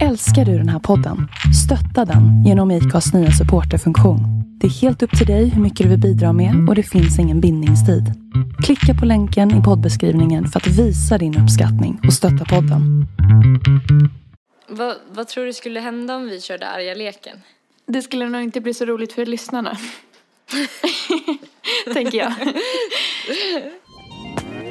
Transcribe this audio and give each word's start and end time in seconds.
Älskar 0.00 0.44
du 0.44 0.58
den 0.58 0.68
här 0.68 0.78
podden? 0.78 1.28
Stötta 1.64 2.04
den 2.04 2.44
genom 2.46 2.70
IKAs 2.70 3.12
nya 3.14 3.30
supporterfunktion. 3.30 4.20
Det 4.60 4.66
är 4.66 4.70
helt 4.70 5.02
upp 5.02 5.18
till 5.18 5.26
dig 5.26 5.48
hur 5.48 5.62
mycket 5.62 5.84
du 5.84 5.88
vill 5.90 6.00
bidra 6.00 6.32
med 6.32 6.68
och 6.68 6.74
det 6.74 6.82
finns 6.82 7.18
ingen 7.18 7.40
bindningstid. 7.40 8.04
Klicka 8.64 8.94
på 9.00 9.04
länken 9.06 9.60
i 9.60 9.62
poddbeskrivningen 9.62 10.46
för 10.48 10.60
att 10.60 10.66
visa 10.66 11.18
din 11.18 11.38
uppskattning 11.42 12.00
och 12.06 12.12
stötta 12.12 12.44
podden. 12.44 13.06
Vad, 14.68 14.94
vad 15.14 15.28
tror 15.28 15.44
du 15.44 15.52
skulle 15.52 15.80
hända 15.80 16.16
om 16.16 16.22
vi 16.28 16.40
körde 16.40 16.68
arga 16.68 16.94
leken? 16.94 17.36
Det 17.86 18.02
skulle 18.02 18.28
nog 18.28 18.42
inte 18.42 18.60
bli 18.60 18.74
så 18.74 18.84
roligt 18.84 19.12
för 19.12 19.26
lyssnarna. 19.26 19.76
Tänker 21.94 22.18
jag. 22.18 22.30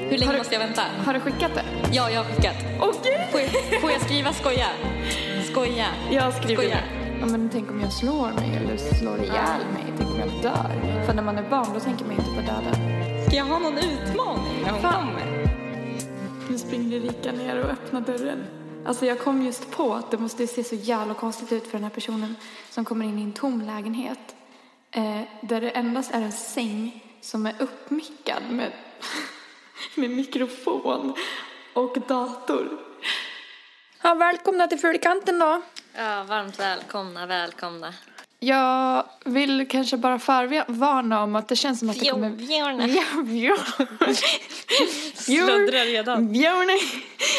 Hur 0.09 0.17
länge 0.17 0.25
Har 0.25 0.33
du- 0.33 0.37
måste 0.37 0.55
jag 0.55 0.59
vänta? 0.59 0.81
Har 1.05 1.13
du 1.13 1.19
skickat 1.19 1.51
det? 1.55 1.63
Ja, 1.93 2.11
jag 2.11 2.23
har 2.23 2.31
skickat. 2.31 2.55
Okej. 2.79 3.27
Får 3.31 3.41
jag, 3.41 3.81
får 3.81 3.91
jag 3.91 4.01
skriva 4.01 4.33
skoja? 4.33 4.67
Skoja. 5.51 5.87
Jag 6.11 6.33
skriver 6.33 6.63
Skoja. 6.63 6.79
Ja, 7.19 7.25
men 7.25 7.49
tänk 7.49 7.69
om 7.69 7.81
jag 7.81 7.93
slår 7.93 8.31
mig 8.31 8.55
eller 8.55 8.77
slår 8.77 9.19
ihjäl 9.19 9.65
mig. 9.73 9.93
Tänk 9.97 10.09
om 10.09 10.19
jag 10.19 10.41
dör. 10.41 11.03
För 11.05 11.13
när 11.13 11.23
man 11.23 11.37
är 11.37 11.49
barn 11.49 11.67
då 11.73 11.79
tänker 11.79 12.05
man 12.05 12.13
inte 12.13 12.25
på 12.25 12.41
döden. 12.41 12.75
Ska 13.27 13.35
jag 13.35 13.45
ha 13.45 13.59
någon 13.59 13.77
utmaning 13.77 14.61
när 14.63 14.71
hon 14.71 14.81
Fan. 14.81 15.07
kommer? 15.07 15.49
Nu 16.49 16.57
springer 16.57 16.97
Erika 16.97 17.31
ner 17.31 17.63
och 17.63 17.69
öppnar 17.69 18.01
dörren. 18.01 18.43
Alltså 18.85 19.05
jag 19.05 19.19
kom 19.19 19.41
just 19.41 19.71
på 19.71 19.93
att 19.93 20.11
det 20.11 20.17
måste 20.17 20.47
se 20.47 20.63
så 20.63 20.75
jävla 20.75 21.13
konstigt 21.13 21.51
ut 21.51 21.63
för 21.67 21.73
den 21.73 21.83
här 21.83 21.91
personen 21.91 22.35
som 22.69 22.85
kommer 22.85 23.05
in 23.05 23.19
i 23.19 23.23
en 23.23 23.33
tom 23.33 23.61
lägenhet. 23.61 24.35
Eh, 24.91 25.21
där 25.41 25.61
det 25.61 25.69
endast 25.69 26.13
är 26.13 26.21
en 26.21 26.31
säng 26.31 27.03
som 27.21 27.45
är 27.45 27.55
uppmickad 27.59 28.43
med, 28.49 28.71
med 29.95 30.09
mikrofon 30.09 31.13
och 31.73 31.97
dator. 32.07 32.69
Ja, 34.03 34.13
välkomna 34.13 34.67
till 34.67 34.79
Fullkanten 34.79 35.39
då. 35.39 35.61
Ja, 35.95 36.23
varmt 36.23 36.59
välkomna, 36.59 37.25
välkomna. 37.25 37.93
Jag 38.39 39.05
vill 39.25 39.67
kanske 39.69 39.97
bara 39.97 40.19
förvarna 40.19 41.23
om 41.23 41.35
att 41.35 41.47
det 41.47 41.55
känns 41.55 41.79
som 41.79 41.89
att 41.89 41.99
det 41.99 42.09
kommer... 42.09 42.29
Björne. 42.29 42.87
Sluddrar 45.15 45.85
redan. 45.85 46.31
Björn 46.31 46.79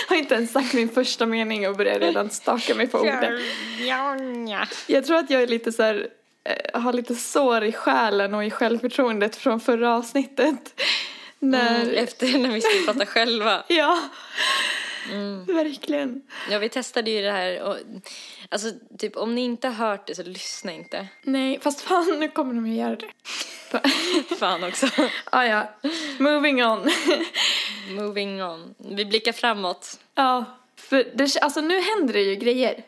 har 0.08 0.16
inte 0.16 0.34
ens 0.34 0.52
sagt 0.52 0.74
min 0.74 0.88
första 0.88 1.26
mening 1.26 1.68
och 1.68 1.76
börjar 1.76 1.98
redan 1.98 2.30
staka 2.30 2.74
mig 2.74 2.86
på 2.86 2.98
orden. 2.98 3.40
Björne. 3.78 4.66
Jag 4.86 5.06
tror 5.06 5.16
att 5.16 5.30
jag 5.30 5.42
är 5.42 5.46
lite 5.46 5.72
så 5.72 5.82
här, 5.82 6.08
eh, 6.44 6.80
har 6.80 6.92
lite 6.92 7.14
sår 7.14 7.64
i 7.64 7.72
själen 7.72 8.34
och 8.34 8.44
i 8.44 8.50
självförtroendet 8.50 9.36
från 9.36 9.60
förra 9.60 9.94
avsnittet. 9.94 10.82
När, 11.42 11.82
Mm, 11.82 11.94
efter 11.94 12.38
när 12.38 12.50
vi 12.50 12.60
skulle 12.60 12.82
prata 12.84 13.06
själva. 13.06 13.64
ja, 13.68 13.98
Mm. 15.12 15.44
verkligen. 15.44 16.22
Ja, 16.50 16.58
vi 16.58 16.68
testade 16.68 17.10
ju 17.10 17.22
det 17.22 17.30
här 17.30 17.62
och 17.62 17.76
alltså 18.48 18.66
typ 18.98 19.16
om 19.16 19.34
ni 19.34 19.40
inte 19.44 19.68
har 19.68 19.88
hört 19.88 20.06
det 20.06 20.14
så 20.14 20.22
lyssna 20.22 20.72
inte. 20.72 21.08
Nej, 21.22 21.58
fast 21.62 21.80
fan 21.80 22.20
nu 22.20 22.28
kommer 22.28 22.54
de 22.54 22.64
att 22.64 22.76
göra 22.76 22.96
det. 22.96 23.08
Fan 24.38 24.64
också. 24.64 24.86
ah, 25.24 25.44
ja, 25.44 25.70
moving 26.18 26.64
on. 26.66 26.90
Moving 27.90 28.42
on. 28.44 28.74
Vi 28.78 29.04
blickar 29.04 29.32
framåt. 29.32 30.00
ja, 30.14 30.44
för 30.76 31.06
det, 31.14 31.36
alltså 31.42 31.60
nu 31.60 31.80
händer 31.80 32.14
det 32.14 32.20
ju 32.22 32.34
grejer. 32.36 32.84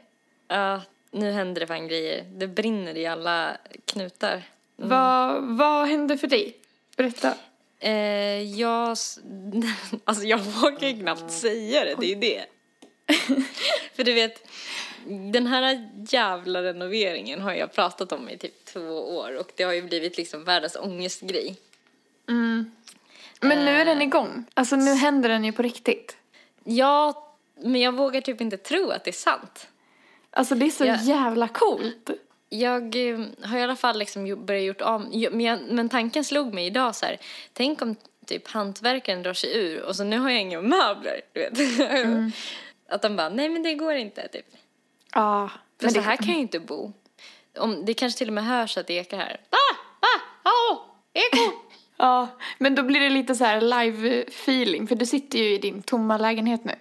Ja, 0.48 0.80
nu 1.10 1.30
händer 1.30 1.60
det 1.60 1.66
fan 1.66 1.88
grejer. 1.88 2.24
Det 2.36 2.46
brinner 2.48 2.96
i 2.96 3.06
alla 3.06 3.56
knutar. 3.84 4.42
Vad, 4.76 5.42
vad 5.42 5.88
hände 5.88 6.18
för 6.18 6.26
dig? 6.26 6.56
Berätta. 6.96 7.34
Eh, 7.80 7.92
jag... 8.60 8.96
Alltså 10.04 10.24
jag 10.24 10.38
vågar 10.38 10.88
ju 10.88 11.00
knappt 11.00 11.30
säga 11.32 11.84
det, 11.84 11.94
det 12.00 12.06
är 12.06 12.08
ju 12.08 12.20
det. 12.20 12.44
För 13.96 14.04
du 14.04 14.12
vet, 14.12 14.48
den 15.32 15.46
här 15.46 15.88
jävla 16.08 16.62
renoveringen 16.62 17.40
har 17.40 17.52
jag 17.54 17.72
pratat 17.72 18.12
om 18.12 18.28
i 18.28 18.38
typ 18.38 18.64
två 18.64 19.16
år 19.16 19.36
och 19.40 19.52
det 19.56 19.62
har 19.64 19.72
ju 19.72 19.82
blivit 19.82 20.16
liksom 20.16 20.44
världens 20.44 20.76
ångestgrej. 20.76 21.56
Men 23.40 23.64
nu 23.64 23.70
är 23.70 23.84
den 23.84 24.02
igång. 24.02 24.44
Alltså 24.54 24.76
nu 24.76 24.94
händer 24.94 25.28
den 25.28 25.44
ju 25.44 25.52
på 25.52 25.62
riktigt. 25.62 26.16
Ja, 26.64 27.28
men 27.56 27.80
jag 27.80 27.92
vågar 27.92 28.20
typ 28.20 28.40
inte 28.40 28.56
tro 28.56 28.90
att 28.90 29.04
det 29.04 29.10
är 29.10 29.12
sant. 29.12 29.66
Alltså 30.30 30.54
det 30.54 30.66
är 30.66 30.70
så 30.70 30.84
Ja. 30.84 30.96
jävla 31.02 31.48
coolt. 31.48 32.10
Jag 32.54 33.10
eh, 33.10 33.18
har 33.42 33.58
i 33.58 33.62
alla 33.62 33.76
fall 33.76 33.98
liksom 33.98 34.46
börjat 34.46 34.64
gjort 34.64 34.80
om, 34.80 35.02
men, 35.30 35.40
jag, 35.40 35.58
men 35.70 35.88
tanken 35.88 36.24
slog 36.24 36.54
mig 36.54 36.66
idag 36.66 36.96
så 36.96 37.06
här, 37.06 37.18
tänk 37.52 37.82
om 37.82 37.96
typ 38.26 38.48
hantverkaren 38.48 39.22
drar 39.22 39.32
sig 39.32 39.56
ur 39.58 39.82
och 39.82 39.96
så 39.96 40.04
nu 40.04 40.18
har 40.18 40.30
jag 40.30 40.40
inga 40.40 40.60
möbler, 40.60 41.20
du 41.32 41.40
vet. 41.40 42.34
Att 42.88 43.02
de 43.02 43.16
bara, 43.16 43.28
nej 43.28 43.48
men 43.48 43.62
det 43.62 43.74
går 43.74 43.94
inte, 43.94 44.28
typ. 44.28 44.46
Ja. 45.14 45.50
För 45.80 45.88
så 45.88 46.00
här 46.00 46.16
kan 46.16 46.26
jag 46.26 46.34
ju 46.34 46.40
inte 46.40 46.60
bo. 46.60 46.92
Om, 47.58 47.84
det 47.84 47.94
kanske 47.94 48.18
till 48.18 48.28
och 48.28 48.34
med 48.34 48.44
hörs 48.44 48.76
att 48.76 48.86
det 48.86 48.94
ekar 48.94 49.16
här. 49.16 49.40
Va? 49.50 49.58
Va? 50.00 50.22
Hallå? 50.42 50.84
Eko? 51.12 51.52
Ja, 51.96 52.28
men 52.58 52.74
då 52.74 52.82
blir 52.82 53.00
det 53.00 53.10
lite 53.10 53.34
så 53.34 53.44
här 53.44 53.60
live 53.60 54.22
feeling 54.22 54.86
för 54.86 54.94
du 54.94 55.06
sitter 55.06 55.38
ju 55.38 55.54
i 55.54 55.58
din 55.58 55.82
tomma 55.82 56.18
lägenhet 56.18 56.64
nu. 56.64 56.74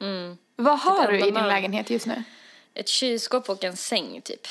Mm. 0.00 0.38
Vad 0.56 0.78
har 0.78 1.12
du 1.12 1.18
i 1.18 1.22
din 1.22 1.34
lägenhet 1.34 1.90
just 1.90 2.06
nu? 2.06 2.22
Ett 2.74 2.88
kylskåp 2.88 3.48
och 3.48 3.64
en 3.64 3.76
säng, 3.76 4.20
typ. 4.20 4.46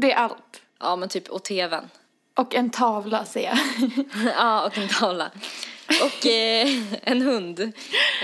Det 0.00 0.12
är 0.12 0.16
allt. 0.16 0.62
Ja, 0.80 0.96
men 0.96 1.08
typ, 1.08 1.28
och 1.28 1.44
tvn. 1.44 1.90
Och 2.34 2.54
en 2.54 2.70
tavla 2.70 3.24
ser 3.24 3.44
jag. 3.44 3.58
Ja, 4.36 4.66
och 4.66 4.78
en 4.78 4.88
tavla. 4.88 5.30
Och 6.02 6.26
eh, 6.26 6.68
en 7.02 7.22
hund. 7.22 7.60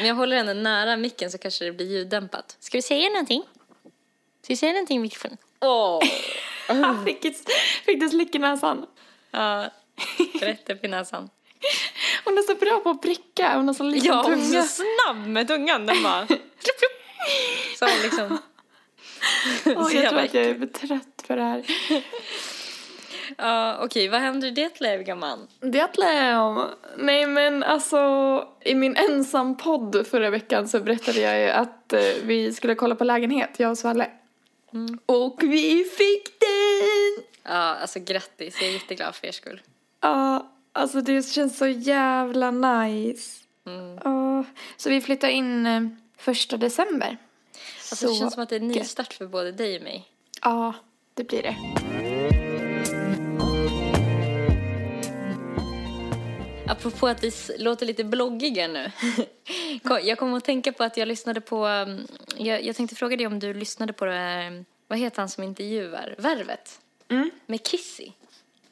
Om 0.01 0.07
jag 0.07 0.15
håller 0.15 0.37
henne 0.37 0.55
nära 0.55 0.97
micken 0.97 1.31
så 1.31 1.39
kanske 1.39 1.65
det 1.65 1.73
blir 1.73 1.87
ljuddämpat. 1.87 2.57
Ska 2.61 2.79
vi 2.79 2.83
säga 2.83 3.09
någonting? 3.09 3.43
Ska 4.43 4.53
vi 4.53 4.57
säga 4.57 4.73
någonting 4.73 4.97
i 4.97 5.01
mikrofonen? 5.01 5.39
Åh! 5.61 6.01
Han 6.69 7.05
fick, 7.05 7.25
ett, 7.25 7.51
fick 7.85 8.01
du 8.01 8.09
slick 8.09 8.35
i 8.35 8.39
näsan. 8.39 8.87
Ja, 9.31 9.71
rätt 10.41 10.71
upp 10.71 10.85
i 10.85 10.89
näsan. 10.89 11.31
Hon 12.25 12.39
är 12.39 12.43
så 12.43 12.55
bra 12.55 12.81
på 12.81 12.91
att 12.91 13.03
pricka. 13.03 13.57
Hon 13.57 13.67
har 13.67 13.75
så 13.75 13.83
liten 13.85 14.09
Ja, 14.09 14.23
hon 14.23 14.33
är 14.33 14.37
tunga. 14.37 14.63
så 14.63 14.83
snabb 14.83 15.27
med 15.27 15.49
tungan. 15.49 15.87
Den 15.87 16.03
bara... 16.03 16.27
Så 17.79 17.87
liksom... 18.03 18.39
Så 19.65 19.71
jag 19.71 20.09
tror 20.09 20.21
att 20.21 20.35
jag 20.35 20.45
är 20.45 20.55
för 20.55 20.67
trött 20.67 21.25
för 21.27 21.37
det 21.37 21.43
här. 21.43 21.65
Ja, 23.39 23.79
okej. 23.83 24.09
Vad 24.09 24.21
händer 24.21 24.49
i 24.49 24.51
ditt 24.51 24.81
liv, 24.81 25.03
gumman? 25.03 25.49
Detlem! 25.61 26.61
Nej 26.97 27.27
men 27.27 27.63
alltså, 27.63 27.99
i 28.61 28.75
min 28.75 28.97
ensam 28.97 29.57
podd 29.57 30.07
förra 30.07 30.31
veckan 30.31 30.69
så 30.69 30.81
berättade 30.81 31.21
jag 31.21 31.41
ju 31.41 31.49
att 31.49 31.93
eh, 31.93 32.01
vi 32.25 32.53
skulle 32.53 32.75
kolla 32.75 32.95
på 32.95 33.05
lägenhet, 33.05 33.51
jag 33.57 33.71
och 33.71 33.79
Svalle. 33.79 34.11
Och 35.07 35.43
vi 35.43 35.85
fick 35.85 36.41
den! 36.41 37.25
Ja, 37.43 37.75
alltså 37.75 38.01
grattis. 38.01 38.57
Jag 38.61 38.69
är 38.71 38.73
jätteglad 38.73 39.15
för 39.15 39.27
er 39.27 39.33
skull. 39.33 39.61
Ja, 40.01 40.53
alltså 40.73 41.01
det 41.01 41.23
känns 41.23 41.59
så 41.59 41.67
jävla 41.67 42.51
nice. 42.51 43.41
Mm. 43.67 44.45
Så 44.77 44.91
vi 44.91 45.01
flyttar 45.01 45.29
in 45.29 45.67
eh, 45.67 45.83
första 46.19 46.57
december. 46.57 47.19
Alltså, 47.91 48.09
det 48.09 48.15
känns 48.15 48.35
som 48.35 48.43
att 48.43 48.49
det 48.49 48.57
är 48.57 48.61
en 48.61 48.71
gött. 48.71 48.79
nystart 48.83 49.13
för 49.13 49.27
både 49.27 49.53
dig 49.53 49.77
och 49.77 49.83
mig. 49.83 50.09
Ja, 50.43 50.75
det 51.15 51.25
blir 51.25 51.43
det. 51.43 51.57
Apropå 56.69 57.07
att 57.09 57.25
vi 57.25 57.33
låter 57.59 57.87
lite 57.87 58.05
bloggiga 58.05 58.69
nu. 58.69 58.91
Jag 60.03 60.19
kom 60.19 60.35
att 60.35 60.45
tänka 60.45 60.73
på 60.73 60.85
att 60.85 60.97
jag 60.97 61.09
lyssnade 61.09 61.41
på... 61.41 61.67
um, 61.67 62.07
Jag, 62.37 62.65
jag 62.65 62.77
tänkte 62.77 62.97
fråga 62.97 63.17
dig 63.17 63.27
om 63.27 63.39
du 63.39 63.55
lyssnade 63.55 63.93
på 63.93 64.05
det 64.05 64.13
här... 64.13 64.65
Vad 64.89 64.99
heter 64.99 65.19
han 65.23 65.29
som 65.29 65.45
intervjuar? 65.45 66.15
Värvet? 66.19 66.81
Mm. 67.09 67.31
Med 67.47 67.63
Kissy. 67.67 68.11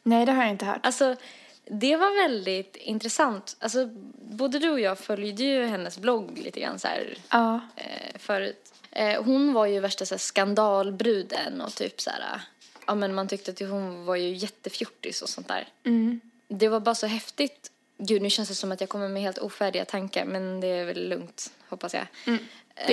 Nej, 0.03 0.27
det 0.27 0.33
har 0.33 0.43
jag 0.43 0.51
inte 0.51 0.65
hört. 0.65 0.81
Alltså, 0.83 1.17
det 1.65 1.97
var 1.97 2.23
väldigt 2.23 2.77
intressant. 2.77 3.57
Alltså, 3.61 3.87
både 4.23 4.59
du 4.59 4.71
och 4.71 4.81
jag 4.81 4.99
följde 4.99 5.43
ju 5.45 5.65
hennes 5.65 5.99
blogg 5.99 6.39
lite 6.39 6.61
grann 6.61 6.79
så 6.79 6.89
här 6.89 7.19
Ja. 7.31 7.61
eh, 7.77 8.19
förut. 8.19 8.73
Eh, 8.95 9.23
hon 9.23 9.53
var 9.53 9.67
ju 9.67 9.81
värsta 9.81 10.07
så 10.07 10.19
skandalbruden 10.19 11.61
och 11.61 11.75
typ 11.75 12.01
så 12.01 12.11
här... 12.11 12.41
Ja, 12.87 12.95
men 12.95 13.15
man 13.15 13.29
tyckte 13.29 13.51
att 13.51 13.61
hon 13.71 14.05
var 14.05 14.17
ju 14.17 14.35
jättefjortis 14.35 15.23
och 15.23 15.29
sånt 15.29 15.49
där. 15.49 15.69
Mm. 15.85 16.21
Det 16.49 16.69
var 16.69 16.81
bara 16.81 16.95
så 16.95 17.07
häftigt. 17.07 17.71
Gud, 17.99 18.23
nu 18.23 18.31
känns 18.31 18.49
det 18.49 18.55
som 18.55 18.73
att 18.73 18.81
jag 18.81 18.89
kommer 18.91 19.09
med 19.09 19.23
helt 19.23 19.39
ofärdiga 19.39 19.85
tankar, 19.85 20.25
men 20.25 20.61
det 20.61 20.67
är 20.67 20.85
väl 20.85 21.09
lugnt, 21.09 21.53
hoppas 21.69 21.95
jag. 21.95 22.07
Det 22.25 22.33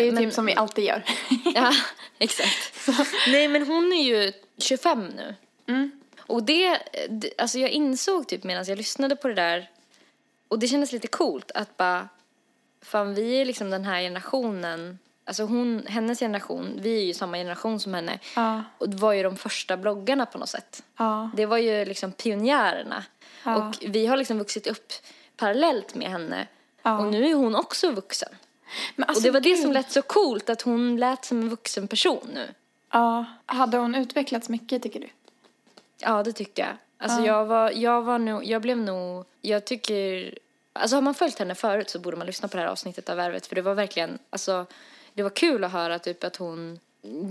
är 0.02 0.08
Eh, 0.08 0.14
men- 0.14 0.24
typ 0.24 0.34
som 0.34 0.46
vi 0.46 0.54
alltid 0.56 0.84
gör. 0.86 1.04
Ja, 1.56 1.72
exakt. 2.18 2.88
Nej, 3.28 3.48
men 3.48 3.68
hon 3.68 3.94
är 3.94 4.04
ju 4.04 4.34
25 4.58 5.08
nu. 5.08 5.36
Mm. 5.68 5.92
Och 6.20 6.44
det, 6.44 6.78
det, 7.10 7.32
alltså 7.38 7.60
jag 7.60 7.70
insåg 7.70 8.28
typ 8.28 8.44
medan 8.44 8.66
jag 8.68 8.78
lyssnade 8.78 9.16
på 9.16 9.28
det 9.28 9.34
där, 9.34 9.70
och 10.48 10.60
det 10.60 10.68
kändes 10.68 10.92
lite 10.92 11.08
coolt 11.08 11.52
att 11.52 11.78
bara, 11.78 12.10
fan 12.82 13.14
vi 13.14 13.42
är 13.42 13.46
liksom 13.46 13.70
den 13.70 13.86
här 13.86 14.02
generationen, 14.02 15.00
alltså 15.32 15.44
hon, 15.44 15.84
hennes 15.88 16.20
generation, 16.20 16.80
vi 16.82 16.98
är 16.98 17.06
ju 17.06 17.14
samma 17.14 17.38
generation 17.38 17.80
som 17.80 17.94
henne. 17.94 18.20
Ja. 18.36 18.64
Och 18.78 18.90
det 18.90 18.98
var 18.98 19.14
ju 19.14 19.24
de 19.24 19.38
första 19.38 19.78
bloggarna 19.78 20.26
på 20.26 20.38
något 20.38 20.50
sätt. 20.50 20.84
Ja. 20.98 21.30
Det 21.36 21.46
var 21.46 21.58
ju 21.58 21.86
liksom 21.86 22.12
pionjärerna. 22.12 23.04
Ja. 23.44 23.56
Och 23.56 23.76
vi 23.82 24.06
har 24.08 24.18
liksom 24.18 24.38
vuxit 24.38 24.68
upp 24.68 24.94
parallellt 25.38 25.96
med 25.96 26.10
henne. 26.10 26.48
Och 26.82 27.06
nu 27.06 27.30
är 27.30 27.34
hon 27.34 27.56
också 27.56 27.92
vuxen. 27.92 28.30
Alltså, 28.98 29.20
och 29.20 29.24
det 29.24 29.32
var 29.32 29.40
det 29.40 29.56
som 29.56 29.72
lät 29.72 29.92
så 29.92 30.02
coolt, 30.02 30.50
att 30.50 30.62
hon 30.62 30.98
lät 30.98 31.26
som 31.26 31.42
en 31.42 31.50
vuxen 31.50 31.88
person 31.88 32.28
nu. 32.34 32.48
Ja, 32.92 33.26
hade 33.46 33.78
hon 33.78 33.96
utvecklats 33.96 34.50
mycket 34.50 34.84
tycker 34.84 35.00
du? 35.00 35.10
Ja, 35.98 36.24
det 36.24 36.34
tyckte 36.34 36.62
jag. 36.62 36.78
Alltså 36.98 37.20
Ja. 37.20 37.26
jag 37.26 37.46
var, 37.46 37.72
jag 37.72 38.02
var 38.02 38.20
nog, 38.20 38.46
jag 38.46 38.62
blev 38.62 38.78
nog, 38.78 39.26
jag 39.42 39.66
tycker, 39.66 40.34
alltså 40.74 40.96
har 40.98 41.02
man 41.02 41.14
följt 41.14 41.40
henne 41.40 41.56
förut 41.56 41.90
så 41.90 42.00
borde 42.00 42.18
man 42.18 42.28
lyssna 42.28 42.48
på 42.48 42.58
det 42.58 42.64
här 42.64 42.70
avsnittet 42.70 43.10
av 43.10 43.18
Värvet 43.18 43.48
för 43.48 43.56
det 43.56 43.62
var 43.62 43.74
verkligen, 43.74 44.20
alltså 44.30 44.66
det 45.14 45.24
var 45.24 45.30
kul 45.30 45.64
att 45.64 45.72
höra 45.72 46.00
typ 46.00 46.24
att 46.24 46.36
hon, 46.36 46.80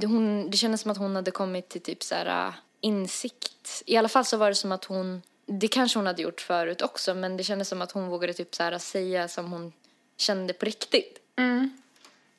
hon 0.02 0.50
det 0.50 0.56
kändes 0.56 0.80
som 0.80 0.90
att 0.90 0.98
hon 0.98 1.16
hade 1.16 1.30
kommit 1.30 1.68
till 1.68 1.80
typ 1.80 2.02
så 2.02 2.14
här 2.14 2.46
äh, 2.46 2.54
insikt. 2.80 3.82
I 3.86 3.96
alla 3.96 4.08
fall 4.08 4.24
så 4.24 4.36
var 4.36 4.48
det 4.48 4.54
som 4.54 4.72
att 4.72 4.84
hon, 4.84 5.22
det 5.46 5.68
kanske 5.68 5.98
hon 5.98 6.06
hade 6.06 6.22
gjort 6.22 6.40
förut 6.40 6.82
också 6.82 7.14
men 7.14 7.36
det 7.36 7.44
kändes 7.44 7.68
som 7.68 7.82
att 7.82 7.92
hon 7.92 8.08
vågade 8.08 8.32
typ 8.32 8.54
så 8.54 8.62
här 8.62 8.78
säga 8.78 9.28
som 9.28 9.52
hon 9.52 9.72
kände 10.16 10.52
på 10.52 10.64
riktigt. 10.64 11.18
Mm. 11.36 11.70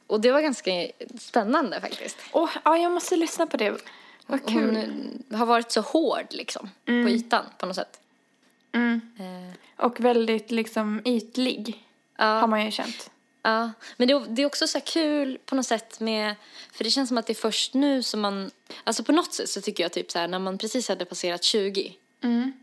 Och 0.07 0.21
det 0.21 0.31
var 0.31 0.41
ganska 0.41 0.87
spännande 1.19 1.81
faktiskt. 1.81 2.17
Åh, 2.31 2.49
ja, 2.65 2.77
jag 2.77 2.91
måste 2.91 3.15
lyssna 3.15 3.47
på 3.47 3.57
det. 3.57 3.77
Vad 4.27 4.47
kul. 4.47 4.75
Hon 4.75 5.37
har 5.39 5.45
varit 5.45 5.71
så 5.71 5.81
hård 5.81 6.25
liksom 6.29 6.69
på 6.85 6.91
ytan 6.91 7.45
på 7.57 7.65
något 7.65 7.75
sätt. 7.75 7.99
Mm. 8.71 9.01
Eh, 9.19 9.85
Och 9.85 9.99
väldigt 9.99 10.51
liksom 10.51 11.01
ytlig 11.05 11.85
ja. 12.17 12.25
har 12.25 12.47
man 12.47 12.65
ju 12.65 12.71
känt. 12.71 13.11
Ja, 13.43 13.71
men 13.97 14.07
det, 14.07 14.13
är- 14.13 14.25
det 14.35 14.41
är 14.41 14.45
också 14.45 14.67
så 14.67 14.77
här 14.77 14.85
kul 14.85 15.37
på 15.45 15.55
något 15.55 15.65
sätt 15.65 15.99
med, 15.99 16.35
för 16.73 16.83
det 16.83 16.89
känns 16.89 17.09
som 17.09 17.17
att 17.17 17.27
det 17.27 17.33
är 17.33 17.35
först 17.35 17.73
nu 17.73 18.03
som 18.03 18.19
man, 18.21 18.51
alltså 18.83 19.03
på 19.03 19.11
något 19.11 19.33
sätt 19.33 19.49
så 19.49 19.61
tycker 19.61 19.83
jag 19.83 19.91
typ 19.91 20.11
så 20.11 20.19
här 20.19 20.27
när 20.27 20.39
man 20.39 20.57
precis 20.57 20.89
hade 20.89 21.05
passerat 21.05 21.43
20, 21.43 21.95
Mm 22.23 22.53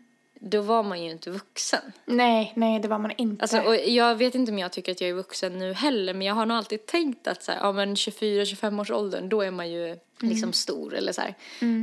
då 0.41 0.61
var 0.61 0.83
man 0.83 1.03
ju 1.03 1.11
inte 1.11 1.31
vuxen. 1.31 1.93
Nej, 2.05 2.53
nej 2.57 2.81
det 2.81 2.89
var 2.89 2.99
man 2.99 3.13
inte. 3.17 3.43
Alltså, 3.43 3.61
och 3.61 3.77
jag 3.77 4.15
vet 4.15 4.35
inte 4.35 4.53
om 4.53 4.59
jag 4.59 4.73
tycker 4.73 4.93
att 4.93 5.01
jag 5.01 5.11
är 5.11 5.15
vuxen 5.15 5.59
nu 5.59 5.73
heller, 5.73 6.15
men 6.15 6.27
jag 6.27 6.35
har 6.35 6.47
nog 6.47 6.57
alltid 6.57 6.87
tänkt 6.87 7.27
att 7.27 7.43
så 7.43 7.53
här, 7.53 7.59
ja 7.59 7.73
men 7.73 7.95
24-25 7.95 8.81
års 8.81 8.91
åldern, 8.91 9.29
då 9.29 9.43
är 9.43 9.51
man 9.51 9.71
ju 9.71 9.97
liksom 10.21 10.53
stor 10.53 10.95
eller 10.95 11.13
så 11.13 11.21
här. 11.21 11.35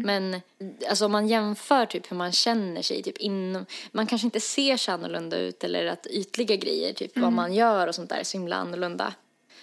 Men 0.04 0.42
alltså 0.90 1.06
om 1.06 1.12
man 1.12 1.28
jämför 1.28 1.86
typ 1.86 2.12
hur 2.12 2.18
man 2.18 2.31
känner 2.31 2.81
sig 2.81 3.04
typ 3.04 3.18
inom, 3.18 3.66
man 3.92 4.07
kanske 4.07 4.28
inte 4.28 4.40
ser 4.40 4.78
så 4.78 4.92
annorlunda 4.92 5.38
ut 5.38 5.63
eller 5.63 5.86
att 5.86 6.08
ytliga 6.08 6.56
grejer, 6.56 6.94
typ 6.94 7.18
vad 7.18 7.34
man 7.34 7.54
gör 7.54 7.88
och 7.88 7.96
sånt 7.96 8.10
där 8.10 8.18
är 8.18 8.24
så 8.24 8.38
himla 8.38 8.56
annorlunda. 8.56 9.13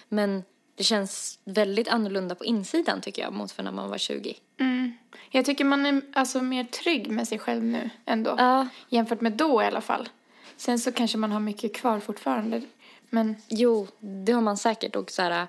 Men 0.09 0.43
det 0.75 0.83
känns 0.83 1.39
väldigt 1.45 1.87
annorlunda 1.87 2.35
på 2.35 2.45
insidan 2.45 3.01
tycker 3.01 3.21
jag 3.21 3.33
mot 3.33 3.51
för 3.51 3.63
när 3.63 3.71
man 3.71 3.89
var 3.89 3.97
20. 3.97 4.35
Mm. 4.59 4.93
Jag 5.29 5.45
tycker 5.45 5.65
man 5.65 5.85
är 5.85 6.01
alltså 6.13 6.41
mer 6.41 6.63
trygg 6.63 7.09
med 7.09 7.27
sig 7.27 7.39
själv 7.39 7.63
nu 7.63 7.89
ändå. 8.05 8.35
Ja. 8.37 8.67
Jämfört 8.89 9.21
med 9.21 9.31
då 9.31 9.63
i 9.63 9.65
alla 9.65 9.81
fall. 9.81 10.09
Sen 10.57 10.79
så 10.79 10.91
kanske 10.91 11.17
man 11.17 11.31
har 11.31 11.39
mycket 11.39 11.75
kvar 11.75 11.99
fortfarande. 11.99 12.61
Men 13.09 13.35
Jo, 13.47 13.87
det 13.99 14.31
har 14.31 14.41
man 14.41 14.57
säkert. 14.57 14.95
Och 14.95 15.11
så 15.11 15.21
här, 15.21 15.47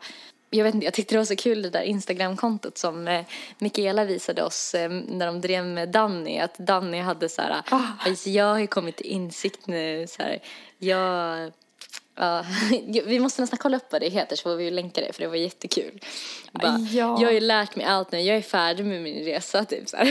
jag 0.50 0.64
vet 0.64 0.74
inte, 0.74 0.84
jag 0.84 0.94
tyckte 0.94 1.14
det 1.14 1.18
var 1.18 1.24
så 1.24 1.36
kul 1.36 1.62
det 1.62 1.70
där 1.70 1.82
Instagram-kontot 1.82 2.78
som 2.78 3.08
eh, 3.08 3.24
Mikaela 3.58 4.04
visade 4.04 4.42
oss 4.42 4.74
eh, 4.74 4.90
när 4.90 5.26
de 5.26 5.40
drev 5.40 5.64
med 5.64 5.88
Danny. 5.88 6.38
Att 6.38 6.58
Danny 6.58 7.00
hade 7.00 7.28
så 7.28 7.42
här, 7.42 7.62
alltså, 7.98 8.30
jag 8.30 8.44
har 8.44 8.58
ju 8.58 8.66
kommit 8.66 8.96
till 8.96 9.06
insikt 9.06 9.66
nu. 9.66 10.06
Så 10.08 10.22
här, 10.22 10.38
jag, 10.78 11.52
ja, 12.14 12.44
vi 13.06 13.20
måste 13.20 13.40
nästan 13.40 13.58
kolla 13.58 13.76
upp 13.76 13.92
vad 13.92 14.00
det 14.00 14.08
heter 14.08 14.36
så 14.36 14.42
får 14.42 14.56
vi 14.56 14.70
länka 14.70 15.00
det 15.00 15.12
för 15.12 15.22
det 15.22 15.28
var 15.28 15.36
jättekul. 15.36 16.00
Bara, 16.52 16.78
Ja. 16.78 17.16
Jag 17.20 17.28
har 17.28 17.32
ju 17.32 17.40
lärt 17.40 17.76
mig 17.76 17.86
allt 17.86 18.12
nu, 18.12 18.20
jag 18.20 18.36
är 18.36 18.42
färdig 18.42 18.86
med 18.86 19.02
min 19.02 19.24
resa 19.24 19.64
typ 19.64 19.88
så. 19.88 19.96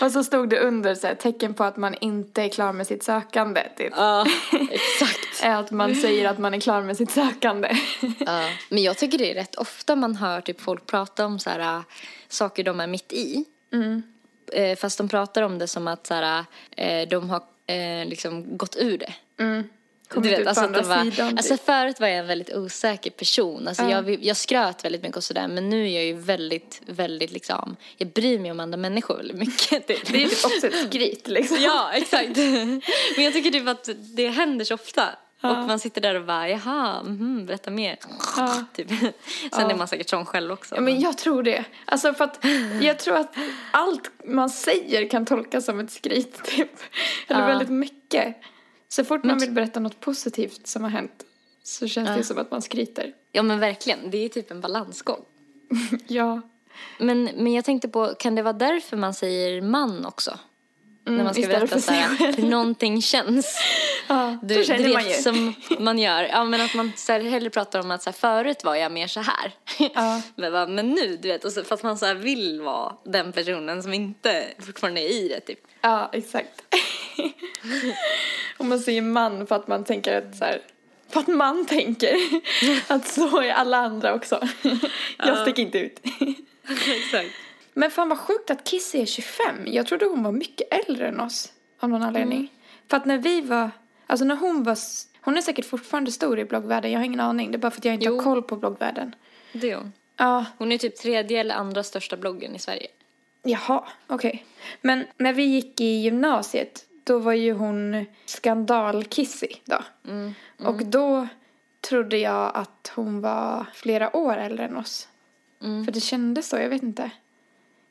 Och 0.00 0.12
så 0.12 0.24
stod 0.24 0.48
det 0.48 0.60
under 0.60 0.94
så 0.94 1.06
här, 1.06 1.14
tecken 1.14 1.54
på 1.54 1.64
att 1.64 1.76
man 1.76 1.94
inte 2.00 2.42
är 2.42 2.48
klar 2.48 2.72
med 2.72 2.86
sitt 2.86 3.02
sökande. 3.02 3.62
Typ. 3.76 3.92
Ja, 3.96 4.26
exakt. 4.70 5.42
Att 5.44 5.70
man 5.70 5.94
säger 5.94 6.28
att 6.28 6.38
man 6.38 6.54
är 6.54 6.60
klar 6.60 6.82
med 6.82 6.96
sitt 6.96 7.10
sökande. 7.10 7.76
Ja, 8.18 8.48
men 8.68 8.82
jag 8.82 8.98
tycker 8.98 9.18
det 9.18 9.30
är 9.30 9.34
rätt 9.34 9.54
ofta 9.54 9.96
man 9.96 10.16
hör 10.16 10.40
typ 10.40 10.60
folk 10.60 10.86
prata 10.86 11.26
om 11.26 11.38
så 11.38 11.50
här, 11.50 11.60
äh, 11.60 11.82
saker 12.28 12.64
de 12.64 12.80
är 12.80 12.86
mitt 12.86 13.12
i. 13.12 13.44
Mm. 13.72 14.02
Eh, 14.52 14.76
fast 14.76 14.98
de 14.98 15.08
pratar 15.08 15.42
om 15.42 15.58
det 15.58 15.68
som 15.68 15.88
att 15.88 16.06
så 16.06 16.14
här, 16.14 16.44
eh, 16.76 17.08
de 17.08 17.30
har 17.30 17.42
eh, 17.66 18.06
liksom 18.06 18.56
gått 18.56 18.76
ur 18.76 18.98
det. 18.98 19.14
Mm. 19.38 19.68
Ut 20.14 20.44
på 20.44 20.50
att 20.50 20.58
andra 20.58 20.82
var, 20.82 21.04
sidan, 21.04 21.28
typ. 21.30 21.38
alltså 21.38 21.56
förut 21.56 22.00
var 22.00 22.08
jag 22.08 22.18
en 22.18 22.26
väldigt 22.26 22.54
osäker 22.54 23.10
person. 23.10 23.68
Alltså 23.68 23.82
Ja. 23.82 23.90
jag, 23.90 24.24
jag 24.24 24.36
skröt 24.36 24.84
väldigt 24.84 25.02
mycket 25.02 25.16
och 25.16 25.24
sådär 25.24 25.48
men 25.48 25.68
nu 25.68 25.88
är 25.88 25.94
jag 25.94 26.04
ju 26.04 26.14
väldigt, 26.14 26.80
väldigt 26.86 27.30
liksom, 27.30 27.76
jag 27.96 28.08
bryr 28.08 28.38
mig 28.38 28.50
om 28.50 28.60
andra 28.60 28.76
människor 28.78 29.16
väldigt 29.16 29.36
mycket. 29.36 29.86
Typ. 29.86 30.06
Det 30.06 30.22
är 30.22 30.28
typ 30.28 30.44
också 30.44 30.66
ett 30.66 30.86
skryt 30.86 31.28
liksom. 31.28 31.56
Ja, 31.60 31.90
exakt. 31.92 32.36
Men 33.16 33.24
jag 33.24 33.32
tycker 33.32 33.50
typ 33.50 33.68
att 33.68 33.88
det 34.16 34.28
händer 34.28 34.64
så 34.64 34.74
ofta. 34.74 35.08
Ja. 35.40 35.50
Och 35.60 35.66
man 35.66 35.78
sitter 35.78 36.00
där 36.00 36.14
och 36.14 36.24
bara, 36.24 36.48
jaha, 36.48 37.02
mhm, 37.02 37.46
berätta 37.46 37.70
mer. 37.70 37.98
Ja. 38.36 38.64
Typ. 38.76 38.88
Sen 39.52 39.70
är 39.70 39.74
man 39.74 39.88
säkert 39.88 40.08
sån 40.08 40.26
själv 40.26 40.52
också. 40.52 40.74
Ja, 40.74 40.80
men 40.80 41.00
jag 41.00 41.18
tror 41.18 41.42
det. 41.42 41.64
Alltså 41.84 42.14
för 42.14 42.24
att 42.24 42.44
jag 42.80 42.98
tror 42.98 43.16
att 43.16 43.34
allt 43.70 44.10
man 44.24 44.50
säger 44.50 45.08
kan 45.08 45.26
tolkas 45.26 45.64
som 45.64 45.80
ett 45.80 45.90
skryt 45.90 46.44
typ. 46.44 46.70
Eller 47.28 47.46
väldigt 47.46 47.68
mycket. 47.68 48.36
Så 48.96 49.04
fort 49.04 49.24
man 49.24 49.38
vill 49.38 49.50
berätta 49.50 49.80
något 49.80 50.00
positivt 50.00 50.66
som 50.66 50.82
har 50.82 50.90
hänt 50.90 51.24
så 51.62 51.88
känns 51.88 52.16
det 52.16 52.24
som 52.24 52.38
att 52.38 52.50
man 52.50 52.62
skryter. 52.62 53.12
Ja 53.32 53.42
men 53.42 53.58
verkligen, 53.60 54.10
det 54.10 54.18
är 54.24 54.28
typ 54.28 54.50
en 54.50 54.60
balansgång. 54.60 55.20
Ja. 56.06 56.40
Men, 56.98 57.24
men 57.24 57.52
jag 57.52 57.64
tänkte 57.64 57.88
på, 57.88 58.14
kan 58.18 58.34
det 58.34 58.42
vara 58.42 58.52
därför 58.52 58.96
man 58.96 59.14
säger 59.14 59.62
man 59.62 60.06
också? 60.06 60.38
Mm, 61.06 61.16
När 61.16 61.24
man 61.24 61.34
ska 61.34 61.46
berätta 61.46 61.80
så 61.80 61.92
här, 61.92 62.42
någonting 62.50 63.02
känns. 63.02 63.58
Ja, 64.08 64.38
Du, 64.42 64.54
då 64.54 64.62
känner 64.62 64.84
du 64.84 64.92
man 64.94 65.02
vet, 65.04 65.18
ju. 65.18 65.22
som 65.22 65.54
man 65.84 65.98
gör. 65.98 66.22
Ja 66.22 66.44
men 66.44 66.60
att 66.60 66.74
man 66.74 66.92
så 66.96 67.12
här, 67.12 67.20
hellre 67.20 67.50
pratar 67.50 67.80
om 67.80 67.90
att 67.90 68.02
så 68.02 68.10
här, 68.10 68.14
förut 68.14 68.64
var 68.64 68.74
jag 68.74 68.92
mer 68.92 69.06
så 69.06 69.20
här. 69.20 69.52
Ja. 69.94 70.22
men, 70.36 70.52
bara, 70.52 70.66
men 70.66 70.90
nu, 70.90 71.16
du 71.16 71.28
vet, 71.28 71.44
och 71.44 71.52
så, 71.52 71.64
fast 71.64 71.82
man 71.82 71.98
så 71.98 72.06
här 72.06 72.14
vill 72.14 72.60
vara 72.60 72.96
den 73.04 73.32
personen 73.32 73.82
som 73.82 73.92
inte 73.94 74.44
fortfarande 74.58 75.00
är 75.00 75.10
i 75.12 75.28
det 75.28 75.40
typ. 75.40 75.58
Ja, 75.80 76.10
exakt. 76.12 76.62
Om 78.56 78.68
man 78.68 78.80
säger 78.80 79.02
man 79.02 79.46
för 79.46 79.56
att 79.56 79.68
man 79.68 79.84
tänker 79.84 80.18
att 80.18 80.36
så 80.36 80.44
här, 80.44 80.60
för 81.08 81.20
att 81.20 81.26
man 81.28 81.66
tänker 81.66 82.16
att 82.92 83.06
så 83.08 83.40
är 83.42 83.52
alla 83.52 83.76
andra 83.76 84.14
också. 84.14 84.48
Jag 85.18 85.38
sticker 85.38 85.62
inte 85.62 85.78
ut. 85.78 86.00
Exakt. 86.96 87.30
Men 87.74 87.90
fan 87.90 88.08
vad 88.08 88.18
sjukt 88.18 88.50
att 88.50 88.64
Kissy 88.64 89.00
är 89.02 89.06
25. 89.06 89.46
Jag 89.66 89.86
trodde 89.86 90.04
hon 90.06 90.22
var 90.22 90.32
mycket 90.32 90.88
äldre 90.88 91.08
än 91.08 91.20
oss. 91.20 91.52
Av 91.80 91.88
någon 91.88 92.02
anledning. 92.02 92.38
Mm. 92.38 92.48
För 92.88 92.96
att 92.96 93.04
när 93.04 93.18
vi 93.18 93.40
var, 93.40 93.70
alltså 94.06 94.24
när 94.24 94.36
hon 94.36 94.62
var, 94.62 94.78
hon 95.20 95.36
är 95.36 95.40
säkert 95.42 95.64
fortfarande 95.64 96.12
stor 96.12 96.38
i 96.38 96.44
bloggvärlden. 96.44 96.92
Jag 96.92 96.98
har 96.98 97.04
ingen 97.04 97.20
aning. 97.20 97.50
Det 97.50 97.56
är 97.56 97.58
bara 97.58 97.70
för 97.70 97.80
att 97.80 97.84
jag 97.84 97.94
inte 97.94 98.06
Jo. 98.06 98.16
har 98.16 98.22
koll 98.22 98.42
på 98.42 98.56
bloggvärlden. 98.56 99.14
Det 99.52 99.70
är 99.70 99.76
hon. 99.76 99.92
Ja, 100.16 100.44
Hon 100.58 100.72
är 100.72 100.78
typ 100.78 100.96
tredje 100.96 101.40
eller 101.40 101.54
andra 101.54 101.82
största 101.82 102.16
bloggen 102.16 102.54
i 102.56 102.58
Sverige. 102.58 102.86
jaha, 103.42 103.84
okej. 104.06 104.44
Men 104.80 105.04
när 105.18 105.32
vi 105.32 105.42
gick 105.42 105.80
i 105.80 105.84
gymnasiet, 106.00 106.85
då 107.06 107.18
var 107.18 107.32
ju 107.32 107.52
hon 107.52 108.06
skandal-Kissy 108.26 109.48
då. 109.64 109.78
Mm. 110.08 110.34
Och 110.58 110.86
då 110.86 111.28
trodde 111.80 112.18
jag 112.18 112.50
att 112.54 112.92
hon 112.94 113.20
var 113.20 113.66
flera 113.74 114.16
år 114.16 114.36
äldre 114.36 114.64
än 114.64 114.76
oss. 114.76 115.08
Mm. 115.62 115.84
För 115.84 115.92
det 115.92 116.00
kändes 116.00 116.48
så, 116.48 116.56
jag 116.56 116.68
vet 116.68 116.82
inte. 116.82 117.10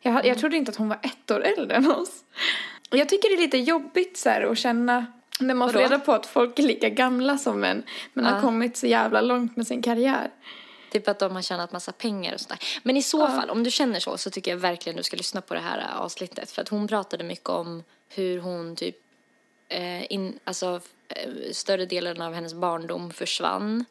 Jag, 0.02 0.26
jag 0.26 0.38
trodde 0.38 0.58
inte 0.58 0.72
att 0.72 0.78
hon 0.78 0.90
var 0.90 1.00
ett 1.04 1.32
år 1.32 1.44
äldre 1.44 1.76
än 1.78 1.92
oss. 1.92 2.24
Jag 2.90 3.10
tycker 3.10 3.30
det 3.30 3.36
är 3.36 3.46
lite 3.46 3.58
jobbigt 3.58 4.18
så 4.18 4.30
här 4.30 4.42
att 4.42 4.58
känna 4.58 5.06
när 5.40 5.54
man 5.54 5.72
får 5.74 5.80
reda 5.80 6.00
på 6.00 6.12
att 6.12 6.26
folk 6.26 6.60
är 6.60 6.64
lika 6.64 6.90
gamla 6.90 7.38
som 7.38 7.64
en 7.64 7.84
men 8.14 8.26
har 8.26 8.36
Ja. 8.36 8.42
kommit 8.42 8.78
så 8.78 8.88
jävla 8.88 9.22
långt 9.22 9.58
med 9.58 9.68
sin 9.68 9.82
karriär. 9.82 10.32
Typ 10.92 11.08
att 11.08 11.20
de 11.20 11.36
har 11.36 11.42
tjänat 11.42 11.72
massa 11.72 11.92
pengar 11.92 12.34
och 12.34 12.40
sådär. 12.40 12.60
Men 12.84 12.98
i 12.98 13.02
så 13.02 13.20
Ja. 13.20 13.28
fall, 13.28 13.50
om 13.50 13.64
du 13.64 13.72
känner 13.72 14.00
så, 14.00 14.18
så 14.18 14.30
tycker 14.30 14.52
jag 14.52 14.58
verkligen 14.58 14.98
du 14.98 15.04
ska 15.04 15.18
lyssna 15.18 15.42
på 15.42 15.54
det 15.54 15.60
här 15.60 15.98
avsnittet. 15.98 16.52
För 16.52 16.62
att 16.62 16.70
hon 16.70 16.88
pratade 16.88 17.24
mycket 17.24 17.50
om 17.50 17.84
hur 18.10 18.40
hon 18.40 18.76
typ, 18.76 18.96
eh, 19.70 20.12
in, 20.14 20.40
alltså 20.44 20.82
eh, 21.10 21.30
större 21.52 21.86
delen 21.86 22.22
av 22.22 22.34
hennes 22.34 22.54
barndom 22.54 23.12
försvann. 23.12 23.86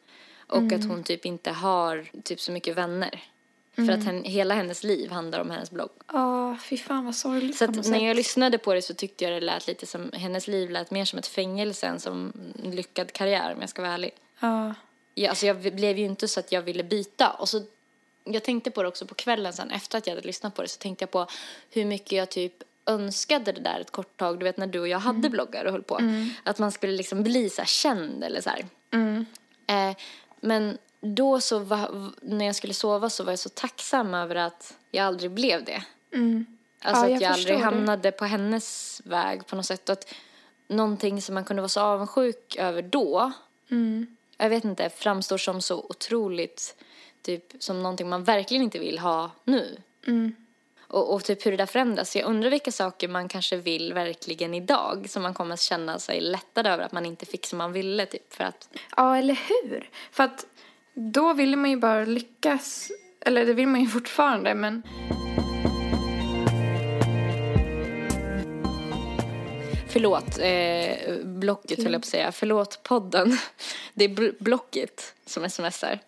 Och 0.47 0.57
Mm. 0.57 0.79
att 0.79 0.87
hon 0.87 1.03
typ 1.03 1.25
inte 1.25 1.51
har 1.51 2.05
typ 2.23 2.41
så 2.41 2.51
mycket 2.51 2.75
vänner. 2.77 3.23
För 3.75 3.81
Mm. 3.81 3.99
att 3.99 4.05
hen, 4.05 4.23
hela 4.23 4.53
hennes 4.55 4.83
liv 4.83 5.11
handlar 5.11 5.39
om 5.39 5.49
hennes 5.49 5.71
blogg. 5.71 5.89
Ja, 6.13 6.57
fy 6.63 6.77
fan 6.77 7.05
vad 7.05 7.15
sorgligt 7.15 7.57
Så 7.57 7.65
att 7.65 7.87
när 7.87 8.07
jag 8.07 8.15
lyssnade 8.15 8.57
på 8.57 8.73
det 8.73 8.81
så 8.81 8.93
tyckte 8.93 9.23
jag 9.23 9.33
det 9.33 9.39
lät 9.39 9.67
lite 9.67 9.85
som, 9.85 10.11
hennes 10.13 10.47
liv 10.47 10.69
lät 10.69 10.91
mer 10.91 11.05
som 11.05 11.19
ett 11.19 11.27
fängelse 11.27 11.87
än 11.87 11.99
som 11.99 12.33
en 12.63 12.71
lyckad 12.71 13.13
karriär 13.13 13.53
om 13.53 13.61
jag 13.61 13.69
ska 13.69 13.81
vara 13.81 13.93
ärlig. 13.93 14.11
Ja. 14.39 14.73
Ja, 15.13 15.29
alltså 15.29 15.45
jag 15.45 15.57
blev 15.75 15.97
ju 15.99 16.05
inte 16.05 16.27
så 16.27 16.39
att 16.39 16.51
jag 16.51 16.61
ville 16.61 16.83
byta. 16.83 17.29
Och 17.31 17.49
så, 17.49 17.61
jag 18.23 18.43
tänkte 18.43 18.71
på 18.71 18.81
det 18.81 18.87
också 18.87 19.05
på 19.05 19.15
kvällen 19.15 19.53
sen 19.53 19.71
efter 19.71 19.97
att 19.97 20.07
jag 20.07 20.15
hade 20.15 20.27
lyssnat 20.27 20.55
på 20.55 20.61
det 20.61 20.67
så 20.67 20.79
tänkte 20.79 21.03
jag 21.03 21.11
på 21.11 21.27
hur 21.69 21.85
mycket 21.85 22.11
jag 22.11 22.29
typ 22.29 22.53
önskade 22.85 23.51
det 23.51 23.61
där 23.61 23.79
ett 23.79 23.91
kort 23.91 24.17
tag. 24.17 24.39
Du 24.39 24.43
vet 24.43 24.57
när 24.57 24.67
du 24.67 24.79
och 24.79 24.87
jag 24.87 24.99
hade 24.99 25.29
bloggar 25.29 25.65
och 25.65 25.71
höll 25.71 25.83
på. 25.83 25.99
Att 26.43 26.59
man 26.59 26.71
skulle 26.71 26.93
liksom 26.93 27.23
bli 27.23 27.49
så 27.49 27.63
känd 27.65 28.23
eller 28.23 28.41
så 28.41 28.49
här. 28.49 28.65
Mm. 28.91 29.25
Eh, 29.67 29.95
men 30.41 30.77
då 31.01 31.41
så 31.41 31.59
var, 31.59 32.11
när 32.21 32.45
jag 32.45 32.55
skulle 32.55 32.73
sova 32.73 33.09
så 33.09 33.23
var 33.23 33.31
jag 33.31 33.39
så 33.39 33.49
tacksam 33.49 34.13
över 34.13 34.35
att 34.35 34.73
jag 34.91 35.05
aldrig 35.05 35.31
blev 35.31 35.63
det. 35.65 35.83
Mm. 36.13 36.45
Alltså 36.81 37.09
Ja, 37.09 37.15
att 37.15 37.21
jag 37.21 37.31
aldrig 37.31 37.57
det. 37.57 37.63
hamnade 37.63 38.11
på 38.11 38.25
hennes 38.25 39.01
väg 39.05 39.47
på 39.47 39.55
något 39.55 39.65
sätt. 39.65 39.89
Att 39.89 40.13
någonting 40.67 41.21
som 41.21 41.35
man 41.35 41.45
kunde 41.45 41.61
vara 41.61 41.69
så 41.69 41.81
avundsjuk 41.81 42.55
över 42.55 42.81
då 42.81 43.31
Mm. 43.71 44.15
jag 44.37 44.49
vet 44.49 44.63
inte, 44.63 44.89
framstår 44.89 45.37
som 45.37 45.61
så 45.61 45.85
otroligt, 45.89 46.75
typ 47.21 47.43
som 47.59 47.83
någonting 47.83 48.09
man 48.09 48.23
verkligen 48.23 48.63
inte 48.63 48.79
vill 48.79 48.99
ha 48.99 49.31
nu. 49.43 49.77
Och, 50.95 51.13
och 51.13 51.23
typ 51.23 51.45
hur 51.45 51.51
det 51.51 51.57
där 51.57 51.65
förändras. 51.65 52.15
Jag 52.15 52.25
undrar 52.25 52.49
vilka 52.49 52.71
saker 52.71 53.07
man 53.07 53.27
kanske 53.27 53.57
vill 53.57 53.93
verkligen 53.93 54.53
idag 54.53 55.09
som 55.09 55.23
man 55.23 55.33
kommer 55.33 55.53
att 55.53 55.61
känna 55.61 55.99
sig 55.99 56.21
lättad 56.21 56.67
över 56.67 56.83
att 56.83 56.91
man 56.91 57.05
inte 57.05 57.25
fick 57.25 57.45
som 57.45 57.57
man 57.57 57.73
ville 57.73 58.05
typ 58.05 58.33
för 58.33 58.43
att 58.43 58.69
Ja, 58.97 59.17
eller 59.17 59.39
hur? 59.47 59.89
För 60.11 60.23
att 60.23 60.45
då 60.93 61.33
ville 61.33 61.57
man 61.57 61.69
ju 61.69 61.77
bara 61.77 62.05
lyckas. 62.05 62.91
Eller 63.25 63.45
det 63.45 63.53
vill 63.53 63.67
man 63.67 63.81
ju 63.81 63.87
fortfarande, 63.97 64.55
men... 64.55 64.83
Förlåt, 69.89 70.39
eh, 70.39 71.25
Blocket 71.25 71.83
höll 71.83 71.93
jag 71.93 72.01
på 72.01 72.05
att 72.05 72.11
säga. 72.11 72.31
Förlåt 72.31 72.83
podden. 72.83 73.37
Det 73.93 74.05
är 74.05 74.09
bl- 74.09 74.35
Blocket 74.39 75.13
som 75.25 75.49
smsar. 75.49 75.99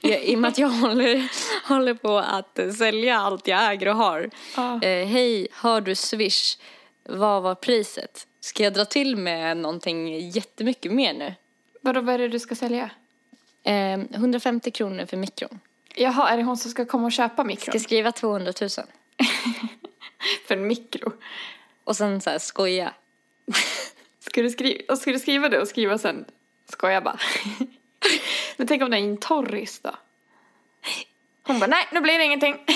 Jag, 0.00 0.24
I 0.24 0.36
och 0.36 0.38
med 0.38 0.48
att 0.48 0.58
jag 0.58 0.68
håller, 0.68 1.28
håller 1.68 1.94
på 1.94 2.18
att 2.18 2.58
sälja 2.78 3.16
allt 3.16 3.48
jag 3.48 3.72
äger 3.72 3.88
och 3.88 3.96
har. 3.96 4.30
Ja. 4.56 4.82
Eh, 4.82 5.06
Hej, 5.06 5.48
har 5.52 5.80
du 5.80 5.94
Swish? 5.94 6.58
Vad 7.04 7.42
var 7.42 7.54
priset? 7.54 8.26
Ska 8.40 8.62
jag 8.62 8.74
dra 8.74 8.84
till 8.84 9.16
med 9.16 9.56
någonting 9.56 10.30
jättemycket 10.30 10.92
mer 10.92 11.14
nu? 11.14 11.34
Vadå, 11.80 12.00
vad 12.00 12.14
är 12.14 12.18
det 12.18 12.28
du 12.28 12.38
ska 12.38 12.54
sälja? 12.54 12.90
Eh, 13.62 14.00
150 14.00 14.70
kronor 14.70 15.06
för 15.06 15.16
mikron. 15.16 15.60
Jaha, 15.94 16.30
är 16.30 16.36
det 16.36 16.42
hon 16.42 16.56
som 16.56 16.70
ska 16.70 16.84
komma 16.84 17.06
och 17.06 17.12
köpa 17.12 17.44
mikron? 17.44 17.72
Ska 17.72 17.78
skriva 17.78 18.12
200 18.12 18.52
000. 18.60 18.70
För 20.48 20.56
en 20.56 20.66
mikro. 20.66 21.12
Och 21.84 21.96
sen 21.96 22.20
så 22.20 22.30
här 22.30 22.38
skoja. 22.38 22.94
Ska 24.20 24.42
du, 24.42 24.50
skriva, 24.50 24.96
ska 24.96 25.12
du 25.12 25.18
skriva 25.18 25.48
det 25.48 25.60
och 25.60 25.68
skriva 25.68 25.98
sen? 25.98 26.24
Skoja 26.68 27.00
bara. 27.00 27.18
Men 28.60 28.66
tänk 28.66 28.82
om 28.82 28.90
det 28.90 28.96
är 28.96 29.00
en 29.02 29.16
torris 29.16 29.80
då? 29.82 29.90
Hon 31.46 31.58
bara, 31.58 31.66
nej, 31.66 31.88
nu 31.92 32.00
blir 32.00 32.18
det 32.18 32.24
ingenting. 32.24 32.56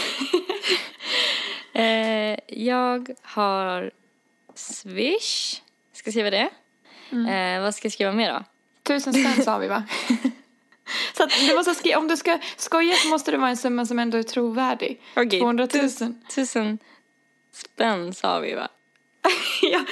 Eh, 1.73 2.39
jag 2.49 3.11
har 3.23 3.91
Swish. 4.55 5.61
Ska 5.93 6.11
skriva 6.11 6.31
det? 6.31 6.49
Eh, 7.31 7.61
vad 7.63 7.75
ska 7.75 7.87
jag 7.87 7.93
skriva 7.93 8.13
mer 8.13 8.33
då? 8.33 8.45
Tusen 8.83 9.13
spänn 9.15 9.45
sa 9.45 9.59
vi 9.59 9.69
va? 9.69 9.83
Så 11.17 11.27
du 11.49 11.55
måste 11.55 11.75
skriva, 11.75 11.99
om 11.99 12.09
du 12.09 12.17
ska 12.17 12.39
skoja 12.57 12.95
så 12.97 13.09
måste 13.09 13.31
det 13.31 13.37
vara 13.37 13.51
en 13.51 13.57
summa 13.57 13.87
som 13.87 13.99
ändå 13.99 14.19
är 14.19 14.23
trovärdig. 14.23 15.01
Okej, 15.17 15.41
200 15.41 15.69
000. 15.75 15.83
tus- 15.85 16.03
Tusen 16.35 16.79
spänn 17.53 18.15
sa 18.15 18.39
vi 18.41 18.55
va? 18.55 18.69
ja. 19.63 19.85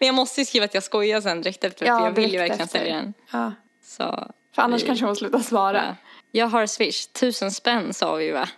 Men 0.00 0.06
jag 0.06 0.14
måste 0.14 0.40
ju 0.40 0.44
skriva 0.44 0.64
att 0.64 0.74
jag 0.74 0.82
skojar 0.82 1.20
sen 1.20 1.42
direkt 1.42 1.64
efter 1.64 1.86
Ja, 1.86 1.98
för 1.98 2.04
jag 2.06 2.12
vill 2.12 2.32
ju 2.32 2.38
verkligen 2.38 2.68
sälja 2.68 2.94
den. 2.96 3.14
ja. 3.32 3.52
Så, 3.84 4.32
För 4.54 4.62
annars 4.62 4.84
kanske 4.86 5.04
hon 5.06 5.16
slutar 5.16 5.38
svara. 5.38 5.84
ja. 5.86 5.94
Jag 6.34 6.46
har 6.46 6.66
Swish, 6.66 7.06
tusen 7.12 7.52
spänn 7.52 7.94
sa 7.94 8.14
vi 8.14 8.30
va? 8.30 8.48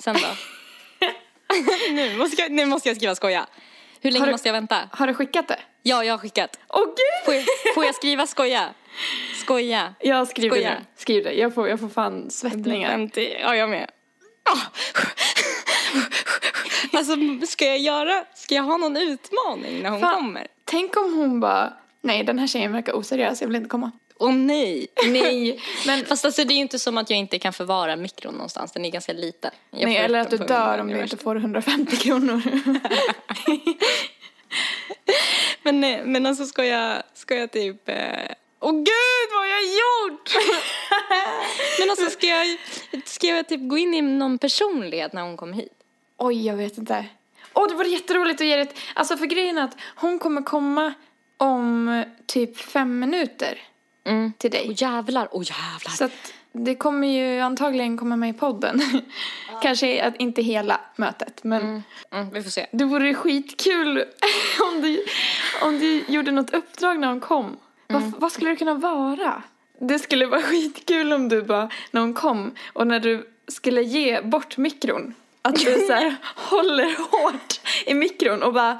Sen 0.00 0.14
då? 0.16 0.28
nu, 1.92 2.16
måste 2.16 2.42
jag, 2.42 2.52
nu 2.52 2.66
måste 2.66 2.88
jag 2.88 2.96
skriva 2.96 3.14
skoja. 3.14 3.46
Hur 4.00 4.10
länge 4.10 4.26
du- 4.26 4.32
måste 4.32 4.48
jag 4.48 4.52
vänta? 4.52 4.88
Har 4.92 5.06
du 5.06 5.14
skickat 5.14 5.48
det? 5.48 5.60
Ja, 5.82 6.04
jag 6.04 6.12
har 6.12 6.18
skickat. 6.18 6.58
Åh 6.68 6.84
gud! 6.86 7.24
Får 7.24 7.34
jag, 7.34 7.44
får 7.74 7.84
jag 7.84 7.94
skriva 7.94 8.26
skoja? 8.26 8.68
Skoja. 9.40 9.94
Jag 10.00 10.28
skriver 10.28 10.56
Skoja. 10.56 10.70
det. 10.70 11.00
Skriv 11.00 11.24
det. 11.24 11.32
Jag 11.32 11.54
får, 11.54 11.68
jag 11.68 11.80
får 11.80 11.88
fan 11.88 12.30
svettningar. 12.30 12.88
50, 12.90 13.36
ja 13.40 13.56
jag 13.56 13.68
med. 13.70 13.90
Ah. 14.42 14.58
Alltså 16.92 17.16
ska 17.46 17.64
jag 17.66 17.78
göra, 17.78 18.24
ska 18.34 18.54
jag 18.54 18.62
ha 18.62 18.76
någon 18.76 18.96
utmaning 18.96 19.82
när 19.82 19.90
hon 19.90 20.00
Fan. 20.00 20.14
kommer? 20.14 20.46
Tänk 20.64 20.96
om 20.96 21.14
hon 21.14 21.40
bara, 21.40 21.72
nej 22.02 22.24
den 22.24 22.38
här 22.38 22.46
tjejen 22.46 22.72
verkar 22.72 22.92
oseriös, 22.92 23.40
jag 23.40 23.48
vill 23.48 23.56
inte 23.56 23.68
komma. 23.68 23.90
Åh 24.18 24.32
nej. 24.32 24.86
Nej, 25.06 25.60
men 25.86 26.04
Fast 26.04 26.24
alltså 26.24 26.44
det 26.44 26.52
är 26.52 26.54
ju 26.54 26.60
inte 26.60 26.78
som 26.78 26.98
att 26.98 27.10
jag 27.10 27.18
inte 27.18 27.38
kan 27.38 27.52
förvara 27.52 27.96
mikron 27.96 28.34
någonstans, 28.34 28.72
den 28.72 28.84
är 28.84 28.90
ganska 28.90 29.12
liten. 29.12 29.50
Jag 29.70 29.88
nej, 29.88 29.96
eller 29.96 30.18
att 30.18 30.30
du 30.30 30.36
dör 30.36 30.78
om 30.78 30.88
du 30.88 31.02
inte 31.02 31.16
får 31.16 31.36
150 31.36 31.96
kronor. 31.96 32.42
Men, 35.62 35.84
eh, 35.84 36.04
men 36.04 36.26
alltså 36.26 36.46
ska 36.46 36.64
jag, 36.64 37.02
ska 37.14 37.36
jag 37.36 37.50
typ... 37.50 37.88
eh, 37.88 37.96
Åh 38.60 38.72
gud 38.72 39.28
vad 39.34 39.48
jag 39.48 39.54
har 39.54 40.08
gjort! 40.10 40.36
men 41.78 41.90
alltså 41.90 42.10
ska 42.10 42.26
jag, 42.26 42.58
ska 43.04 43.26
jag 43.26 43.48
typ 43.48 43.60
gå 43.68 43.78
in 43.78 43.94
i 43.94 44.02
någon 44.02 44.38
personlighet 44.38 45.12
när 45.12 45.22
hon 45.22 45.36
kommer 45.36 45.54
hit? 45.54 45.72
Oj, 46.16 46.46
jag 46.46 46.56
vet 46.56 46.78
inte. 46.78 47.06
Åh, 47.52 47.68
det 47.68 47.74
vore 47.74 47.88
jätteroligt 47.88 48.40
att 48.40 48.46
ge 48.46 48.56
det. 48.56 48.68
Alltså 48.94 49.16
för 49.16 49.26
grejen 49.26 49.58
är 49.58 49.62
att 49.62 49.76
hon 49.96 50.18
kommer 50.18 50.42
komma 50.42 50.94
om 51.42 52.04
typ 52.26 52.56
fem 52.56 52.98
minuter 52.98 53.58
Mm. 54.04 54.32
till 54.38 54.50
dig. 54.50 54.64
Åh 54.68 54.74
jävlar, 54.76 55.28
åh 55.32 55.42
jävlar. 55.44 55.90
Så 55.90 56.04
att 56.04 56.32
det 56.52 56.74
kommer 56.74 57.08
ju 57.08 57.40
antagligen 57.40 57.96
komma 57.98 58.16
med 58.16 58.30
i 58.30 58.32
podden. 58.32 58.82
Kanske 59.62 60.02
att 60.04 60.16
inte 60.16 60.42
hela 60.42 60.80
mötet, 60.96 61.44
men 61.44 61.82
Mm, 62.10 62.30
vi 62.32 62.42
får 62.42 62.50
se. 62.50 62.66
det 62.72 62.84
vore 62.84 63.14
skitkul 63.14 64.04
om 64.74 64.82
du, 64.82 65.04
om 65.62 65.78
du 65.78 66.04
gjorde 66.08 66.30
något 66.30 66.54
uppdrag 66.54 66.98
när 66.98 67.08
hon 67.08 67.20
kom. 67.20 67.56
Vad, 67.88 68.02
vad 68.18 68.32
skulle 68.32 68.50
det 68.50 68.56
kunna 68.56 68.74
vara? 68.74 69.42
Det 69.80 69.98
skulle 69.98 70.26
vara 70.26 70.42
skitkul 70.50 71.12
om 71.12 71.28
du 71.28 71.42
bara, 71.42 71.68
när 71.90 72.00
hon 72.00 72.14
kom 72.14 72.54
och 72.72 72.86
när 72.86 73.00
du 73.00 73.28
skulle 73.48 73.82
ge 73.82 74.20
bort 74.20 74.56
mikron, 74.56 75.14
att 75.42 75.54
du 75.56 75.64
så 75.86 75.92
här 75.92 76.16
håller 76.36 76.96
hårt 77.10 77.60
i 77.86 77.94
mikron 77.94 78.42
och 78.42 78.52
bara, 78.52 78.78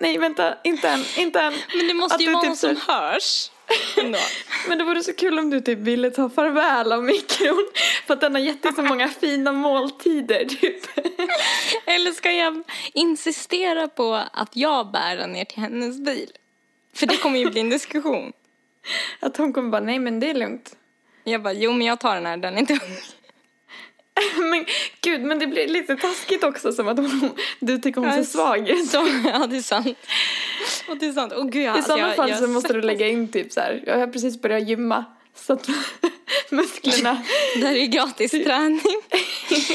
nej 0.00 0.18
vänta, 0.18 0.54
inte 0.64 0.88
än, 0.88 1.04
inte 1.16 1.40
än. 1.40 1.52
Men 1.76 1.88
det 1.88 1.94
måste 1.94 2.14
Att 2.14 2.20
ju 2.22 2.32
vara 2.32 2.40
typ 2.40 2.48
någon 2.48 2.56
så- 2.56 2.68
som 2.74 2.94
hörs. 2.94 3.50
Men 4.68 4.78
det 4.78 4.84
vore 4.84 5.02
så 5.02 5.12
kul 5.12 5.38
om 5.38 5.50
du 5.50 5.60
typ 5.60 5.78
ville 5.78 6.10
ta 6.10 6.30
farväl 6.30 6.92
av 6.92 7.04
mikron 7.04 7.68
för 8.06 8.14
att 8.14 8.20
den 8.20 8.34
har 8.34 8.42
gett 8.42 8.62
dig 8.62 8.72
så 8.72 8.82
många 8.82 9.08
fina 9.08 9.52
måltider 9.52 10.44
typ. 10.44 10.82
Eller 11.86 12.12
ska 12.12 12.32
jag 12.32 12.62
insistera 12.92 13.88
på 13.88 14.14
att 14.32 14.56
jag 14.56 14.90
bär 14.90 15.16
den 15.16 15.32
ner 15.32 15.44
till 15.44 15.58
hennes 15.58 15.98
bil? 15.98 16.30
För 16.94 17.06
det 17.06 17.16
kommer 17.16 17.38
ju 17.38 17.50
bli 17.50 17.60
en 17.60 17.70
diskussion. 17.70 18.32
Att 19.20 19.36
hon 19.36 19.52
kommer 19.52 19.70
bara, 19.70 19.80
nej 19.82 19.98
men 19.98 20.20
det 20.20 20.30
är 20.30 20.34
lugnt. 20.34 20.76
Jag 21.24 21.42
bara, 21.42 21.52
jo 21.52 21.72
men 21.72 21.86
jag 21.86 22.00
tar 22.00 22.14
den 22.14 22.26
här, 22.26 22.36
den 22.36 22.54
är 22.54 22.58
inte. 22.58 22.78
Men 24.50 24.66
gud, 25.00 25.22
men 25.22 25.38
det 25.38 25.46
blir 25.46 25.68
lite 25.68 25.96
taskigt 25.96 26.44
också 26.44 26.72
som 26.72 26.88
att 26.88 26.96
hon, 26.96 27.30
du 27.60 27.78
tycker 27.78 28.00
hon 28.00 28.12
ser 28.12 28.22
svag 28.22 28.68
ut. 28.68 28.90
Så, 28.90 29.06
ja 29.24 29.46
det 29.46 29.56
är 29.56 29.62
sant. 29.62 29.98
Och 30.88 30.96
det 30.96 31.06
är 31.06 31.12
sant. 31.12 31.32
Åh 31.36 31.44
gud, 31.44 31.76
I 31.76 31.82
sådana 31.82 32.06
jag, 32.08 32.16
fall 32.16 32.30
jag, 32.30 32.38
så 32.38 32.46
måste 32.46 32.72
du 32.72 32.82
lägga 32.82 33.08
in 33.08 33.28
typ 33.28 33.52
så 33.52 33.60
här. 33.60 33.82
jag 33.86 33.98
har 33.98 34.06
precis 34.06 34.40
börjat 34.42 34.68
gymma 34.68 35.04
så 35.34 35.52
att 35.52 35.68
musklerna, 36.50 37.22
Det 37.60 37.66
här 37.66 37.76
är 37.76 37.86
gratis 37.86 38.30
träning. 38.30 38.80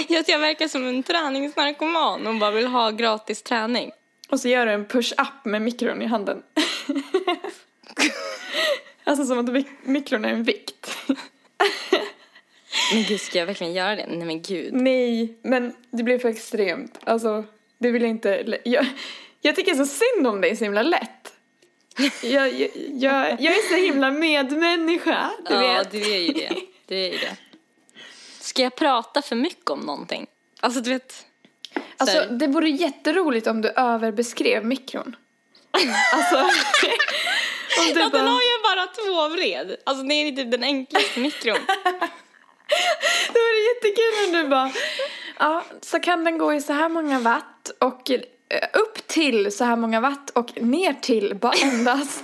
Jag, 0.08 0.24
jag 0.28 0.40
verkar 0.40 0.68
som 0.68 0.88
en 0.88 1.04
träningsnarkoman 1.04 2.28
och 2.28 2.36
bara 2.36 2.52
vill 2.52 2.68
ha 2.68 2.92
gratis 2.92 3.42
träning. 3.42 3.92
och 4.30 4.40
så 4.40 4.48
gör 4.48 4.66
du 4.66 4.72
en 4.72 4.86
push-up 4.86 5.46
med 5.46 5.62
mikron 5.62 6.02
i 6.02 6.06
handen. 6.06 6.44
Alltså 9.04 9.26
som 9.26 9.40
att 9.40 9.66
mikron 9.84 10.26
är 10.26 10.30
en 10.30 10.44
vikt. 10.44 10.98
Men 12.94 13.04
gud, 13.04 13.22
ska 13.22 13.40
jag 13.40 13.46
verkligen 13.46 13.74
göra 13.74 13.96
det? 13.96 14.06
Nej 14.08 14.26
men 14.28 14.42
gud. 14.42 14.74
Nej, 14.74 15.38
men 15.42 15.74
det 15.92 16.04
blir 16.04 16.20
för 16.20 16.30
extremt. 16.30 17.00
Alltså, 17.04 17.44
det 17.78 17.92
vill 17.92 18.02
jag 18.02 18.12
inte... 18.12 18.60
Jag, 18.66 18.86
jag 19.42 19.56
tycker 19.56 19.76
så 19.76 19.86
synd 19.86 20.28
om 20.28 20.42
dig 20.42 20.56
så 20.56 20.64
himla 20.64 20.82
lätt. 20.84 21.34
Jag, 22.24 22.54
jag, 22.54 22.70
jag, 22.94 23.32
jag 23.42 23.54
är 23.58 23.70
så 23.70 23.76
himla 23.76 24.12
medmänniska, 24.12 25.32
du 25.50 25.54
ja, 25.54 25.60
vet. 25.60 25.92
du 25.92 26.14
är 26.14 26.20
ju 26.20 26.34
det. 26.34 26.52
Du 26.86 26.96
är 26.96 27.12
ju 27.12 27.18
det. 27.18 27.36
Ska 28.40 28.62
jag 28.62 28.76
prata 28.76 29.22
för 29.22 29.36
mycket 29.36 29.70
om 29.70 29.80
någonting? 29.80 30.28
Alltså 30.60 30.82
du 30.82 30.90
vet. 30.90 31.12
så 31.74 31.80
Alltså, 31.98 32.18
här- 32.18 32.28
det 32.28 32.48
vore 32.48 32.70
jätteroligt 32.70 33.48
om 33.48 33.62
du 33.62 33.70
överbeskrev 33.70 34.66
mikron. 34.66 35.16
Alltså, 36.14 36.36
om 37.80 37.86
du 37.94 38.00
Ja, 38.00 38.10
den 38.10 38.12
bara... 38.12 38.22
har 38.22 38.42
ju 38.42 38.62
bara 38.64 38.88
två 38.88 39.28
vred. 39.36 39.76
Alltså 39.84 40.04
det 40.04 40.14
är 40.14 40.32
typ 40.32 40.52
den 40.52 40.64
enklaste 40.64 41.20
mikron. 41.20 41.58
Jättekul 43.76 44.26
om 44.26 44.32
du 44.32 44.50
bara, 44.50 44.72
ja, 45.40 45.64
så 45.82 46.00
kan 46.00 46.24
den 46.24 46.38
gå 46.38 46.54
i 46.54 46.62
så 46.62 46.74
här 46.74 46.90
många 46.90 47.20
watt 47.20 47.72
och 47.80 48.12
eh, 48.12 48.20
upp 48.74 49.08
till 49.08 49.52
så 49.52 49.64
här 49.64 49.76
många 49.76 50.02
watt 50.02 50.30
och 50.30 50.62
ner 50.62 50.94
till 50.94 51.36
bara 51.36 51.54
endast, 51.54 52.24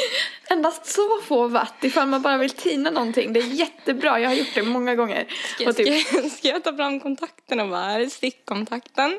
endast 0.50 0.86
så 0.86 1.20
få 1.22 1.48
watt 1.48 1.84
ifall 1.84 2.08
man 2.08 2.22
bara 2.22 2.36
vill 2.36 2.50
tina 2.50 2.90
någonting. 2.90 3.32
Det 3.32 3.40
är 3.40 3.44
jättebra, 3.44 4.20
jag 4.20 4.28
har 4.28 4.36
gjort 4.36 4.54
det 4.54 4.62
många 4.62 4.94
gånger. 4.94 5.26
Ska, 5.54 5.72
typ, 5.72 6.06
ska, 6.06 6.30
ska 6.30 6.48
jag 6.48 6.64
ta 6.64 6.76
fram 6.76 7.00
kontakten 7.00 7.60
och 7.60 7.68
bara, 7.68 7.84
här 7.84 8.00
är 8.00 8.06
stickkontakten. 8.06 9.18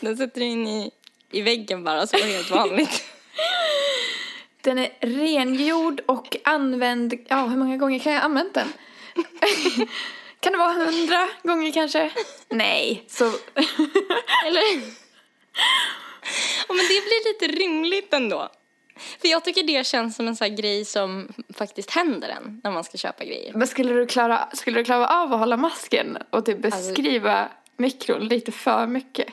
Den 0.00 0.16
sätter 0.16 0.40
du 0.40 0.46
in 0.46 0.66
i, 0.66 0.90
i 1.30 1.42
väggen 1.42 1.84
bara 1.84 2.06
så 2.06 2.16
är 2.16 2.20
det 2.20 2.32
helt 2.32 2.50
vanligt. 2.50 3.04
den 4.60 4.78
är 4.78 4.92
rengjord 5.00 6.00
och 6.06 6.36
använd, 6.44 7.14
ja 7.28 7.46
hur 7.46 7.56
många 7.56 7.76
gånger 7.76 7.98
kan 7.98 8.12
jag 8.12 8.20
ha 8.20 8.24
använt 8.24 8.54
den? 8.54 8.72
kan 10.44 10.52
det 10.52 10.58
vara 10.58 10.72
hundra 10.72 11.28
gånger 11.42 11.72
kanske? 11.72 12.10
Nej, 12.48 13.04
så 13.08 13.24
Eller? 14.46 14.94
Ja, 16.68 16.74
men 16.74 16.84
det 16.88 17.02
blir 17.04 17.32
lite 17.32 17.58
rimligt 17.62 18.14
ändå. 18.14 18.48
För 19.20 19.28
jag 19.28 19.44
tycker 19.44 19.62
det 19.62 19.86
känns 19.86 20.16
som 20.16 20.28
en 20.28 20.36
sån 20.36 20.56
grej 20.56 20.84
som 20.84 21.28
faktiskt 21.54 21.90
händer 21.90 22.28
en 22.28 22.60
när 22.64 22.70
man 22.70 22.84
ska 22.84 22.98
köpa 22.98 23.24
grejer. 23.24 23.52
Men 23.54 23.66
skulle 23.68 23.94
du 23.94 24.06
klara, 24.06 24.48
skulle 24.52 24.80
du 24.80 24.84
klara 24.84 25.06
av 25.08 25.32
att 25.32 25.38
hålla 25.38 25.56
masken 25.56 26.18
och 26.30 26.46
typ 26.46 26.64
Alltså- 26.64 26.88
beskriva 26.88 27.48
mikron 27.76 28.28
lite 28.28 28.52
för 28.52 28.86
mycket? 28.86 29.28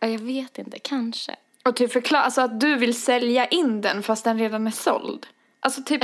Ja, 0.00 0.08
jag 0.08 0.18
vet 0.18 0.58
inte, 0.58 0.78
kanske. 0.78 1.36
Och 1.64 1.76
typ 1.76 1.92
förklara, 1.92 2.22
alltså 2.22 2.40
att 2.40 2.60
du 2.60 2.76
vill 2.76 3.00
sälja 3.02 3.46
in 3.46 3.80
den 3.80 4.02
fast 4.02 4.24
den 4.24 4.38
redan 4.38 4.66
är 4.66 4.70
såld. 4.70 5.26
Alltså 5.64 5.82
typ, 5.82 6.02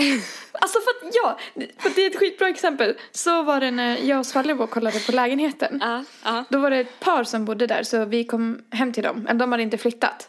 alltså 0.52 0.78
för 0.80 1.06
att 1.06 1.14
ja, 1.14 1.38
för 1.78 1.88
att 1.88 1.96
det 1.96 2.06
är 2.06 2.10
ett 2.10 2.18
skitbra 2.18 2.48
exempel. 2.48 2.94
Så 3.12 3.42
var 3.42 3.60
det 3.60 3.70
när 3.70 3.96
jag 3.96 4.18
och 4.18 4.26
Svalle 4.26 4.54
var 4.54 4.64
och 4.64 4.70
kollade 4.70 5.00
på 5.00 5.12
lägenheten. 5.12 5.78
Ja, 5.80 6.04
ja. 6.24 6.44
Då 6.48 6.58
var 6.58 6.70
det 6.70 6.76
ett 6.76 7.00
par 7.00 7.24
som 7.24 7.44
bodde 7.44 7.66
där 7.66 7.82
så 7.82 8.04
vi 8.04 8.24
kom 8.24 8.62
hem 8.70 8.92
till 8.92 9.02
dem, 9.02 9.22
men 9.22 9.38
de 9.38 9.52
hade 9.52 9.62
inte 9.62 9.78
flyttat. 9.78 10.28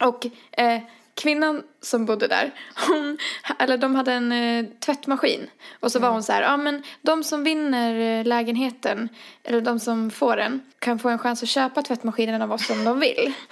Och 0.00 0.26
eh, 0.50 0.80
kvinnan 1.14 1.62
som 1.80 2.06
bodde 2.06 2.26
där, 2.28 2.54
hon, 2.88 3.18
eller 3.58 3.78
de 3.78 3.94
hade 3.94 4.12
en 4.12 4.32
eh, 4.32 4.64
tvättmaskin. 4.80 5.50
Och 5.80 5.92
så 5.92 5.98
var 5.98 6.10
hon 6.10 6.22
så 6.22 6.32
här, 6.32 6.42
ja 6.42 6.56
men 6.56 6.82
de 7.02 7.24
som 7.24 7.44
vinner 7.44 8.18
eh, 8.18 8.24
lägenheten, 8.24 9.08
eller 9.44 9.60
de 9.60 9.80
som 9.80 10.10
får 10.10 10.36
den, 10.36 10.60
kan 10.78 10.98
få 10.98 11.08
en 11.08 11.18
chans 11.18 11.42
att 11.42 11.48
köpa 11.48 11.82
tvättmaskinen 11.82 12.42
av 12.42 12.52
oss 12.52 12.70
om 12.70 12.84
de 12.84 13.00
vill. 13.00 13.32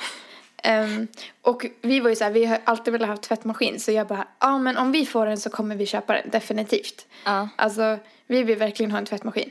Ehm, 0.62 1.06
och 1.42 1.66
vi 1.82 2.00
var 2.00 2.10
ju 2.10 2.16
så 2.16 2.24
här, 2.24 2.30
vi 2.30 2.44
har 2.44 2.58
alltid 2.64 2.92
velat 2.92 3.08
ha 3.08 3.16
tvättmaskin 3.16 3.80
så 3.80 3.92
jag 3.92 4.06
bara, 4.06 4.28
ja 4.40 4.58
men 4.58 4.76
om 4.76 4.92
vi 4.92 5.06
får 5.06 5.26
den 5.26 5.38
så 5.38 5.50
kommer 5.50 5.76
vi 5.76 5.86
köpa 5.86 6.12
den, 6.12 6.30
definitivt. 6.30 7.06
Ja. 7.24 7.48
Alltså, 7.56 7.98
vi 8.26 8.42
vill 8.42 8.58
verkligen 8.58 8.90
ha 8.90 8.98
en 8.98 9.06
tvättmaskin. 9.06 9.50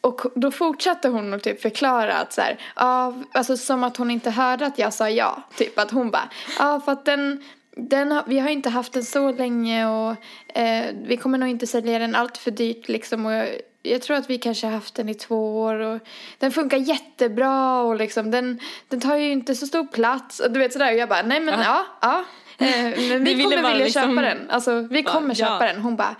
Och 0.00 0.20
då 0.34 0.50
fortsatte 0.50 1.08
hon 1.08 1.34
att 1.34 1.42
typ 1.42 1.62
förklara 1.62 2.14
att 2.14 2.32
så 2.32 2.40
här, 2.40 2.58
ja, 2.76 3.14
alltså 3.32 3.56
som 3.56 3.84
att 3.84 3.96
hon 3.96 4.10
inte 4.10 4.30
hörde 4.30 4.66
att 4.66 4.78
jag 4.78 4.92
sa 4.92 5.10
ja. 5.10 5.42
Typ 5.56 5.78
att 5.78 5.90
hon 5.90 6.10
bara, 6.10 6.28
ja 6.58 6.80
för 6.80 6.92
att 6.92 7.04
den, 7.04 7.44
den 7.76 8.12
har, 8.12 8.24
vi 8.26 8.38
har 8.38 8.48
inte 8.48 8.68
haft 8.68 8.92
den 8.92 9.04
så 9.04 9.32
länge 9.32 9.86
och 9.86 10.16
eh, 10.58 10.94
vi 11.06 11.16
kommer 11.16 11.38
nog 11.38 11.48
inte 11.48 11.66
sälja 11.66 11.98
den 11.98 12.14
allt 12.14 12.38
för 12.38 12.50
dyrt 12.50 12.88
liksom. 12.88 13.26
Och 13.26 13.44
jag, 13.90 14.02
tror 14.02 14.16
att 14.16 14.30
vi 14.30 14.38
kanske 14.38 14.66
har 14.66 14.74
haft 14.74 14.94
den 14.94 15.08
i 15.08 15.14
två 15.14 15.60
år 15.60 15.78
och 15.78 16.00
den 16.38 16.52
funkar 16.52 16.76
jättebra 16.76 17.80
och 17.80 17.96
liksom 17.96 18.30
den, 18.30 18.60
den 18.88 19.00
tar 19.00 19.16
ju 19.16 19.32
inte 19.32 19.54
så 19.54 19.66
stor 19.66 19.86
plats. 19.86 20.40
Och 20.40 20.50
du 20.50 20.60
vet 20.60 20.72
sådär 20.72 20.92
och 20.92 20.98
jag 20.98 21.08
bara, 21.08 21.22
nej 21.22 21.40
men 21.40 21.60
ja, 21.60 21.86
ja. 22.00 22.24
Eh, 22.58 22.82
men 22.82 23.24
vi 23.24 23.34
ville 23.34 23.42
kommer 23.42 23.56
vilja 23.56 23.84
liksom- 23.84 24.02
köpa 24.02 24.22
den. 24.22 24.50
Alltså 24.50 24.80
vi 24.80 25.02
kommer 25.02 25.34
köpa 25.34 25.66
ja. 25.66 25.72
den. 25.72 25.82
Hon 25.82 25.96
bara, 25.96 26.16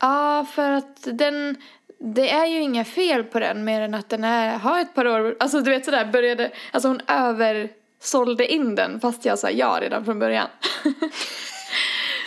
Ja, 0.00 0.46
för 0.52 0.70
att 0.70 0.98
den, 1.04 1.56
det 1.98 2.30
är 2.30 2.46
ju 2.46 2.60
inga 2.60 2.84
fel 2.84 3.24
på 3.24 3.40
den 3.40 3.64
mer 3.64 3.80
än 3.80 3.94
att 3.94 4.08
den 4.08 4.24
är, 4.24 4.58
har 4.58 4.80
ett 4.80 4.94
par 4.94 5.06
år, 5.06 5.36
alltså 5.40 5.60
du 5.60 5.70
vet 5.70 5.84
sådär 5.84 6.04
började, 6.04 6.50
alltså 6.70 6.88
hon 6.88 7.00
översålde 7.06 8.52
in 8.52 8.74
den 8.74 9.00
fast 9.00 9.24
jag 9.24 9.38
sa 9.38 9.50
ja 9.50 9.78
redan 9.80 10.04
från 10.04 10.18
början. 10.18 10.48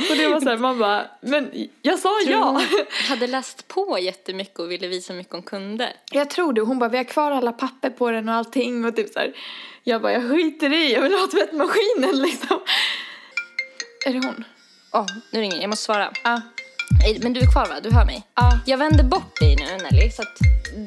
och 0.10 0.18
det 0.18 0.27
var 0.27 0.39
såhär, 0.42 0.58
man 0.58 0.80
bara, 0.80 1.06
men 1.22 1.68
jag 1.82 2.00
sa 2.00 2.10
ja. 2.25 2.44
Hon 2.44 2.62
hade 3.10 3.27
läst 3.27 3.68
på 3.68 4.00
jättemycket 4.00 4.60
och 4.60 4.72
ville 4.72 4.88
visa 4.88 5.13
mycket 5.13 5.34
hon 5.34 5.44
kunde. 5.44 5.94
Jag 6.12 6.30
tror 6.30 6.54
det, 6.54 6.62
hon 6.62 6.80
bara, 6.80 6.89
vi 6.89 6.98
har 6.98 7.04
kvar 7.04 7.32
alla 7.32 7.51
papper 7.51 7.89
på 7.89 8.12
den 8.12 8.30
och 8.30 8.36
allting 8.36 8.86
och 8.86 8.96
typ 8.96 9.13
såhär, 9.13 9.34
jag 9.84 10.01
bara, 10.01 10.13
jag 10.13 10.30
skiter 10.30 10.74
i, 10.74 10.94
jag 10.94 11.01
vill 11.01 11.13
ha 11.13 11.27
tvättmaskinen 11.27 12.22
liksom. 12.22 12.60
Är 14.06 14.13
det 14.13 14.25
hon? 14.25 14.44
Åh, 14.94 15.06
nu 15.32 15.39
ringer 15.39 15.62
jag 15.62 15.70
måste 15.70 15.86
svara. 15.86 16.12
Ja. 16.24 16.42
Nej, 17.01 17.20
Men 17.22 17.34
du 17.34 17.39
är 17.39 17.51
kvar 17.51 17.68
va? 17.68 17.75
Du 17.84 17.92
hör 17.92 18.06
mig? 18.06 18.24
Ja. 18.36 18.60
Jag 18.66 18.77
vänder 18.77 19.04
bort 19.04 19.39
dig 19.39 19.56
nu 19.56 19.84
Nelly 19.84 20.12
så 20.12 20.22
att 20.22 20.38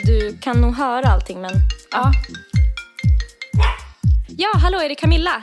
du 0.06 0.38
kan 0.42 0.60
nog 0.60 0.74
höra 0.74 1.08
allting 1.08 1.40
men... 1.40 1.52
Ja. 1.90 2.12
Ja, 4.38 4.48
hallå 4.62 4.78
är 4.78 4.88
det 4.88 4.94
Camilla? 4.94 5.42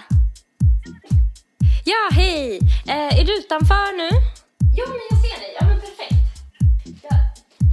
Ja, 1.89 2.09
hej! 2.11 2.59
Eh, 2.87 3.19
är 3.19 3.25
du 3.25 3.39
utanför 3.39 3.97
nu? 3.97 4.09
Ja, 4.75 4.83
men 4.87 4.97
jag 5.09 5.19
ser 5.19 5.39
dig. 5.39 5.57
Ja, 5.59 5.67
men 5.67 5.79
perfekt. 5.79 6.41
Ja, 7.03 7.17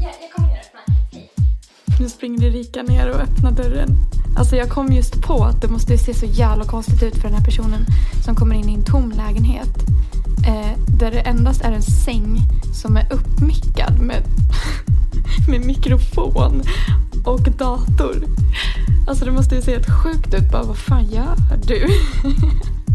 ja, 0.00 0.10
jag 0.22 0.32
kommer 0.32 0.48
ner 0.48 0.58
och 0.58 0.66
öppnar. 0.66 0.96
Hej. 1.12 1.30
Nu 2.00 2.08
springer 2.08 2.44
Erika 2.44 2.82
ner 2.82 3.10
och 3.10 3.20
öppnar 3.20 3.50
dörren. 3.50 3.96
Alltså 4.36 4.56
jag 4.56 4.68
kom 4.70 4.92
just 4.92 5.22
på 5.22 5.44
att 5.44 5.62
det 5.62 5.68
måste 5.68 5.92
ju 5.92 5.98
se 5.98 6.14
så 6.14 6.26
jävla 6.26 6.64
konstigt 6.64 7.02
ut 7.02 7.14
för 7.14 7.28
den 7.28 7.38
här 7.38 7.44
personen 7.44 7.86
som 8.24 8.34
kommer 8.34 8.54
in 8.54 8.68
i 8.68 8.74
en 8.74 8.84
tom 8.84 9.10
lägenhet. 9.10 9.74
Eh, 10.46 10.78
där 10.98 11.10
det 11.10 11.20
endast 11.20 11.60
är 11.60 11.72
en 11.72 11.82
säng 11.82 12.38
som 12.82 12.96
är 12.96 13.12
uppmickad 13.12 14.00
med, 14.00 14.22
med 15.48 15.66
mikrofon 15.66 16.62
och 17.26 17.42
dator. 17.42 18.24
Alltså 19.08 19.24
det 19.24 19.32
måste 19.32 19.54
ju 19.54 19.62
se 19.62 19.72
helt 19.72 20.02
sjukt 20.02 20.34
ut. 20.34 20.50
Bara 20.52 20.62
vad 20.62 20.78
fan 20.78 21.06
gör 21.10 21.36
du? 21.66 21.88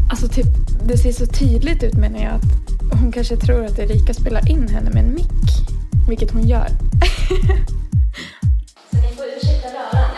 Alltså 0.10 0.27
typ, 0.27 0.47
det 0.84 0.98
ser 0.98 1.12
så 1.12 1.26
tydligt 1.26 1.84
ut 1.84 1.94
menar 1.94 2.20
jag 2.20 2.32
att 2.34 3.00
hon 3.00 3.12
kanske 3.12 3.36
tror 3.38 3.65
att 3.65 3.80
Erika 3.80 4.13
spelar 4.13 4.50
in 4.52 4.68
henne 4.68 4.89
med 4.89 5.04
en 5.04 5.13
mick. 5.15 5.32
Vilket 6.10 6.32
hon 6.32 6.48
gör. 6.48 6.68
Så 8.92 8.98
ni 8.98 9.15
får 9.15 9.26
ursäkta 9.38 9.68
röran. 9.68 10.10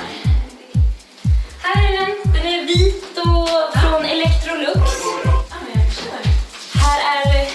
Här 1.64 1.84
är 1.88 1.92
den. 2.00 2.34
Den 2.34 2.46
är 2.46 2.68
vit 2.68 3.04
och 3.18 3.80
från 3.82 4.06
Electrolux. 4.06 4.92
Här 6.74 7.00
är 7.18 7.42
eh, 7.42 7.48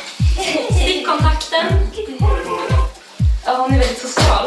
stickkontakten. 0.83 1.67
Ja, 3.47 3.57
hon 3.63 3.73
är 3.75 3.79
väldigt 3.79 3.99
social. 3.99 4.47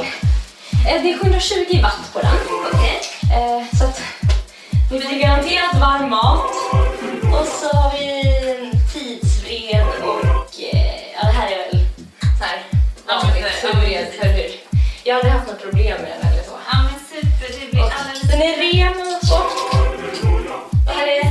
Eh, 0.88 1.02
Det 1.04 1.12
är 1.13 1.17
720 1.17 1.82
watt 1.82 2.13
på 2.13 2.19
den. 2.19 2.36
Eh, 3.38 3.65
Så 3.78 3.84
att 3.84 4.02
ni 4.91 5.02
får 5.02 5.19
garanterat 5.22 5.80
varm 5.80 6.10
mat. 6.10 6.52
Vanligt 13.10 13.63
huvudred 13.63 14.08
för 14.19 14.28
hur 14.28 14.52
jag 15.04 15.15
hade 15.15 15.30
haft 15.30 15.48
något 15.48 15.62
problem 15.62 15.98
med 16.02 16.12
den 16.12 16.32
eller 16.32 16.43
så. 16.43 16.56
Ja 16.72 16.78
men 16.88 17.00
super, 17.10 17.48
det 17.60 17.72
blir 17.72 17.84
alldeles 17.84 18.22
Den 18.22 18.41
är 18.41 18.56
ren 18.63 18.93
och. 19.02 19.50
Och 20.88 20.93
här 20.95 21.08
är 21.08 21.30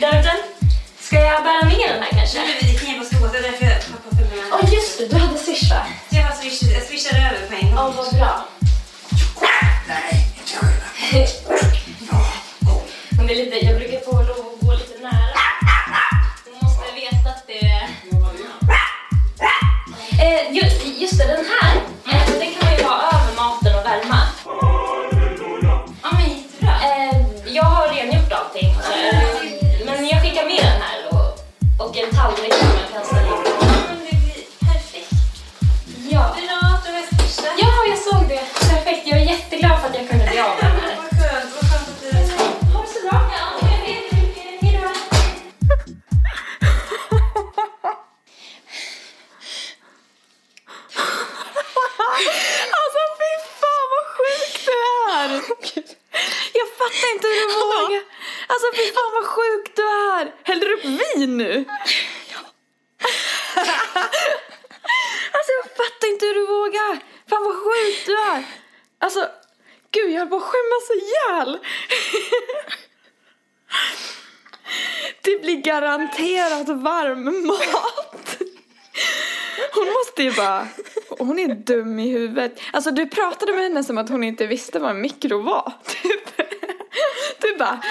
dörren. 0.00 0.40
Ska 1.00 1.16
jag 1.16 1.42
bära 1.42 1.68
ner 1.68 1.88
den 1.94 2.02
här 2.02 2.10
kanske? 2.10 2.38
Nu 2.38 2.44
är 2.44 2.72
vi 2.72 2.78
knep 2.78 3.00
och 3.00 3.06
skåt, 3.06 3.32
det 3.32 3.38
är 3.38 3.42
därför 3.42 3.64
jag 3.64 3.70
har 3.72 3.80
på 4.04 4.16
filmerna. 4.16 4.42
Ja 4.50 4.68
just 4.74 4.98
det, 4.98 5.06
du 5.06 5.16
hade 5.16 5.38
swish 5.38 5.70
va? 5.70 5.86
Ju- 21.16 21.47
Hon 81.28 81.38
är 81.38 81.54
dum 81.54 81.98
i 81.98 82.08
huvudet. 82.08 82.60
Alltså 82.72 82.90
du 82.90 83.06
pratade 83.06 83.52
med 83.52 83.62
henne 83.62 83.84
som 83.84 83.98
att 83.98 84.08
hon 84.08 84.24
inte 84.24 84.46
visste 84.46 84.78
vad 84.78 84.90
en 84.90 85.00
mikro 85.00 85.42
var. 85.42 85.72
Typ. 85.86 86.48
Du 87.40 87.56
bara, 87.56 87.82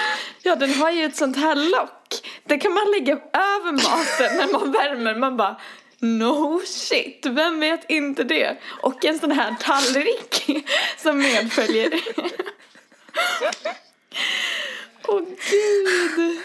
ja 0.42 0.56
den 0.56 0.74
har 0.74 0.90
ju 0.90 1.04
ett 1.04 1.16
sånt 1.16 1.36
här 1.36 1.54
lock. 1.54 2.28
Det 2.44 2.58
kan 2.58 2.74
man 2.74 2.90
lägga 2.90 3.12
över 3.32 3.72
maten 3.72 4.36
när 4.36 4.52
man 4.52 4.72
värmer. 4.72 5.14
Man 5.14 5.36
bara, 5.36 5.60
no 5.98 6.60
shit, 6.64 7.26
vem 7.26 7.60
vet 7.60 7.90
inte 7.90 8.24
det? 8.24 8.56
Och 8.82 9.04
en 9.04 9.18
sån 9.18 9.32
här 9.32 9.54
tallrik 9.60 10.46
som 10.96 11.18
medföljer. 11.18 12.00
Åh 15.08 15.20
gud. 15.50 16.38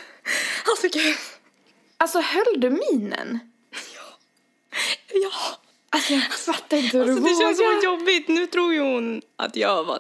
Alltså 0.70 0.88
gud. 1.00 1.18
Alltså 1.98 2.20
höll 2.20 2.60
du 2.60 2.70
minen? 2.70 3.40
Ja. 5.14 5.63
Alltså 5.94 6.14
jag 6.14 6.24
fattar 6.34 6.78
inte 6.78 6.98
hur 6.98 7.04
Alltså, 7.04 7.24
du 7.24 7.30
det 7.30 7.36
känns 7.36 7.58
så 7.58 7.64
vågar. 7.64 7.84
jobbigt. 7.84 8.28
Nu 8.28 8.48
tror 8.48 8.74
ju 8.74 8.80
hon 8.80 9.22
att 9.36 9.56
jag 9.56 9.84
var... 9.84 10.00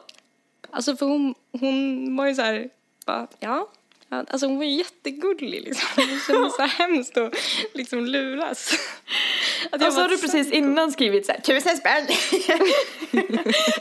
Alltså 0.71 0.95
för 0.97 1.06
hon, 1.06 1.36
hon 1.60 2.15
var 2.15 2.27
ju 2.27 2.36
så 2.36 2.41
här... 2.41 2.69
Bara, 3.06 3.27
ja. 3.39 3.69
Alltså 4.10 4.47
hon 4.47 4.58
var 4.58 4.63
ju 4.65 4.71
jättegullig 4.71 5.63
liksom. 5.63 5.88
Det 5.95 6.19
kändes 6.27 6.56
så 6.56 6.62
hemskt 6.62 7.17
att 7.17 7.34
liksom 7.73 8.06
luras. 8.06 8.73
Att 9.71 9.82
Och 9.88 9.93
så 9.93 10.01
har 10.01 10.10
du 10.10 10.17
precis 10.17 10.51
innan 10.51 10.91
skrivit 10.91 11.25
så 11.25 11.32
här, 11.32 11.39
tusen 11.39 11.77
spänn. 11.77 12.08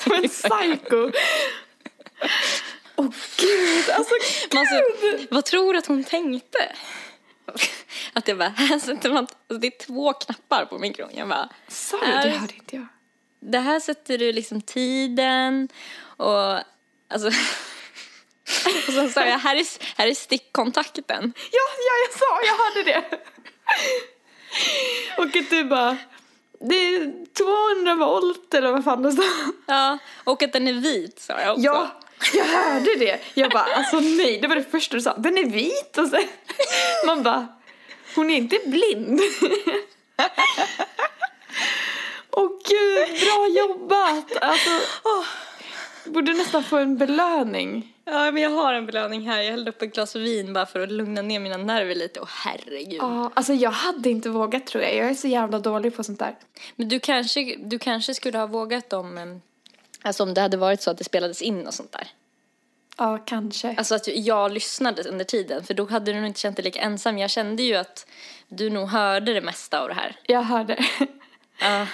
Som 0.01 0.12
en 0.12 0.29
psycho. 0.29 1.11
Åh 2.96 3.09
gud, 3.37 3.90
alltså 3.90 4.14
Men 4.51 4.59
alltså, 4.59 4.77
vad 5.31 5.44
tror 5.44 5.72
du 5.72 5.79
att 5.79 5.87
hon 5.87 6.05
tänkte? 6.05 6.72
Att 8.12 8.29
jag 8.29 8.38
bara, 8.38 8.48
här 8.57 8.79
sätter 8.79 9.11
man... 9.11 9.18
Alltså 9.18 9.61
det 9.61 9.66
är 9.66 9.87
två 9.87 10.12
knappar 10.12 10.64
på 10.64 10.79
mikron. 10.79 11.09
Jag 11.14 11.29
bara, 11.29 11.48
Sa 11.68 11.96
du? 12.01 12.07
Det 12.07 12.31
hörde 12.31 12.55
inte 12.55 12.77
jag. 12.77 12.87
det 13.40 13.59
här 13.59 13.81
sätter 13.81 14.18
du 14.18 14.33
liksom 14.33 14.61
tiden 14.61 15.68
och 16.16 16.59
alltså... 17.09 17.29
och 18.88 18.92
sen 18.94 19.11
sa 19.11 19.25
jag, 19.25 19.38
här 19.38 19.57
är, 19.57 19.66
här 19.98 20.07
är 20.07 20.14
stickkontakten. 20.14 21.33
Ja, 21.53 21.61
ja, 21.79 21.94
jag 22.09 22.18
sa, 22.18 22.40
jag 22.46 22.57
hörde 22.64 22.83
det. 22.90 23.18
Och 25.18 25.37
att 25.37 25.51
du 25.51 25.64
bara, 25.64 25.96
det 26.61 26.75
är 26.75 27.12
200 27.75 27.94
volt 27.94 28.55
eller 28.55 28.72
vad 28.72 28.85
fan 28.85 29.03
det 29.03 29.12
sa. 29.12 29.22
Ja, 29.66 29.98
och 30.25 30.42
att 30.42 30.53
den 30.53 30.68
är 30.68 30.72
vit 30.72 31.20
sa 31.20 31.40
jag 31.40 31.53
också. 31.53 31.62
Ja, 31.64 32.01
jag 32.35 32.44
hörde 32.44 32.94
det. 32.98 33.20
Jag 33.35 33.51
bara, 33.51 33.64
alltså 33.64 34.01
nej, 34.01 34.38
det 34.40 34.48
var 34.48 34.57
det 34.57 34.70
första 34.70 34.96
du 34.96 35.03
sa. 35.03 35.16
Den 35.16 35.38
är 35.38 35.44
vit 35.44 35.98
och 35.98 36.09
sen, 36.09 36.29
man 37.07 37.22
bara, 37.22 37.46
hon 38.14 38.31
är 38.31 38.37
inte 38.37 38.59
blind. 38.66 39.20
Åh 42.31 42.48
gud, 42.68 43.20
bra 43.20 43.48
jobbat. 43.48 44.37
Alltså, 44.40 44.70
åh, 45.05 45.25
borde 46.12 46.33
nästan 46.33 46.64
få 46.64 46.77
en 46.77 46.98
belöning. 46.98 47.94
Ja, 48.05 48.31
men 48.31 48.42
jag 48.42 48.51
har 48.51 48.75
en 48.75 48.87
belöning 48.87 49.29
här. 49.29 49.42
Jag 49.42 49.51
hällde 49.51 49.70
upp 49.70 49.83
ett 49.83 49.94
glas 49.94 50.16
vin 50.16 50.53
bara 50.53 50.66
för 50.66 50.81
att 50.81 50.92
lugna 50.92 51.22
ner 51.22 51.40
mina 51.40 51.57
nerver 51.57 51.94
lite. 51.94 52.20
Och 52.20 52.29
herregud. 52.29 52.98
Ja, 53.03 53.31
alltså 53.35 53.53
jag 53.53 53.70
hade 53.70 54.11
inte 54.11 54.29
vågat 54.29 54.66
tror 54.66 54.85
jag. 54.85 54.96
Jag 54.96 55.11
är 55.11 55.14
så 55.14 55.29
jävla 55.29 55.59
dålig 55.59 55.96
på 55.96 56.05
sånt 56.05 56.18
där. 56.18 56.37
Men 56.77 56.88
du 56.88 57.01
kanske, 57.01 57.57
du 57.57 57.79
kanske 57.79 58.14
skulle 58.14 58.38
ha 58.38 58.46
vågat 58.46 58.92
om, 58.92 59.18
em, 59.18 59.42
alltså 60.03 60.22
om 60.22 60.35
det 60.35 60.40
hade 60.40 60.57
varit 60.57 60.83
så 60.83 60.90
att 60.90 60.98
det 60.98 61.05
spelades 61.05 61.42
in 61.42 61.66
och 61.66 61.75
sånt 61.75 61.92
där. 61.92 62.09
Ja, 62.96 63.18
kanske. 63.26 63.74
Alltså 63.78 63.94
att 63.94 64.09
jag 64.09 64.52
lyssnade 64.52 65.02
under 65.09 65.24
tiden, 65.24 65.64
för 65.64 65.74
då 65.74 65.87
hade 65.87 66.12
du 66.12 66.18
nog 66.18 66.26
inte 66.26 66.40
känt 66.40 66.57
dig 66.57 66.64
lika 66.64 66.81
ensam. 66.81 67.18
Jag 67.18 67.31
kände 67.31 67.62
ju 67.62 67.74
att 67.76 68.07
du 68.48 68.70
nog 68.70 68.88
hörde 68.88 69.33
det 69.35 69.40
mesta 69.40 69.81
av 69.81 69.88
det 69.88 69.94
här. 69.94 70.16
Jag 70.22 70.42
hörde. 70.42 70.85
Ja. 71.61 71.87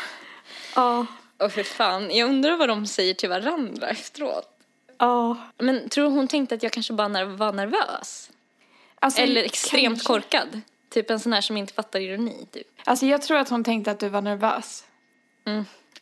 Ja, 0.74 1.06
Och 1.38 1.52
för 1.52 1.62
fan, 1.62 2.16
jag 2.16 2.28
undrar 2.28 2.56
vad 2.56 2.68
de 2.68 2.86
säger 2.86 3.14
till 3.14 3.28
varandra 3.28 3.88
efteråt. 3.88 4.48
ja. 4.98 5.36
Men 5.58 5.88
tror 5.88 6.10
hon 6.10 6.28
tänkte 6.28 6.54
att 6.54 6.62
jag 6.62 6.72
kanske 6.72 6.92
bara 6.92 7.24
var 7.24 7.52
nervös? 7.52 8.30
Alltså, 9.00 9.20
Eller 9.20 9.42
extremt 9.42 9.84
kanske. 10.04 10.06
korkad? 10.06 10.60
Typ 10.90 11.10
en 11.10 11.20
sån 11.20 11.32
här 11.32 11.40
som 11.40 11.56
inte 11.56 11.72
fattar 11.74 12.00
ironi, 12.00 12.46
typ. 12.52 12.66
Alltså 12.84 13.06
jag 13.06 13.22
tror 13.22 13.38
att 13.38 13.48
hon 13.48 13.64
tänkte 13.64 13.90
att 13.90 13.98
du 14.00 14.08
var 14.08 14.22
nervös. 14.22 14.84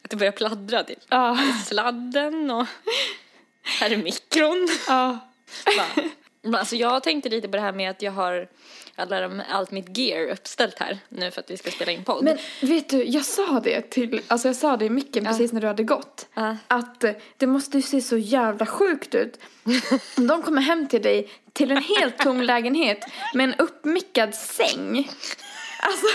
Att 0.02 0.10
det 0.10 0.16
börjar 0.16 0.32
pladdra, 0.32 0.84
typ. 0.84 0.98
Ja. 1.08 1.38
Sladden 1.66 2.50
och... 2.50 2.66
Här 3.66 3.90
är 3.90 3.96
mikron. 3.96 4.68
Ja. 4.88 5.18
Bara. 5.64 6.58
Alltså 6.58 6.76
jag 6.76 7.02
tänkte 7.02 7.28
lite 7.28 7.48
på 7.48 7.56
det 7.56 7.62
här 7.62 7.72
med 7.72 7.90
att 7.90 8.02
jag 8.02 8.12
har 8.12 8.48
alla 8.96 9.20
de, 9.20 9.42
allt 9.50 9.70
mitt 9.70 9.98
gear 9.98 10.26
uppställt 10.26 10.78
här 10.78 10.98
nu 11.08 11.30
för 11.30 11.40
att 11.40 11.50
vi 11.50 11.56
ska 11.56 11.70
spela 11.70 11.92
in 11.92 12.04
podd. 12.04 12.24
Men 12.24 12.38
vet 12.60 12.88
du, 12.88 13.04
jag 13.04 13.24
sa 13.24 13.60
det 13.60 13.90
till, 13.90 14.20
alltså 14.28 14.48
jag 14.48 14.56
sa 14.56 14.76
det 14.76 14.84
i 14.84 14.90
micken 14.90 15.24
precis 15.24 15.52
när 15.52 15.60
du 15.60 15.66
hade 15.66 15.82
gått. 15.82 16.28
Ja. 16.34 16.56
Att 16.68 17.04
eh, 17.04 17.12
det 17.36 17.46
måste 17.46 17.78
ju 17.78 17.82
se 17.82 18.00
så 18.00 18.16
jävla 18.16 18.66
sjukt 18.66 19.14
ut. 19.14 19.40
De 20.16 20.42
kommer 20.42 20.62
hem 20.62 20.88
till 20.88 21.02
dig 21.02 21.30
till 21.52 21.70
en 21.70 21.82
helt 21.82 22.18
tom 22.18 22.42
lägenhet 22.42 23.04
med 23.34 23.44
en 23.44 23.54
uppmickad 23.54 24.34
säng. 24.34 25.10
Alltså. 25.80 26.06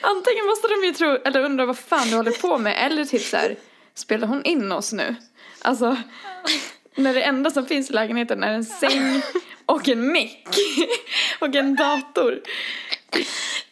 Antingen 0.00 0.46
måste 0.46 0.68
de 0.68 0.86
ju 0.86 0.92
tro, 0.92 1.08
eller 1.24 1.40
undra 1.40 1.66
vad 1.66 1.78
fan 1.78 2.08
du 2.08 2.16
håller 2.16 2.30
på 2.30 2.58
med. 2.58 2.86
Eller 2.86 3.04
typ 3.04 3.22
så 3.22 3.36
här, 3.36 3.56
spelar 3.94 4.28
hon 4.28 4.44
in 4.44 4.72
oss 4.72 4.92
nu? 4.92 5.16
Alltså. 5.62 5.96
När 6.94 7.14
det 7.14 7.22
enda 7.22 7.50
som 7.50 7.66
finns 7.66 7.90
i 7.90 7.92
lägenheten 7.92 8.42
är 8.42 8.52
en 8.52 8.64
säng 8.64 9.22
och 9.66 9.88
en 9.88 10.12
mick. 10.12 10.48
Och 11.40 11.54
en 11.54 11.76
dator. 11.76 12.42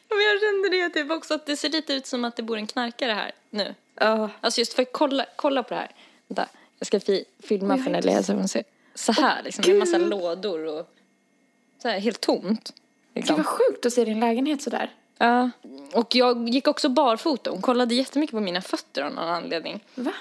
Men 0.08 0.20
jag 0.24 0.40
kände 0.40 0.68
det 0.68 0.88
typ 0.90 1.10
också 1.10 1.34
att 1.34 1.46
det 1.46 1.56
ser 1.56 1.68
lite 1.68 1.92
ut 1.92 2.06
som 2.06 2.24
att 2.24 2.36
det 2.36 2.42
bor 2.42 2.56
en 2.56 2.66
knarkare 2.66 3.12
här 3.12 3.32
nu. 3.50 3.74
Ja. 3.94 4.30
Alltså 4.40 4.60
just 4.60 4.72
för 4.72 4.82
att 4.82 4.92
kolla, 4.92 5.26
kolla 5.36 5.62
på 5.62 5.74
det 5.74 5.80
här. 5.80 5.90
Vänta, 6.28 6.48
jag 6.78 6.86
ska 6.86 7.00
fi, 7.00 7.24
filma 7.42 7.78
för 7.78 7.90
Nelly 7.90 8.22
så 8.22 8.32
hon 8.32 8.48
ser. 8.48 8.64
Så 8.94 9.12
här 9.12 9.42
liksom, 9.42 9.62
med 9.66 9.72
en 9.72 9.78
massa 9.78 9.98
lådor 9.98 10.66
och 10.66 10.94
så 11.82 11.88
här 11.88 11.98
helt 11.98 12.20
tomt. 12.20 12.72
Gud 12.74 12.82
Liksom. 13.14 13.36
vad 13.36 13.46
sjukt 13.46 13.86
att 13.86 13.92
se 13.92 14.04
din 14.04 14.20
lägenhet 14.20 14.62
sådär. 14.62 14.90
Ja. 15.18 15.50
Och 15.92 16.14
jag 16.14 16.48
gick 16.48 16.68
också 16.68 16.88
barfota. 16.88 17.50
Hon 17.50 17.62
kollade 17.62 17.94
jättemycket 17.94 18.34
på 18.34 18.40
mina 18.40 18.60
fötter 18.60 19.02
av 19.02 19.14
någon 19.14 19.28
anledning. 19.28 19.84
Va? 19.94 20.12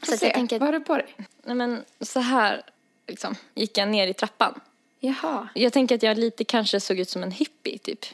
Så 0.00 0.06
Så 0.06 0.14
att 0.14 0.22
jag 0.22 0.34
tänker- 0.34 0.58
Vad 0.58 0.66
har 0.68 0.72
du 0.72 0.80
på 0.80 0.96
dig? 0.96 1.14
Nej 1.42 1.54
men 1.56 1.84
så 2.00 2.20
här 2.20 2.62
liksom, 3.06 3.34
gick 3.54 3.78
jag 3.78 3.88
ner 3.88 4.06
i 4.06 4.14
trappan. 4.14 4.60
Jaha. 5.00 5.48
Jag 5.54 5.72
tänker 5.72 5.94
att 5.94 6.02
jag 6.02 6.18
lite 6.18 6.44
kanske 6.44 6.80
såg 6.80 6.98
ut 6.98 7.08
som 7.08 7.22
en 7.22 7.30
hippie 7.30 7.78
typ. 7.78 8.04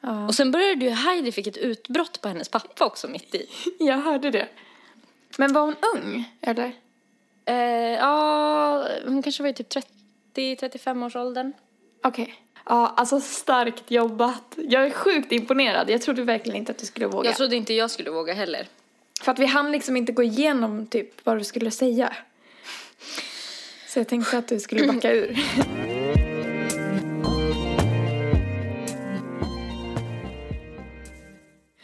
Ja. 0.00 0.26
Och 0.26 0.34
sen 0.34 0.50
började 0.50 0.84
ju 0.84 0.90
Heidi 0.90 1.32
fick 1.32 1.46
ett 1.46 1.56
utbrott 1.56 2.20
på 2.20 2.28
hennes 2.28 2.48
pappa 2.48 2.84
också 2.86 3.08
mitt 3.08 3.34
i. 3.34 3.46
Jag 3.78 3.96
hörde 3.98 4.30
det. 4.30 4.48
Men 5.38 5.52
var 5.52 5.60
hon 5.62 5.74
ung, 5.94 6.24
eller? 6.40 6.72
Eh, 7.44 7.54
ja, 7.94 8.88
hon 9.06 9.22
kanske 9.22 9.42
var 9.42 9.50
i 9.50 9.54
typ 9.54 9.68
30-35 10.34 11.06
års 11.06 11.16
åldern. 11.16 11.52
Okej. 12.02 12.34
Ja, 12.66 12.94
alltså 12.96 13.20
starkt 13.20 13.90
jobbat. 13.90 14.54
Jag 14.56 14.86
är 14.86 14.90
sjukt 14.90 15.32
imponerad. 15.32 15.90
Jag 15.90 16.02
trodde 16.02 16.22
verkligen 16.22 16.56
inte 16.58 16.72
att 16.72 16.78
du 16.78 16.86
skulle 16.86 17.06
våga. 17.06 17.28
Jag 17.28 17.36
trodde 17.36 17.56
inte 17.56 17.74
jag 17.74 17.90
skulle 17.90 18.10
våga 18.10 18.34
heller. 18.34 18.66
För 19.20 19.32
att 19.32 19.38
vi 19.38 19.46
hann 19.46 19.72
liksom 19.72 19.96
inte 19.96 20.12
gå 20.12 20.22
igenom 20.22 20.86
typ 20.86 21.26
vad 21.26 21.38
du 21.38 21.44
skulle 21.44 21.70
säga. 21.70 22.16
Så 23.88 23.98
jag 23.98 24.08
tänkte 24.08 24.38
att 24.38 24.48
du 24.48 24.60
skulle 24.60 24.86
backa 24.92 25.12
ur. 25.12 25.38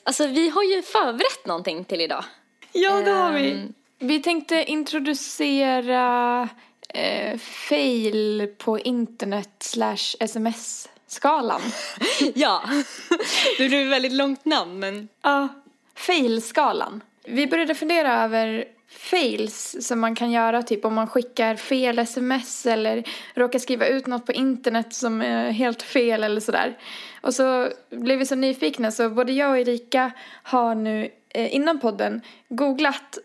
Alltså 0.04 0.26
vi 0.26 0.48
har 0.48 0.62
ju 0.62 0.82
förberett 0.82 1.46
någonting 1.46 1.84
till 1.84 2.00
idag. 2.00 2.24
ja, 2.72 3.00
det 3.00 3.10
har 3.10 3.32
vi. 3.32 3.50
Ehm. 3.50 3.74
Vi 3.98 4.22
tänkte 4.22 4.64
introducera 4.64 6.48
eh, 6.88 7.38
fail 7.38 8.48
på 8.58 8.78
internet 8.78 9.50
slash 9.58 10.16
sms-skalan. 10.20 11.60
Ja, 12.34 12.62
det 13.58 13.68
blev 13.68 13.86
ett 13.86 13.92
väldigt 13.92 14.12
långt 14.12 14.44
namn 14.44 14.78
men 14.78 15.08
Ja, 15.22 15.48
fail-skalan. 15.94 17.00
Vi 17.24 17.46
började 17.46 17.74
fundera 17.74 18.24
över 18.24 18.64
fails 18.88 19.76
som 19.80 20.00
man 20.00 20.14
kan 20.14 20.30
göra 20.30 20.62
typ 20.62 20.84
om 20.84 20.94
man 20.94 21.06
skickar 21.06 21.56
fel 21.56 21.98
sms 21.98 22.66
eller 22.66 23.04
råkar 23.34 23.58
skriva 23.58 23.86
ut 23.86 24.06
något 24.06 24.26
på 24.26 24.32
internet 24.32 24.94
som 24.94 25.22
är 25.22 25.50
helt 25.50 25.82
fel 25.82 26.24
eller 26.24 26.40
sådär. 26.40 26.78
Och 27.20 27.34
så 27.34 27.68
blev 27.90 28.18
vi 28.18 28.26
så 28.26 28.34
nyfikna 28.34 28.90
så 28.90 29.10
både 29.10 29.32
jag 29.32 29.50
och 29.50 29.58
Erika 29.58 30.10
har 30.42 30.74
nu 30.74 31.10
eh, 31.28 31.54
innan 31.54 31.80
podden 31.80 32.20
googlat 32.48 33.18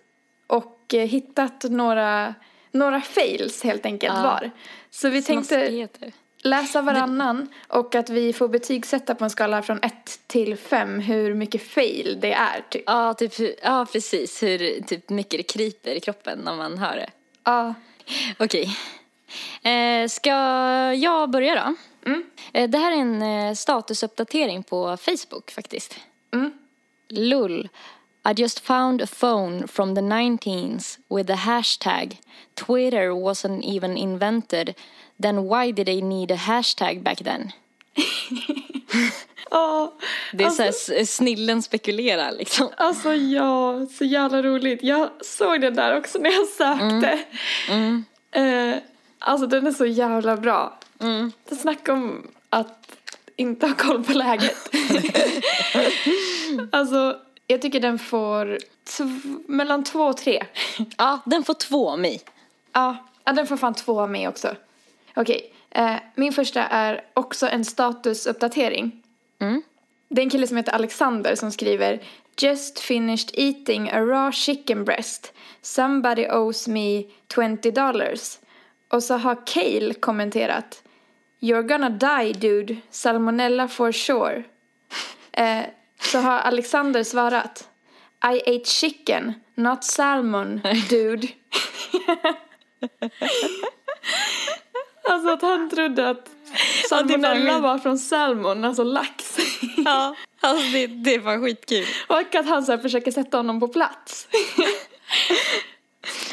och 0.48 0.94
eh, 0.94 1.08
hittat 1.08 1.64
några, 1.64 2.36
några 2.72 3.02
fails 3.02 3.64
helt 3.64 3.86
enkelt 3.86 4.14
Ja. 4.16 4.24
var. 4.24 4.52
Så 4.90 5.10
vi 5.10 5.22
tänkte. 5.24 5.88
Läsa 6.42 6.82
varannan 6.82 7.48
och 7.68 7.96
att 7.96 8.10
vi 8.10 8.34
får 8.34 8.48
betygsätta 8.48 9.16
på 9.16 9.24
en 9.24 9.30
skala 9.30 9.62
från 9.62 9.80
1 9.82 10.20
till 10.28 10.58
5 10.58 11.00
hur 11.00 11.34
mycket 11.34 11.62
fail 11.64 12.18
det 12.22 12.34
är 12.34 12.66
typ. 12.70 12.84
Ja, 12.86 13.14
typ, 13.14 13.34
ja, 13.64 13.86
precis. 13.92 14.44
Hur 14.44 14.82
typ, 14.82 15.10
mycket 15.10 15.40
det 15.40 15.44
kryper 15.44 15.96
i 15.96 16.00
kroppen 16.00 16.40
när 16.40 16.56
man 16.56 16.78
hör 16.78 16.96
det. 16.96 17.10
Ja. 17.44 17.74
Okej. 18.38 18.78
Eh, 19.62 20.08
ska 20.08 20.30
jag 20.94 21.30
börja 21.30 21.56
då? 21.56 21.76
Eh, 22.54 22.70
det 22.70 22.78
här 22.78 22.92
är 22.92 23.02
en 23.02 23.22
eh, 23.22 23.54
statusuppdatering 23.54 24.64
på 24.64 24.98
Facebook 24.98 25.52
faktiskt. 25.52 25.96
Mm. 26.34 26.52
Lull. 27.10 27.70
I 28.30 28.34
just 28.42 28.60
found 28.60 29.02
a 29.02 29.08
phone 29.20 29.68
from 29.68 29.96
the 29.96 30.02
19s 30.02 31.00
with 31.10 31.28
the 31.28 31.36
hashtag 31.36 32.22
Twitter 32.54 33.12
wasn't 33.12 33.64
even 33.64 33.98
invented. 33.98 34.74
Then 35.22 35.50
why 35.50 35.72
did 35.72 35.86
they 35.86 36.02
need 36.02 36.32
a 36.32 36.36
hashtag 36.36 37.04
back 37.04 37.18
then? 37.24 37.52
Ja, 39.52 39.94
Det 40.34 40.44
är 40.44 40.50
så 40.50 40.62
här 40.64 40.70
s- 40.70 41.16
snillen 41.16 41.62
spekulerar 41.64 42.32
liksom. 42.32 42.70
alltså 42.78 43.14
ja, 43.14 43.86
så 43.98 44.06
jävla 44.06 44.42
roligt. 44.44 44.84
Jag 44.84 45.10
såg 45.22 45.62
den 45.62 45.76
där 45.76 45.98
också 45.98 46.20
när 46.20 46.30
jag 46.32 46.48
sökte. 46.48 47.20
Eh, 48.32 48.76
alltså 49.20 49.48
den 49.48 49.68
är 49.68 49.72
så 49.72 49.86
jävla 49.86 50.38
bra. 50.38 50.78
Mm. 51.00 51.32
Det 51.50 51.56
snackar 51.56 51.94
om 51.94 52.28
att 52.50 52.92
inte 53.36 53.68
har 53.68 53.74
koll 53.76 54.04
på 54.04 54.14
läget. 54.14 54.58
alltså, 56.72 57.18
jag 57.48 57.62
tycker 57.62 57.80
den 57.80 58.00
får 58.00 58.58
mellan 59.52 59.84
två 59.84 60.00
och 60.00 60.18
tre. 60.18 60.46
Ja, 60.98 61.20
den 61.26 61.44
får 61.44 61.54
två 61.54 61.90
av 61.90 62.00
mig. 62.00 62.22
Ja, 62.74 62.98
ja, 63.24 63.32
den 63.34 63.48
får 63.48 63.58
fan 63.58 63.74
två 63.74 64.02
av 64.02 64.10
mig 64.12 64.28
också. 64.28 64.56
Okej, 65.16 65.54
eh, 65.70 65.96
min 66.16 66.34
första 66.34 66.68
är 66.68 67.02
också 67.14 67.48
en 67.48 67.66
statusuppdatering. 67.66 69.04
Mm. 69.42 69.62
Det 70.10 70.22
är 70.22 70.24
en 70.24 70.30
kille 70.30 70.48
som 70.48 70.58
heter 70.58 70.72
Alexander 70.72 71.36
som 71.36 71.52
skriver 71.52 72.04
Just 72.38 72.80
finished 72.80 73.30
eating 73.34 73.90
a 73.90 74.02
raw 74.02 74.32
chicken 74.32 74.86
breast. 74.86 75.34
Somebody 75.62 76.28
owes 76.28 76.68
me 76.68 77.04
20 77.36 77.72
dollars. 77.72 78.40
Och 78.92 79.04
så 79.04 79.18
har 79.18 79.48
Cale 79.48 79.94
kommenterat 79.94 80.84
You're 81.40 81.68
gonna 81.68 81.90
die 81.90 82.34
dude. 82.34 82.78
Salmonella 82.90 83.68
for 83.68 83.92
sure. 83.92 84.44
Eh, 85.32 85.64
så 86.00 86.20
har 86.20 86.40
Alexander 86.40 87.04
svarat 87.04 87.70
I 88.24 88.42
ate 88.56 88.66
chicken, 88.66 89.34
not 89.56 89.84
salmon, 89.84 90.62
dude. 90.90 91.28
alltså 95.10 95.30
att 95.30 95.42
han 95.42 95.70
trodde 95.70 96.10
att 96.10 96.30
salmonella 96.90 97.60
var 97.60 97.78
från 97.78 97.98
salmon, 98.00 98.66
alltså 98.66 98.84
lax. 98.84 99.38
Ja, 99.86 100.16
alltså 100.42 100.72
det, 100.74 100.88
det 100.88 101.22
fan 101.22 101.42
skitkul. 101.44 101.86
Och 102.08 102.36
att 102.36 102.46
han 102.50 102.66
så 102.66 102.78
försöker 102.78 103.12
sätta 103.12 103.38
honom 103.38 103.60
på 103.60 103.68
plats. 103.68 104.28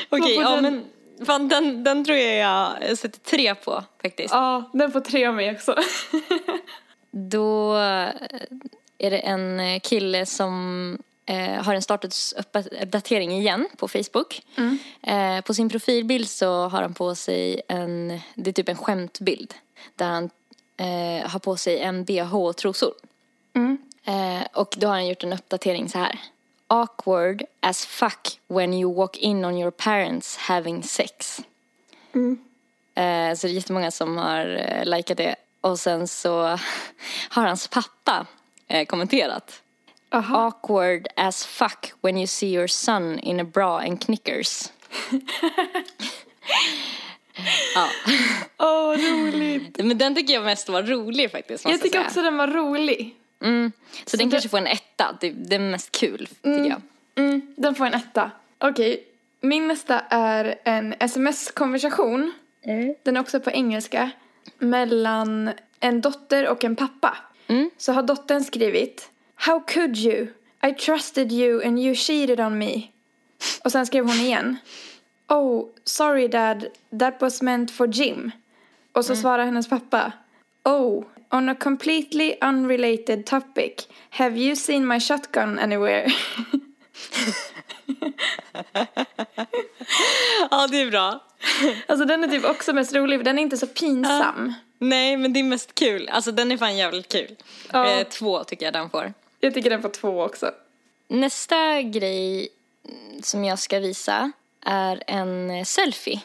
Okej, 0.08 0.34
får 0.34 0.42
ja 0.44 0.50
den- 0.50 0.62
men 0.62 1.26
fan, 1.26 1.48
den, 1.48 1.84
den 1.84 2.04
tror 2.04 2.18
jag 2.18 2.80
jag 2.90 2.98
sätter 2.98 3.20
tre 3.20 3.54
på 3.54 3.84
faktiskt. 4.02 4.34
ja, 4.34 4.70
den 4.72 4.92
får 4.92 5.00
tre 5.00 5.26
av 5.26 5.34
mig 5.34 5.50
också. 5.50 5.74
Då 7.10 7.74
är 8.98 9.10
det 9.10 9.18
en 9.18 9.80
kille 9.80 10.26
som 10.26 10.98
eh, 11.26 11.62
har 11.62 11.74
en 11.74 11.82
statusuppdatering 11.82 13.32
igen 13.32 13.68
på 13.76 13.88
Facebook. 13.88 14.42
Eh, 15.02 15.40
på 15.40 15.54
sin 15.54 15.68
profilbild 15.68 16.28
så 16.28 16.68
har 16.68 16.82
han 16.82 16.94
på 16.94 17.14
sig 17.14 17.60
en, 17.68 18.20
det 18.34 18.50
är 18.50 18.52
typ 18.52 18.68
en 18.68 18.76
skämtbild. 18.76 19.54
Där 19.96 20.06
han 20.06 20.30
eh, 20.76 21.30
har 21.30 21.38
på 21.38 21.56
sig 21.56 21.78
en 21.80 22.04
bh 22.04 22.36
och 22.36 22.56
trosor. 22.56 22.92
Eh, 24.04 24.46
och 24.52 24.74
då 24.76 24.86
har 24.86 24.94
han 24.94 25.06
gjort 25.06 25.24
en 25.24 25.32
uppdatering 25.32 25.88
så 25.88 25.98
här. 25.98 26.18
Awkward 26.66 27.42
as 27.60 27.86
fuck 27.86 28.40
when 28.46 28.74
you 28.74 28.94
walk 28.94 29.16
in 29.16 29.44
on 29.44 29.58
your 29.58 29.70
parents 29.70 30.36
having 30.36 30.82
sex. 30.82 31.40
Eh, 32.94 33.34
så 33.34 33.46
det 33.46 33.52
är 33.52 33.54
jättemånga 33.54 33.90
som 33.90 34.16
har 34.16 34.46
eh, 34.46 34.84
likat 34.84 35.16
det. 35.16 35.36
Och 35.60 35.78
sen 35.78 36.08
så 36.08 36.42
har 37.28 37.46
hans 37.46 37.68
pappa 37.68 38.26
kommenterat. 38.88 39.62
Aha. 40.16 40.46
Awkward 40.46 41.08
as 41.16 41.44
fuck 41.46 41.92
when 42.00 42.16
you 42.16 42.26
see 42.26 42.54
your 42.54 42.66
son 42.66 43.18
in 43.18 43.40
a 43.40 43.44
bra 43.44 43.78
and 43.78 44.00
knickers. 44.06 44.72
ja. 47.74 47.88
Åh, 48.58 48.96
roligt. 48.96 49.78
Men 49.84 49.98
den 49.98 50.14
tycker 50.14 50.34
jag 50.34 50.44
mest 50.44 50.68
var 50.68 50.82
rolig 50.82 51.30
faktiskt. 51.30 51.64
Jag 51.64 51.80
tycker 51.80 51.98
säga. 51.98 52.06
också 52.06 52.22
den 52.22 52.36
var 52.36 52.48
rolig. 52.48 53.16
Mm. 53.42 53.72
Så, 54.06 54.16
den 54.16 54.28
det- 54.28 54.32
kanske 54.34 54.48
får 54.48 54.58
en 54.58 54.66
etta. 54.66 55.16
Det, 55.20 55.30
det 55.30 55.54
är 55.56 55.60
mest 55.60 55.92
kul 55.92 56.26
tycker 56.26 56.64
jag. 56.64 56.82
Mm, 57.14 57.54
den 57.56 57.74
får 57.74 57.86
en 57.86 57.94
etta. 57.94 58.30
Okej, 58.58 59.04
min 59.40 59.68
nästa 59.68 60.00
är 60.00 60.54
en 60.64 60.94
sms-konversation. 61.00 62.32
Den 63.02 63.16
är 63.16 63.20
också 63.20 63.40
på 63.40 63.50
engelska. 63.50 64.10
Mellan 64.58 65.50
en 65.80 66.00
dotter 66.00 66.48
och 66.48 66.64
en 66.64 66.76
pappa. 66.76 67.16
Så 67.76 67.92
har 67.92 68.02
dottern 68.02 68.44
skrivit 68.44 69.10
How 69.36 69.60
could 69.60 69.96
you? 69.96 70.28
I 70.62 70.72
trusted 70.72 71.32
you 71.32 71.62
and 71.62 71.78
you 71.78 71.94
cheated 71.94 72.40
on 72.40 72.58
me. 72.58 72.82
Och 73.64 73.72
sen 73.72 73.86
skrev 73.86 74.06
hon 74.06 74.16
igen. 74.16 74.56
Oh, 75.28 75.68
sorry 75.84 76.28
dad. 76.28 76.66
That 76.98 77.20
was 77.20 77.42
meant 77.42 77.70
for 77.70 77.86
Jim. 77.86 78.30
Och 78.92 79.04
så 79.04 79.16
svarar 79.16 79.44
hennes 79.44 79.68
pappa. 79.68 80.12
Oh, 80.64 81.04
on 81.30 81.48
a 81.48 81.54
completely 81.54 82.34
unrelated 82.40 83.26
topic. 83.26 83.88
Have 84.10 84.38
you 84.38 84.56
seen 84.56 84.88
my 84.88 85.00
shotgun 85.00 85.58
anywhere? 85.58 86.12
Ja, 90.50 90.66
det 90.66 90.80
är 90.80 90.90
bra. 90.90 91.24
Alltså 91.86 92.04
den 92.04 92.24
är 92.24 92.28
typ 92.28 92.44
också 92.44 92.72
mest 92.72 92.94
rolig 92.94 93.18
för 93.18 93.24
den 93.24 93.38
är 93.38 93.42
inte 93.42 93.56
så 93.56 93.66
pinsam. 93.66 94.54
Nej, 94.78 95.16
men 95.16 95.32
det 95.32 95.40
är 95.40 95.44
mest 95.44 95.74
kul. 95.74 96.08
Alltså 96.08 96.32
den 96.32 96.52
är 96.52 96.56
fan 96.56 96.76
jävligt 96.76 97.12
kul. 97.12 97.36
Ja. 97.72 97.90
Eh, 97.90 98.06
två 98.06 98.44
tycker 98.44 98.64
jag 98.66 98.72
den 98.72 98.90
får. 98.90 99.12
Jag 99.46 99.54
tycker 99.54 99.70
den 99.70 99.82
får 99.82 99.88
två 99.88 100.22
också. 100.22 100.50
Nästa 101.08 101.82
grej 101.82 102.48
mm, 102.88 103.22
som 103.22 103.44
jag 103.44 103.58
ska 103.58 103.78
visa 103.78 104.32
är 104.66 105.02
en 105.06 105.50
eh, 105.50 105.64
selfie. 105.64 106.20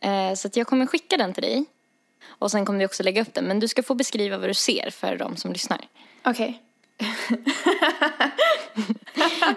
Eh, 0.00 0.34
Så 0.34 0.48
att 0.48 0.56
jag 0.56 0.66
kommer 0.66 0.86
skicka 0.86 1.16
den 1.16 1.32
till 1.34 1.42
dig. 1.42 1.64
Och 2.28 2.50
sen 2.50 2.66
kommer 2.66 2.78
vi 2.78 2.86
också 2.86 3.02
lägga 3.02 3.22
upp 3.22 3.34
den. 3.34 3.44
Men 3.44 3.60
du 3.60 3.68
ska 3.68 3.82
få 3.82 3.94
beskriva 3.94 4.38
vad 4.38 4.50
du 4.50 4.54
ser 4.54 4.90
för 4.90 5.16
de 5.16 5.36
som 5.36 5.52
lyssnar. 5.52 5.80
Okej. 6.24 6.62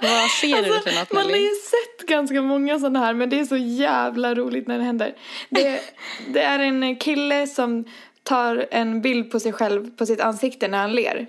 Vad 0.01 0.29
ser 0.41 0.63
du 0.63 0.63
för 0.63 0.91
något 0.91 0.97
Alltså, 0.99 1.15
Man 1.15 1.25
har 1.29 1.37
ju 1.37 1.49
sett 1.55 2.07
ganska 2.07 2.41
många 2.41 2.79
sådana 2.79 2.99
här 2.99 3.13
men 3.13 3.29
det 3.29 3.39
är 3.39 3.45
så 3.45 3.57
jävla 3.57 4.35
roligt 4.35 4.67
när 4.67 4.77
det 4.77 4.83
händer. 4.83 5.15
Det, 5.49 5.81
det 6.27 6.41
är 6.41 6.59
en 6.59 6.95
kille 6.95 7.47
som 7.47 7.85
tar 8.29 8.65
en 8.71 9.01
bild 9.01 9.31
på 9.31 9.39
sig 9.39 9.51
själv 9.53 9.95
på 9.97 10.05
sitt 10.05 10.19
ansikte 10.21 10.67
när 10.67 10.77
han 10.77 10.91
ler. 10.91 11.27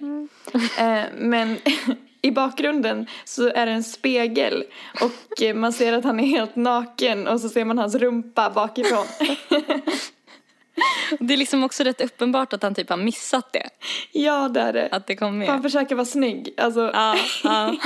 Eh, 0.79 1.03
men 1.19 1.57
i 2.23 2.31
bakgrunden 2.31 3.07
så 3.25 3.49
är 3.49 3.67
det 3.67 3.73
en 3.73 3.85
spegel 3.85 4.65
och 5.01 5.43
eh, 5.43 5.55
man 5.55 5.73
ser 5.73 5.93
att 5.93 6.05
han 6.05 6.21
är 6.21 6.27
helt 6.27 6.57
naken 6.57 7.29
och 7.29 7.41
så 7.41 7.49
ser 7.49 7.65
man 7.65 7.79
hans 7.79 7.95
rumpa 7.95 8.51
bakifrån. 8.51 9.07
Det 11.21 11.35
är 11.35 11.39
liksom 11.39 11.65
också 11.65 11.85
rätt 11.85 12.01
uppenbart 12.01 12.53
att 12.53 12.63
han 12.63 12.75
typ 12.75 12.91
har 12.91 12.97
missat 12.97 13.53
det. 13.53 13.69
ja, 14.13 14.49
det 14.49 14.61
är 14.61 14.73
det. 14.73 14.89
Att 14.93 15.07
det 15.07 15.17
kom 15.17 15.29
Han 15.29 15.39
med. 15.39 15.63
försöker 15.63 15.95
vara 15.95 16.05
snygg. 16.07 16.55
Alltså, 16.57 16.91
Ja, 16.95 17.17
ja. 17.45 17.77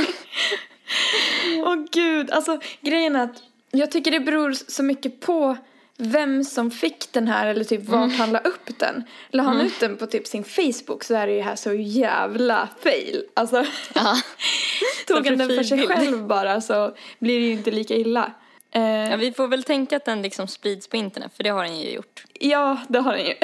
Åh 1.65 1.77
gud, 1.93 2.31
alltså 2.31 2.59
grejen 2.81 3.17
är 3.17 3.25
att 3.25 3.43
jag 3.71 3.91
tycker 3.91 4.11
det 4.11 4.21
beror 4.21 4.53
så 4.53 4.83
mycket 4.83 5.21
på 5.21 5.57
vem 5.99 6.45
som 6.45 6.71
fick 6.71 7.13
den 7.13 7.29
här 7.29 7.47
eller 7.47 7.65
typ 7.65 7.89
vart 7.89 8.13
han 8.13 8.33
la 8.33 8.39
upp 8.39 8.79
den. 8.79 9.05
La 9.29 9.43
han 9.43 9.61
ut 9.61 9.81
den 9.81 9.97
på 9.97 10.07
typ 10.07 10.27
sin 10.27 10.45
Facebook 10.45 11.05
så 11.05 11.15
är 11.15 11.27
det 11.27 11.33
ju 11.33 11.41
här 11.41 11.57
så 11.57 11.73
jävla 11.73 12.69
fail. 12.83 13.25
Alltså, 13.35 13.65
ja. 13.95 14.17
tog 15.07 15.27
han 15.27 15.39
den 15.39 15.49
för 15.49 15.63
sig 15.63 15.87
själv 15.87 16.27
bara 16.27 16.61
så 16.61 16.95
blir 17.19 17.41
det 17.41 17.47
ju 17.47 17.53
inte 17.53 17.71
lika 17.71 17.95
illa. 17.95 18.33
Eh, 18.71 19.11
ja, 19.11 19.17
vi 19.17 19.33
får 19.33 19.49
väl 19.49 19.63
tänka 19.63 19.97
att 19.97 20.05
den 20.05 20.23
liksom 20.23 20.49
sprids 20.49 20.89
på 20.89 20.97
internet, 20.97 21.33
för 21.37 21.45
det 21.45 21.51
har 21.51 21.65
den 21.65 21.81
ju 21.81 21.91
gjort. 21.91 22.25
ja, 22.41 22.79
det 22.89 22.99
har 22.99 23.13
den 23.13 23.27
ju. 23.27 23.35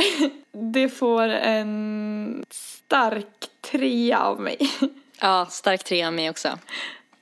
Det 0.52 0.88
får 0.88 1.22
en 1.28 2.44
stark 2.50 3.50
trea 3.60 4.20
av 4.20 4.40
mig. 4.40 4.58
Ja, 5.22 5.46
stark 5.50 5.84
trea 5.84 6.06
av 6.06 6.12
mig 6.12 6.30
också. 6.30 6.58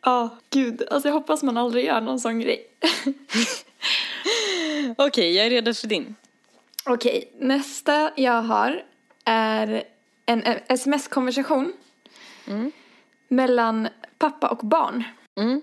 Ja, 0.05 0.39
gud. 0.51 0.83
Alltså 0.91 1.09
jag 1.09 1.15
hoppas 1.15 1.43
man 1.43 1.57
aldrig 1.57 1.85
gör 1.85 2.01
någon 2.01 2.21
sån 2.21 2.41
grej. 2.41 2.67
Okej, 4.97 5.37
jag 5.37 5.47
är 5.47 5.51
redo 5.51 5.75
för 5.75 5.89
din. 5.89 6.15
Okej, 6.85 7.33
nästa 7.39 8.11
jag 8.17 8.43
har 8.43 8.83
är 9.25 9.85
en 10.27 10.43
sms-konversation 10.69 11.73
mellan 13.29 13.89
pappa 14.19 14.49
och 14.49 14.59
barn. 14.59 15.05
Mm. 15.41 15.63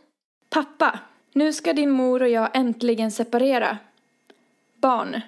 Pappa, 0.49 0.99
nu 1.33 1.53
ska 1.53 1.73
din 1.73 1.89
mor 1.89 2.21
och 2.21 2.29
jag 2.29 2.49
äntligen 2.53 3.11
separera. 3.11 3.77
Barn, 4.75 5.21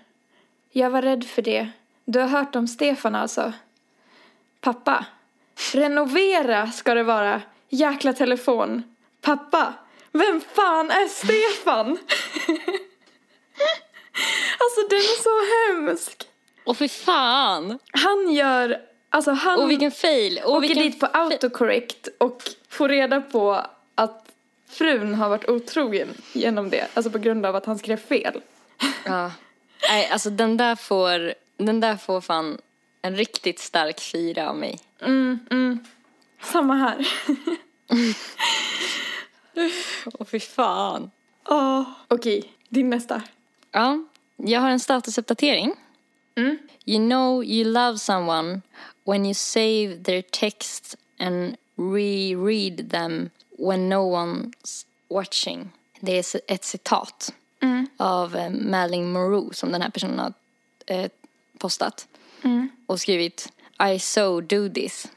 jag 0.71 0.89
var 0.89 1.01
rädd 1.01 1.23
för 1.23 1.41
det. 1.41 1.69
Du 2.05 2.19
har 2.19 2.27
hört 2.27 2.55
om 2.55 2.67
Stefan 2.67 3.15
alltså? 3.15 3.53
Pappa, 4.61 5.05
renovera 5.73 6.71
ska 6.71 6.93
det 6.93 7.03
vara. 7.03 7.41
Jäkla 7.69 8.13
telefon. 8.13 8.83
Pappa, 9.21 9.73
vem 10.11 10.41
fan 10.41 10.91
är 10.91 11.07
Stefan? 11.07 11.97
alltså 14.59 14.81
den 14.89 14.99
är 14.99 15.23
så 15.23 15.73
hemsk. 15.73 16.27
Och 16.63 16.77
för 16.77 16.87
fan! 16.87 17.79
Han 17.91 18.33
gör, 18.33 18.81
alltså 19.09 19.31
han 19.31 19.59
Och 19.59 19.69
vilken 19.69 19.91
fail! 19.91 20.41
Och 20.43 20.51
åker 20.51 20.61
vilken 20.61 20.83
dit 20.83 20.99
på 20.99 21.05
autocorrect 21.05 22.07
och 22.17 22.43
får 22.69 22.89
reda 22.89 23.21
på 23.21 23.61
att 23.95 24.27
frun 24.69 25.15
har 25.15 25.29
varit 25.29 25.49
otrogen 25.49 26.07
genom 26.33 26.69
det. 26.69 26.87
Alltså 26.93 27.11
på 27.11 27.17
grund 27.17 27.45
av 27.45 27.55
att 27.55 27.65
han 27.65 27.77
skrev 27.77 27.97
fel. 27.97 28.41
Ja. 29.05 29.31
Nej, 29.89 30.09
alltså 30.09 30.29
den 30.29 30.57
där 30.57 30.75
får, 30.75 31.33
den 31.57 31.79
där 31.79 31.97
får 31.97 32.21
fan 32.21 32.57
en 33.01 33.15
riktigt 33.15 33.59
stark 33.59 33.99
fyra 33.99 34.49
av 34.49 34.55
mig. 34.55 34.79
Mm, 35.01 35.39
mm. 35.51 35.79
Samma 36.41 36.75
här. 36.75 37.07
Och 40.19 40.29
fy 40.29 40.39
fan. 40.39 41.11
Åh. 41.49 41.83
Okej, 42.07 42.53
din 42.69 42.89
nästa. 42.89 43.21
Ja, 43.71 44.03
jag 44.35 44.61
har 44.61 44.69
en 44.69 44.79
statusuppdatering. 44.79 45.75
Mm. 46.35 46.57
You 46.85 47.09
know 47.09 47.43
you 47.43 47.71
love 47.71 47.97
someone 47.97 48.61
when 49.03 49.25
you 49.25 49.33
save 49.33 50.03
their 50.03 50.21
texts 50.21 50.97
and 51.19 51.57
reread 51.75 52.89
them 52.89 53.29
when 53.57 53.89
no 53.89 54.15
one's 54.15 54.85
watching. 55.09 55.69
Det 55.99 56.11
är 56.11 56.41
ett 56.47 56.63
citat 56.63 57.33
av 57.97 58.35
eh, 58.35 58.49
Madeline 58.49 59.11
Monroe 59.11 59.53
som 59.53 59.71
den 59.71 59.81
här 59.81 59.89
personen 59.89 60.19
har 60.19 60.33
eh, 60.85 61.11
postat 61.57 62.07
och 62.85 62.99
skrivit 62.99 63.51
I 63.93 63.99
so 63.99 64.41
do 64.41 64.69
this. 64.69 65.07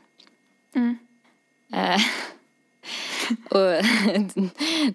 Eh, 1.73 2.01
och 3.51 3.85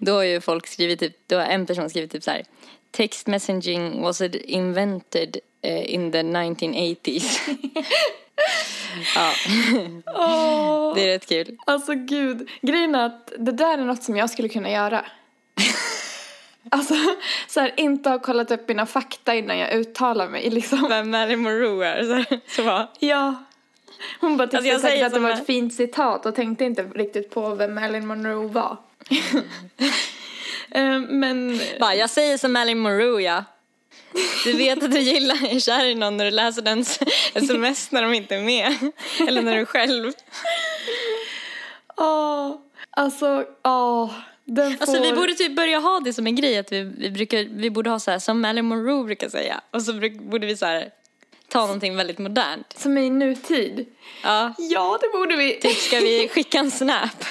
då 0.00 0.12
har 0.12 0.22
ju 0.22 0.40
folk 0.40 0.66
skrivit 0.66 1.00
typ, 1.00 1.16
då 1.26 1.36
har 1.36 1.44
en 1.44 1.66
person 1.66 1.90
skrivit 1.90 2.12
typ 2.12 2.22
så 2.22 2.30
här 2.30 2.42
Text 2.90 3.26
messaging 3.26 4.02
was 4.02 4.20
invented 4.20 5.36
eh, 5.62 5.94
in 5.94 6.12
the 6.12 6.22
1980s. 6.22 7.38
ja, 10.04 10.92
det 10.94 11.02
är 11.02 11.06
rätt 11.06 11.28
kul. 11.28 11.56
Alltså 11.66 11.94
gud, 11.94 12.48
grejen 12.62 12.94
är 12.94 13.06
att 13.06 13.32
det 13.38 13.52
där 13.52 13.78
är 13.78 13.84
något 13.84 14.02
som 14.02 14.16
jag 14.16 14.30
skulle 14.30 14.48
kunna 14.48 14.70
göra. 14.70 15.04
Alltså, 16.70 16.94
så 17.48 17.60
här, 17.60 17.72
inte 17.76 18.10
ha 18.10 18.18
kollat 18.18 18.50
upp 18.50 18.68
mina 18.68 18.86
fakta 18.86 19.34
innan 19.34 19.58
jag 19.58 19.72
uttalar 19.72 20.28
mig 20.28 20.50
liksom. 20.50 20.86
Vem 20.88 21.10
Marilyn 21.10 21.38
Monroe 21.38 21.86
är. 21.86 22.02
Så, 22.02 22.38
så 22.46 22.64
bara, 22.64 22.88
Ja. 22.98 23.44
Hon 24.20 24.36
bara 24.36 24.46
tyckte 24.46 24.56
Alltså, 24.56 24.72
jag 24.72 24.80
säkert 24.80 24.92
säger 24.94 25.06
att 25.06 25.12
det 25.14 25.20
var 25.20 25.30
en- 25.30 25.38
ett 25.38 25.46
fint 25.46 25.74
citat 25.74 26.26
och 26.26 26.34
tänkte 26.34 26.64
inte 26.64 26.82
riktigt 26.82 27.30
på 27.30 27.54
vem 27.54 27.74
Marilyn 27.74 28.06
Monroe 28.06 28.46
var. 28.48 28.76
Eh, 30.70 30.98
Men 31.00 31.60
bara, 31.80 31.94
jag 31.94 32.10
säger 32.10 32.38
som 32.38 32.52
Marilyn 32.52 32.78
Monroe 32.78 33.22
ja. 33.22 33.44
Du 34.44 34.52
vet 34.52 34.82
att 34.82 34.92
du 34.92 35.00
gillar, 35.00 35.54
är 35.54 35.60
kär 35.60 35.84
i 35.84 35.94
någon 35.94 36.16
när 36.16 36.24
du 36.24 36.30
läser 36.30 36.62
dens 36.62 36.98
sms 37.34 37.90
när 37.90 38.02
de 38.02 38.14
inte 38.14 38.34
är 38.36 38.40
med. 38.42 38.76
Eller 39.28 39.42
när 39.42 39.54
du 39.54 39.60
är 39.60 39.64
själv. 39.64 40.12
åh, 41.96 42.54
alltså 42.90 43.44
åh. 43.64 44.12
Den 44.44 44.72
får... 44.78 44.80
Alltså 44.80 45.02
vi 45.02 45.12
borde 45.12 45.34
typ 45.34 45.56
börja 45.56 45.78
ha 45.78 46.00
det 46.00 46.12
som 46.12 46.26
en 46.26 46.36
grej 46.36 46.58
att 46.58 46.72
vi, 46.72 46.82
vi, 46.98 47.10
brukar, 47.10 47.44
vi 47.50 47.70
borde 47.70 47.90
ha 47.90 47.98
så 47.98 48.10
här 48.10 48.18
som 48.18 48.40
Marilyn 48.40 48.64
Monroe 48.64 49.04
brukar 49.04 49.28
säga. 49.28 49.60
Och 49.70 49.82
så 49.82 49.92
bruk, 49.92 50.20
borde 50.20 50.46
vi 50.46 50.56
så 50.56 50.66
här 50.66 50.90
ta 51.56 51.66
någonting 51.66 51.96
väldigt 51.96 52.18
modernt. 52.18 52.74
Som 52.78 52.98
är 52.98 53.02
i 53.02 53.10
nutid. 53.10 53.86
Ja. 54.22 54.54
Ja, 54.58 54.98
det 55.00 55.18
borde 55.18 55.36
vi. 55.36 55.52
Typ 55.60 55.76
ska 55.76 55.96
vi 55.98 56.28
skicka 56.34 56.58
en 56.58 56.70
snap? 56.70 57.24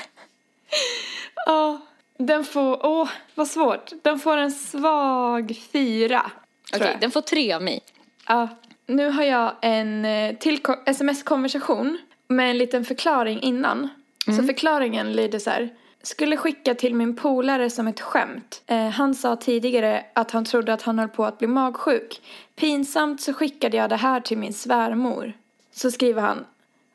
Ja, 1.46 1.82
den 2.18 2.44
får, 2.44 2.86
åh, 2.86 3.10
vad 3.36 3.48
svårt. 3.48 3.92
Den 4.04 4.20
får 4.20 4.38
en 4.38 4.52
svag 4.52 5.56
fyra. 5.72 6.32
Okej, 6.76 6.88
jag. 6.92 7.00
den 7.00 7.12
får 7.12 7.22
tre 7.22 7.54
av 7.54 7.62
mig. 7.62 7.82
Ja, 8.28 8.48
nu 8.88 9.10
har 9.10 9.24
jag 9.24 9.56
en 9.62 10.06
eh, 10.06 10.36
till 10.36 10.60
ko- 10.62 10.76
sms-konversation 10.86 11.98
med 12.28 12.50
en 12.50 12.58
liten 12.58 12.86
förklaring 12.86 13.42
innan. 13.42 13.90
Så 14.38 14.44
förklaringen 14.44 15.12
lyder 15.14 15.40
så 15.40 15.50
här. 15.50 15.70
Skulle 16.04 16.38
skicka 16.38 16.76
till 16.76 16.96
min 16.96 17.16
polare 17.16 17.70
som 17.70 17.88
ett 17.88 18.02
skämt. 18.02 18.62
Eh, 18.68 18.90
han 18.90 19.16
sa 19.16 19.36
tidigare 19.36 20.06
att 20.14 20.32
han 20.32 20.46
trodde 20.46 20.74
att 20.74 20.82
han 20.82 21.00
höll 21.00 21.10
på 21.10 21.26
att 21.26 21.38
bli 21.40 21.48
magsjuk. 21.48 22.22
Pinsamt 22.56 23.22
så 23.22 23.34
skickade 23.34 23.78
jag 23.78 23.90
det 23.90 23.96
här 23.96 24.20
till 24.20 24.38
min 24.38 24.54
svärmor. 24.54 25.34
Så 25.72 25.92
skriver 25.92 26.22
han. 26.22 26.46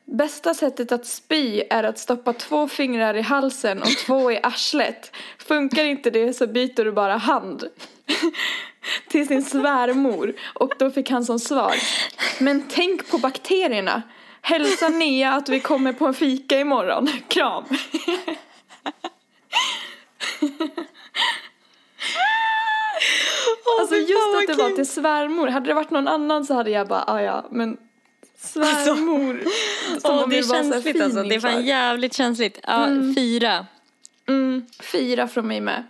Bästa 0.05 0.53
sättet 0.53 0.91
att 0.91 1.05
spy 1.05 1.61
är 1.69 1.83
att 1.83 1.99
stoppa 1.99 2.33
två 2.33 2.67
fingrar 2.67 3.13
i 3.13 3.21
halsen 3.21 3.81
och 3.81 3.97
två 4.05 4.31
i 4.31 4.39
arslet. 4.43 5.15
Funkar 5.37 5.83
inte 5.83 6.09
det 6.09 6.33
så 6.33 6.47
byter 6.47 6.85
du 6.85 6.91
bara 6.91 7.17
hand. 7.17 7.63
Till 9.09 9.27
sin 9.27 9.43
svärmor. 9.43 10.33
Och 10.53 10.73
då 10.79 10.91
fick 10.91 11.09
han 11.09 11.25
som 11.25 11.39
svar. 11.39 11.73
Men 12.39 12.63
tänk 12.69 13.11
på 13.11 13.17
bakterierna. 13.17 14.01
Hälsa 14.41 14.89
Nea 14.89 15.33
att 15.33 15.49
vi 15.49 15.59
kommer 15.59 15.93
på 15.93 16.07
en 16.07 16.13
fika 16.13 16.59
imorgon. 16.59 17.07
Kram. 17.27 17.63
alltså 23.79 23.95
just 23.95 24.35
att 24.35 24.57
det 24.57 24.63
var 24.63 24.69
till 24.69 24.87
svärmor. 24.87 25.47
Hade 25.47 25.67
det 25.67 25.73
varit 25.73 25.89
någon 25.89 26.07
annan 26.07 26.45
så 26.45 26.53
hade 26.53 26.69
jag 26.69 26.87
bara, 26.87 27.03
ah, 27.07 27.21
ja 27.21 27.45
men 27.51 27.77
svärmor. 28.37 29.43
som 30.01 30.11
Åh, 30.11 30.23
om 30.23 30.29
det 30.29 30.37
är 30.37 30.43
känsligt 30.43 31.01
alltså. 31.01 31.23
Det 31.23 31.35
är 31.35 31.39
fan 31.39 31.65
jävligt 31.65 32.13
känsligt. 32.13 32.59
Ja, 32.63 32.87
fyra. 33.15 33.65
Mm, 34.27 34.65
fyra 34.79 35.27
från 35.27 35.47
mig 35.47 35.61
med. 35.61 35.83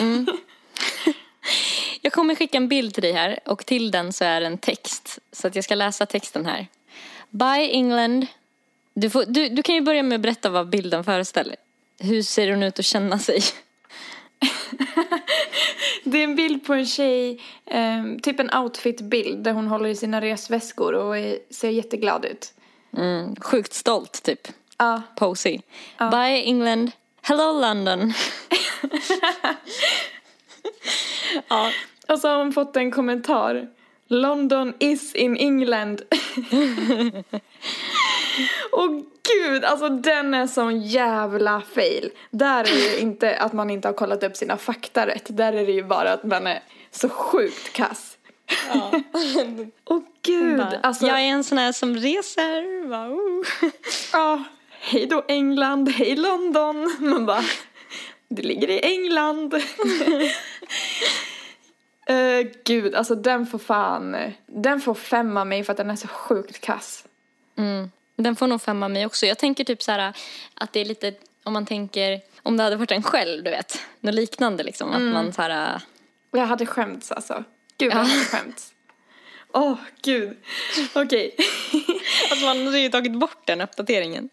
Jag 2.00 2.12
kommer 2.12 2.34
skicka 2.34 2.56
en 2.56 2.68
bild 2.68 2.94
till 2.94 3.02
dig 3.02 3.12
här 3.12 3.38
och 3.44 3.66
till 3.66 3.90
den 3.90 4.12
så 4.12 4.24
är 4.24 4.40
det 4.40 4.46
en 4.46 4.58
text. 4.58 5.18
Så 5.32 5.46
att 5.46 5.54
jag 5.54 5.64
ska 5.64 5.74
läsa 5.74 6.06
texten 6.06 6.46
här. 6.46 6.66
Bye 7.30 7.70
England. 7.70 8.26
Du, 8.94 9.10
får, 9.10 9.24
du, 9.26 9.48
du 9.48 9.62
kan 9.62 9.74
ju 9.74 9.80
börja 9.80 10.02
med 10.02 10.16
att 10.16 10.20
berätta 10.20 10.50
vad 10.50 10.68
bilden 10.68 11.04
föreställer. 11.04 11.56
Hur 11.98 12.22
ser 12.22 12.50
hon 12.50 12.62
ut 12.62 12.78
att 12.78 12.84
känna 12.84 13.18
sig? 13.18 13.40
Det 16.04 16.18
är 16.18 16.24
en 16.24 16.36
bild 16.36 16.66
på 16.66 16.74
en 16.74 16.86
tjej, 16.86 17.40
ehm, 17.66 18.18
typ 18.20 18.40
en 18.40 18.54
outfit-bild 18.54 19.44
där 19.44 19.52
hon 19.52 19.66
håller 19.66 19.88
i 19.88 19.96
sina 19.96 20.20
resväskor 20.20 20.92
och 20.92 21.18
är, 21.18 21.38
ser 21.50 21.70
jätteglad 21.70 22.24
ut. 22.24 22.52
Mm, 22.96 23.36
sjukt 23.36 23.72
stolt 23.72 24.22
typ. 24.22 24.48
Ja, 24.78 25.02
Posy. 25.16 25.58
Bye 25.98 26.42
England. 26.44 26.90
Hello 27.22 27.60
London. 27.60 28.12
ja, 31.48 31.70
och 32.08 32.18
så 32.18 32.28
har 32.28 32.36
hon 32.36 32.52
fått 32.52 32.76
en 32.76 32.90
kommentar. 32.90 33.68
London 34.08 34.74
is 34.78 35.14
in 35.14 35.36
England. 35.36 36.02
Och 38.72 38.90
gud, 39.22 39.64
alltså 39.64 39.88
den 39.88 40.34
är 40.34 40.46
sån 40.46 40.82
jävla 40.82 41.62
fail. 41.74 42.10
Där 42.30 42.60
är 42.60 42.64
det 42.64 42.94
ju 42.94 42.98
inte 42.98 43.36
att 43.36 43.52
man 43.52 43.70
inte 43.70 43.88
har 43.88 43.92
kollat 43.92 44.22
upp 44.22 44.36
sina 44.36 44.56
fakta 44.56 45.06
rätt. 45.06 45.36
Där 45.36 45.52
är 45.52 45.66
det 45.66 45.72
ju 45.72 45.82
bara 45.82 46.12
att 46.12 46.24
man 46.24 46.46
är 46.46 46.62
så 46.90 47.08
sjukt 47.08 47.72
kass. 47.72 48.18
Åh 49.84 50.02
gud, 50.22 50.58
bara, 50.58 50.80
alltså. 50.82 51.06
Jag 51.06 51.20
är 51.20 51.24
en 51.24 51.44
sån 51.44 51.58
här 51.58 51.72
som 51.72 51.96
reser. 51.96 52.88
Bara, 52.88 53.08
oh. 53.08 53.44
Ja, 54.12 54.44
hej 54.70 55.06
då 55.06 55.24
England, 55.28 55.88
hej 55.88 56.16
London. 56.16 56.96
Man 56.98 57.26
bara, 57.26 57.44
det 58.28 58.42
ligger 58.42 58.70
i 58.70 58.80
England. 58.80 59.54
Eh, 62.06 62.46
gud, 62.64 62.94
alltså 62.94 63.14
den 63.14 63.46
får 63.46 63.58
fan, 63.58 64.16
den 64.46 64.80
får 64.80 64.94
femma 64.94 65.44
mig 65.44 65.64
för 65.64 65.72
att 65.72 65.76
den 65.76 65.90
är 65.90 65.96
så 65.96 66.08
sjukt 66.08 66.60
kass. 66.60 67.04
Mm. 67.56 67.90
Den 68.16 68.36
får 68.36 68.46
nog 68.46 68.62
femma 68.62 68.88
mig 68.88 69.06
också. 69.06 69.26
Jag 69.26 69.38
tänker 69.38 69.64
typ 69.64 69.82
så 69.82 69.92
här 69.92 70.12
att 70.54 70.72
det 70.72 70.80
är 70.80 70.84
lite, 70.84 71.14
om 71.42 71.52
man 71.52 71.66
tänker, 71.66 72.20
om 72.42 72.56
det 72.56 72.62
hade 72.62 72.76
varit 72.76 72.90
en 72.90 73.02
själv, 73.02 73.44
du 73.44 73.50
vet. 73.50 73.78
Något 74.00 74.14
liknande 74.14 74.62
liksom. 74.62 74.92
Att 74.92 75.02
man 75.02 75.32
så 75.32 75.42
här, 75.42 75.80
Och 76.30 76.38
jag 76.38 76.46
hade 76.46 76.66
skämts 76.66 77.12
alltså. 77.12 77.44
Gud, 77.78 77.92
jag 77.92 77.96
hade 77.96 78.24
skämts. 78.24 78.72
Åh, 79.52 79.78
gud. 80.02 80.36
Okej. 80.94 81.36
alltså 82.30 82.46
man 82.46 82.66
hade 82.66 82.78
ju 82.78 82.88
tagit 82.88 83.12
bort 83.12 83.46
den 83.46 83.60
uppdateringen. 83.60 84.28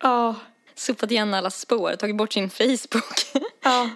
Ja, 0.00 0.34
Sopat 0.74 1.10
igen 1.10 1.34
alla 1.34 1.50
spår, 1.50 1.96
tagit 1.96 2.16
bort 2.16 2.32
sin 2.32 2.50
Facebook. 2.50 3.26
ja. 3.62 3.90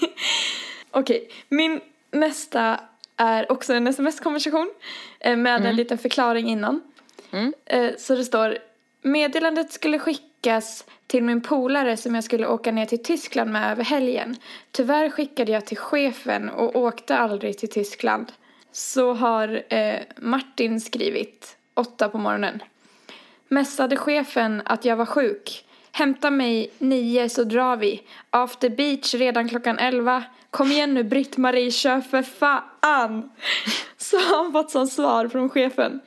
Okej, 0.90 1.30
min 1.48 1.80
nästa 2.10 2.80
är 3.16 3.52
också 3.52 3.74
en 3.74 3.86
sms-konversation 3.86 4.70
eh, 5.20 5.36
med 5.36 5.66
en 5.66 5.76
liten 5.76 5.98
förklaring 5.98 6.48
innan. 6.48 6.82
Mm. 7.32 7.52
Så 7.98 8.14
det 8.14 8.24
står 8.24 8.58
Meddelandet 9.02 9.72
skulle 9.72 9.98
skickas 9.98 10.84
till 11.06 11.24
min 11.24 11.40
polare 11.40 11.96
som 11.96 12.14
jag 12.14 12.24
skulle 12.24 12.46
åka 12.46 12.72
ner 12.72 12.86
till 12.86 13.02
Tyskland 13.02 13.50
med 13.50 13.72
över 13.72 13.84
helgen. 13.84 14.36
Tyvärr 14.70 15.10
skickade 15.10 15.52
jag 15.52 15.66
till 15.66 15.76
chefen 15.76 16.48
och 16.48 16.76
åkte 16.76 17.16
aldrig 17.16 17.58
till 17.58 17.68
Tyskland. 17.68 18.32
Så 18.72 19.12
har 19.12 19.62
eh, 19.68 20.00
Martin 20.16 20.80
skrivit, 20.80 21.56
åtta 21.74 22.08
på 22.08 22.18
morgonen. 22.18 22.62
Mässade 23.48 23.96
chefen 23.96 24.62
att 24.64 24.84
jag 24.84 24.96
var 24.96 25.06
sjuk. 25.06 25.64
Hämta 25.92 26.30
mig 26.30 26.70
nio 26.78 27.28
så 27.28 27.44
drar 27.44 27.76
vi. 27.76 28.02
After 28.30 28.68
beach 28.68 29.14
redan 29.14 29.48
klockan 29.48 29.78
elva. 29.78 30.24
Kom 30.50 30.72
igen 30.72 30.94
nu 30.94 31.02
Britt-Marie, 31.02 31.70
kör 31.70 32.00
för 32.00 32.22
fan! 32.22 33.30
Så 33.96 34.16
har 34.18 34.42
han 34.42 34.52
fått 34.52 34.70
som 34.70 34.86
svar 34.86 35.28
från 35.28 35.50
chefen. 35.50 36.00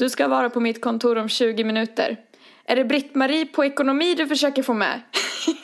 Du 0.00 0.10
ska 0.10 0.28
vara 0.28 0.50
på 0.50 0.60
mitt 0.60 0.80
kontor 0.80 1.18
om 1.18 1.28
20 1.28 1.64
minuter. 1.64 2.16
Är 2.64 2.76
det 2.76 2.84
Britt-Marie 2.84 3.46
på 3.46 3.64
ekonomi 3.64 4.14
du 4.14 4.26
försöker 4.26 4.62
få 4.62 4.74
med? 4.74 5.00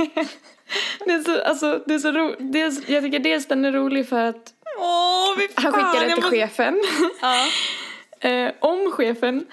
det 1.06 1.12
är 1.12 1.22
så, 1.22 1.42
alltså, 1.42 1.82
det 1.86 1.94
är 1.94 1.98
så 1.98 2.12
ro, 2.12 2.34
dels, 2.38 2.88
jag 2.88 3.02
tycker 3.02 3.18
dels 3.18 3.46
den 3.46 3.64
är 3.64 3.72
rolig 3.72 4.08
för 4.08 4.20
att 4.20 4.52
Åh, 4.78 5.38
fy 5.38 5.48
han 5.54 5.72
skickar 5.72 6.08
det 6.08 6.14
till 6.14 6.22
chefen. 6.22 6.82
Ja. 7.20 7.46
eh, 8.28 8.52
om 8.60 8.92
chefen. 8.92 9.46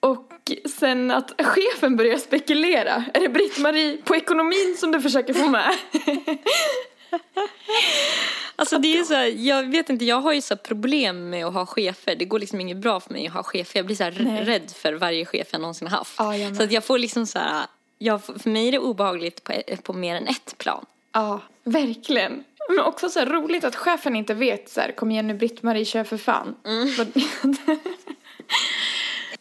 Och 0.00 0.52
sen 0.78 1.10
att 1.10 1.42
chefen 1.42 1.96
börjar 1.96 2.18
spekulera. 2.18 3.04
Är 3.14 3.20
det 3.20 3.28
Britt-Marie 3.28 3.96
på 4.04 4.16
ekonomin 4.16 4.76
som 4.78 4.92
du 4.92 5.00
försöker 5.00 5.34
få 5.34 5.48
med? 5.48 5.74
Alltså 8.56 8.78
det 8.78 8.98
är 8.98 9.04
så 9.04 9.14
här, 9.14 9.26
jag 9.26 9.70
vet 9.70 9.90
inte, 9.90 10.04
jag 10.04 10.20
har 10.20 10.32
ju 10.32 10.40
så 10.40 10.56
problem 10.56 11.30
med 11.30 11.46
att 11.46 11.54
ha 11.54 11.66
chefer. 11.66 12.14
Det 12.16 12.24
går 12.24 12.38
liksom 12.38 12.60
inget 12.60 12.76
bra 12.76 13.00
för 13.00 13.12
mig 13.12 13.26
att 13.26 13.32
ha 13.32 13.42
chefer. 13.42 13.78
Jag 13.78 13.86
blir 13.86 13.96
så 13.96 14.04
rädd 14.44 14.70
för 14.76 14.92
varje 14.92 15.24
chef 15.26 15.48
jag 15.50 15.60
någonsin 15.60 15.88
har 15.88 15.98
haft. 15.98 16.14
Jag 16.18 16.38
med. 16.40 16.56
så 16.56 16.62
att 16.62 16.72
jag 16.72 16.84
får 16.84 16.98
liksom 16.98 17.26
så 17.26 17.38
här, 17.38 17.66
jag, 17.98 18.24
för 18.24 18.50
mig 18.50 18.68
är 18.68 18.72
det 18.72 18.78
obehagligt 18.78 19.44
på, 19.44 19.52
på 19.82 19.92
mer 19.92 20.16
än 20.16 20.26
ett 20.28 20.58
plan. 20.58 20.86
Ja, 21.12 21.40
verkligen. 21.64 22.44
Men 22.68 22.80
också 22.80 23.08
så 23.08 23.18
här 23.18 23.26
roligt 23.26 23.64
att 23.64 23.76
chefen 23.76 24.16
inte 24.16 24.34
vet 24.34 24.68
så 24.70 24.80
här, 24.80 24.92
kom 24.92 25.10
igen 25.10 25.28
nu 25.28 25.34
Britt-Marie, 25.34 25.84
kör 25.84 26.04
för 26.04 26.16
fan. 26.16 26.54
Vad- 26.98 27.12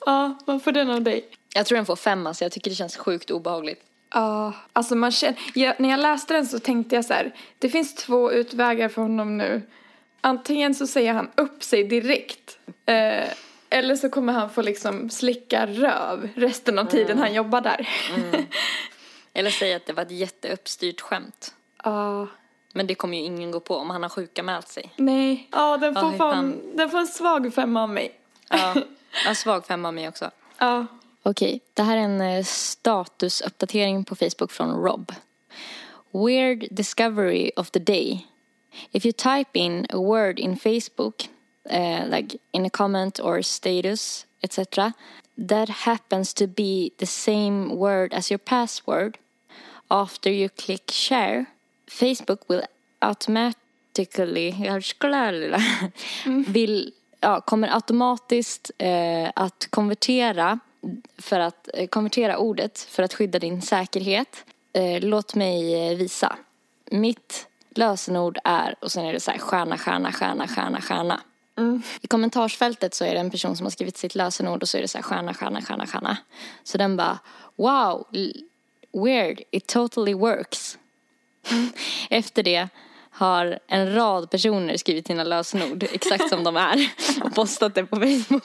ja, 0.06 0.38
vad 0.46 0.64
får 0.64 0.72
den 0.72 0.90
av 0.90 1.02
dig? 1.02 1.26
Jag 1.56 1.66
tror 1.66 1.76
den 1.76 1.86
får 1.86 1.96
femma 1.96 2.34
så 2.34 2.44
jag 2.44 2.52
tycker 2.52 2.70
det 2.72 2.76
känns 2.76 2.98
sjukt 2.98 3.32
obehagligt. 3.32 3.82
Ja, 4.14 4.54
alltså 4.74 4.96
man 4.96 5.12
känner, 5.12 5.40
jag, 5.54 5.80
när 5.80 5.90
jag 5.90 6.00
läste 6.00 6.34
den 6.34 6.46
så 6.46 6.60
tänkte 6.60 6.96
jag 6.96 7.06
så 7.06 7.14
här, 7.14 7.36
det 7.60 7.70
finns 7.70 7.96
två 7.96 8.32
utvägar 8.32 8.90
för 8.90 9.02
honom 9.02 9.38
nu. 9.38 9.62
Antingen 10.22 10.76
så 10.76 10.88
säger 10.88 11.14
han 11.14 11.32
upp 11.36 11.64
sig 11.64 11.84
direkt. 11.84 12.58
Eh, 12.86 13.30
eller 13.70 13.96
så 13.96 14.10
kommer 14.10 14.34
han 14.34 14.50
få 14.50 14.62
liksom 14.62 15.10
slicka 15.10 15.68
röv 15.68 16.30
resten 16.36 16.80
av 16.80 16.86
tiden 16.86 17.18
han 17.20 17.34
jobbar 17.34 17.62
där. 17.62 17.90
Eller 19.34 19.50
säga 19.50 19.76
att 19.76 19.86
det 19.86 19.94
var 19.94 20.04
ett 20.04 20.12
jätteuppstyrt 20.12 21.02
skämt. 21.02 21.54
Ja, 21.84 22.28
Men 22.74 22.88
det 22.88 22.96
kommer 22.96 23.18
ju 23.18 23.24
ingen 23.24 23.52
gå 23.52 23.60
på 23.60 23.76
om 23.76 23.90
han 23.90 24.04
har 24.04 24.10
sjukanmält 24.10 24.68
sig. 24.68 24.94
nej. 24.96 25.48
Ja, 25.52 25.78
den 25.78 25.96
får 25.96 26.12
hur 26.12 26.18
fan, 26.18 26.62
den 26.76 26.90
får 26.90 26.98
en 26.98 27.08
svag 27.08 27.54
femma 27.54 27.84
av 27.84 27.90
mig. 27.90 28.20
Ja, 28.50 28.76
jag 29.26 29.38
svag 29.38 29.66
femma 29.66 29.88
av 29.88 29.94
mig 29.94 30.08
också. 30.08 30.32
Ja. 30.58 30.86
Okej, 31.24 31.62
det 31.74 31.84
här 31.84 31.98
är 31.98 32.02
en 32.02 32.22
eh, 32.22 32.44
statusuppdatering 32.44 34.06
på 34.06 34.16
Facebook 34.16 34.52
från 34.52 34.84
Rob. 34.84 35.12
Weird 36.12 36.68
discovery 36.72 37.52
of 37.56 37.72
the 37.72 37.80
day. 37.80 38.28
If 38.92 39.06
you 39.06 39.14
type 39.14 39.60
in 39.60 39.86
a 39.90 39.98
word 39.98 40.40
in 40.40 40.58
Facebook, 40.58 41.30
uh, 41.70 42.08
like 42.10 42.38
in 42.52 42.66
a 42.66 42.70
comment 42.70 43.20
or 43.20 43.42
status, 43.42 44.26
etc., 44.42 44.94
that 45.48 45.70
happens 45.70 46.34
to 46.34 46.48
be 46.48 46.90
the 46.98 47.06
same 47.06 47.76
word 47.76 48.14
as 48.14 48.32
your 48.32 48.40
password, 48.40 49.18
after 49.90 50.32
you 50.32 50.50
click 50.50 50.92
share, 50.92 51.46
Facebook 51.88 52.50
will 52.50 52.64
automatically, 53.02 54.52
vill, 56.48 56.92
ja, 57.20 57.42
kommer 57.42 57.76
automatiskt 57.76 58.72
eh, 58.78 59.30
att 59.36 59.68
konvertera 59.70 60.60
för 61.18 61.40
att 61.40 61.70
eh, 61.74 61.88
konvertera 61.88 62.38
ordet 62.38 62.80
för 62.80 63.04
att 63.04 63.14
skydda 63.14 63.40
din 63.40 63.62
säkerhet. 63.62 64.46
Eh, 64.74 65.00
låt 65.02 65.36
mig 65.36 65.90
eh, 65.90 65.98
visa. 65.98 66.36
Mitt 66.92 67.48
lösenord 67.76 68.38
är, 68.44 68.76
och 68.80 68.92
sen 68.92 69.06
är 69.06 69.14
det 69.14 69.20
så 69.20 69.32
här 69.32 69.40
stjärna, 69.40 69.78
stjärna, 69.78 70.12
stjärna, 70.12 70.48
stjärna, 70.48 70.82
stjärna. 70.82 71.22
I 72.02 72.08
kommentarsfältet 72.08 72.94
så 72.94 73.06
är 73.06 73.14
det 73.14 73.20
en 73.20 73.32
person 73.32 73.58
som 73.58 73.66
har 73.66 73.72
skrivit 73.72 73.98
sitt 73.98 74.16
lösenord 74.16 74.62
och 74.62 74.70
så 74.70 74.78
är 74.78 74.82
det 74.82 74.88
så 74.88 74.98
här 74.98 75.04
stjärna, 75.04 75.34
stjärna, 75.34 75.62
stjärna, 75.62 75.88
stjärna. 75.88 76.18
Så 76.64 76.78
den 76.78 76.98
bara, 76.98 77.20
wow, 77.56 78.08
weird, 78.94 79.42
it 79.52 79.68
totally 79.68 80.14
works. 80.14 80.78
Efter 82.10 82.44
det 82.44 82.70
har 83.12 83.60
en 83.68 83.94
rad 83.94 84.30
personer 84.30 84.78
skrivit 84.78 85.08
sina 85.08 85.24
lösenord 85.24 85.84
exakt 85.84 86.30
som 86.30 86.44
de 86.44 86.58
är 86.58 86.92
och 87.24 87.36
postat 87.36 87.76
det 87.76 87.86
på 87.86 87.96
Facebook. 87.96 88.44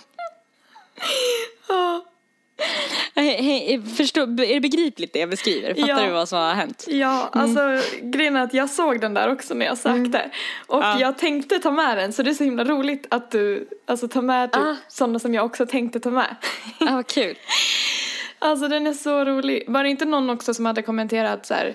Hej, 3.15 3.43
hej, 3.43 3.83
förstår, 3.97 4.23
är 4.23 4.55
det 4.55 4.61
begripligt 4.61 5.13
det 5.13 5.19
jag 5.19 5.31
beskriver? 5.31 5.75
Fattar 5.75 5.89
Ja. 5.89 6.07
du 6.07 6.11
vad 6.13 6.29
som 6.29 6.39
har 6.39 6.55
hänt? 6.55 6.85
Ja, 6.89 7.29
alltså 7.33 7.61
grejen 8.03 8.37
är 8.37 8.43
att 8.43 8.55
jag 8.55 8.71
såg 8.71 9.01
den 9.01 9.15
där 9.15 9.33
också 9.33 9.55
när 9.55 9.67
jag 9.67 9.79
sökte. 9.79 10.31
Och 10.67 10.83
Ja. 10.83 11.01
jag 11.01 11.19
tänkte 11.19 11.59
ta 11.59 11.71
med 11.71 11.99
den 11.99 12.13
så 12.13 12.23
det 12.23 12.31
är 12.31 12.35
så 12.35 12.45
himla 12.45 12.65
roligt 12.65 13.07
att 13.11 13.31
du 13.31 13.69
alltså, 13.87 14.09
tar 14.09 14.23
med 14.23 14.53
typ, 14.53 14.63
Ah. 14.63 14.77
sådana 14.89 15.19
som 15.19 15.35
jag 15.35 15.45
också 15.47 15.67
tänkte 15.67 16.01
ta 16.01 16.11
med. 16.11 16.37
Ja, 16.79 16.87
vad 16.93 17.07
kul. 17.07 17.37
alltså 18.39 18.69
den 18.69 18.87
är 18.87 18.93
så 18.93 19.25
rolig. 19.25 19.65
Var 19.69 19.83
det 19.83 19.89
inte 19.91 20.05
någon 20.05 20.31
också 20.31 20.55
som 20.55 20.67
hade 20.67 20.83
kommenterat 20.83 21.47
så 21.47 21.55
här 21.55 21.75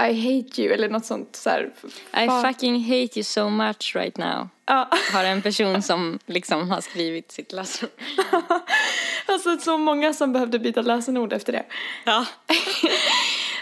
I 0.00 0.12
hate 0.12 0.62
you 0.62 0.72
eller 0.74 0.88
något 0.88 1.04
sånt 1.04 1.36
så 1.36 1.50
här. 1.50 1.70
I 2.16 2.28
fucking 2.46 2.82
hate 2.84 3.18
you 3.18 3.24
so 3.24 3.48
much 3.48 3.92
right 3.96 4.16
now. 4.18 4.48
Ja, 4.66 4.88
Har 5.12 5.24
en 5.24 5.42
person 5.42 5.82
som 5.82 6.18
liksom 6.26 6.70
har 6.70 6.80
skrivit 6.80 7.32
sitt 7.32 7.52
lösenord. 7.52 7.92
alltså 9.26 9.58
så 9.58 9.78
många 9.78 10.12
som 10.12 10.32
behövde 10.32 10.58
byta 10.58 10.82
lösenord 10.82 11.32
efter 11.32 11.52
det. 11.52 11.64
Ja. 12.04 12.26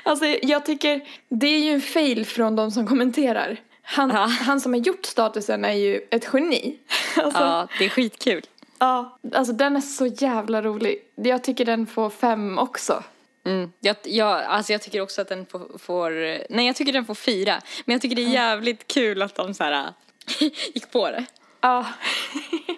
Alltså 0.05 0.25
jag 0.27 0.65
tycker 0.67 1.01
det 1.29 1.47
är 1.47 1.59
ju 1.59 1.71
en 1.71 1.81
fail 1.81 2.27
från 2.27 2.57
de 2.57 2.71
som 2.71 2.87
kommenterar. 2.87 3.57
Han, 3.83 4.11
Ja. 4.11 4.25
han 4.27 4.61
som 4.61 4.73
har 4.73 4.81
gjort 4.81 5.07
statusen 5.07 5.65
är 5.65 5.73
ju 5.73 6.01
ett 6.11 6.29
geni. 6.33 6.77
Alltså, 7.17 7.41
ja, 7.41 7.69
det 7.79 7.85
är 7.85 7.89
skitkul. 7.89 8.43
Ja, 8.79 9.19
alltså 9.35 9.53
den 9.53 9.77
är 9.77 9.81
så 9.81 10.07
jävla 10.07 10.63
rolig. 10.63 10.99
Jag 11.15 11.45
tycker 11.45 11.65
den 11.65 11.87
får 11.87 12.11
fem 12.11 12.59
också. 12.59 13.03
Mm. 13.45 13.73
Jag, 13.81 13.97
jag, 14.05 14.43
alltså 14.45 14.73
jag 14.73 14.83
tycker 14.83 15.01
också 15.01 15.21
att 15.23 15.29
den 15.29 15.47
får, 15.47 15.79
får, 15.79 16.11
nej 16.53 16.67
jag 16.67 16.77
tycker 16.77 16.93
den 16.93 17.05
får 17.05 17.15
fyra. 17.15 17.61
Men 17.85 17.93
jag 17.93 18.03
tycker 18.03 18.17
det 18.17 18.23
är 18.25 18.29
jävligt 18.29 18.87
kul 18.87 19.23
att 19.23 19.35
de 19.35 19.55
så 19.55 19.65
här 19.65 19.93
gick 20.75 20.91
på 20.91 21.11
det. 21.11 21.25
Ja. 21.61 21.87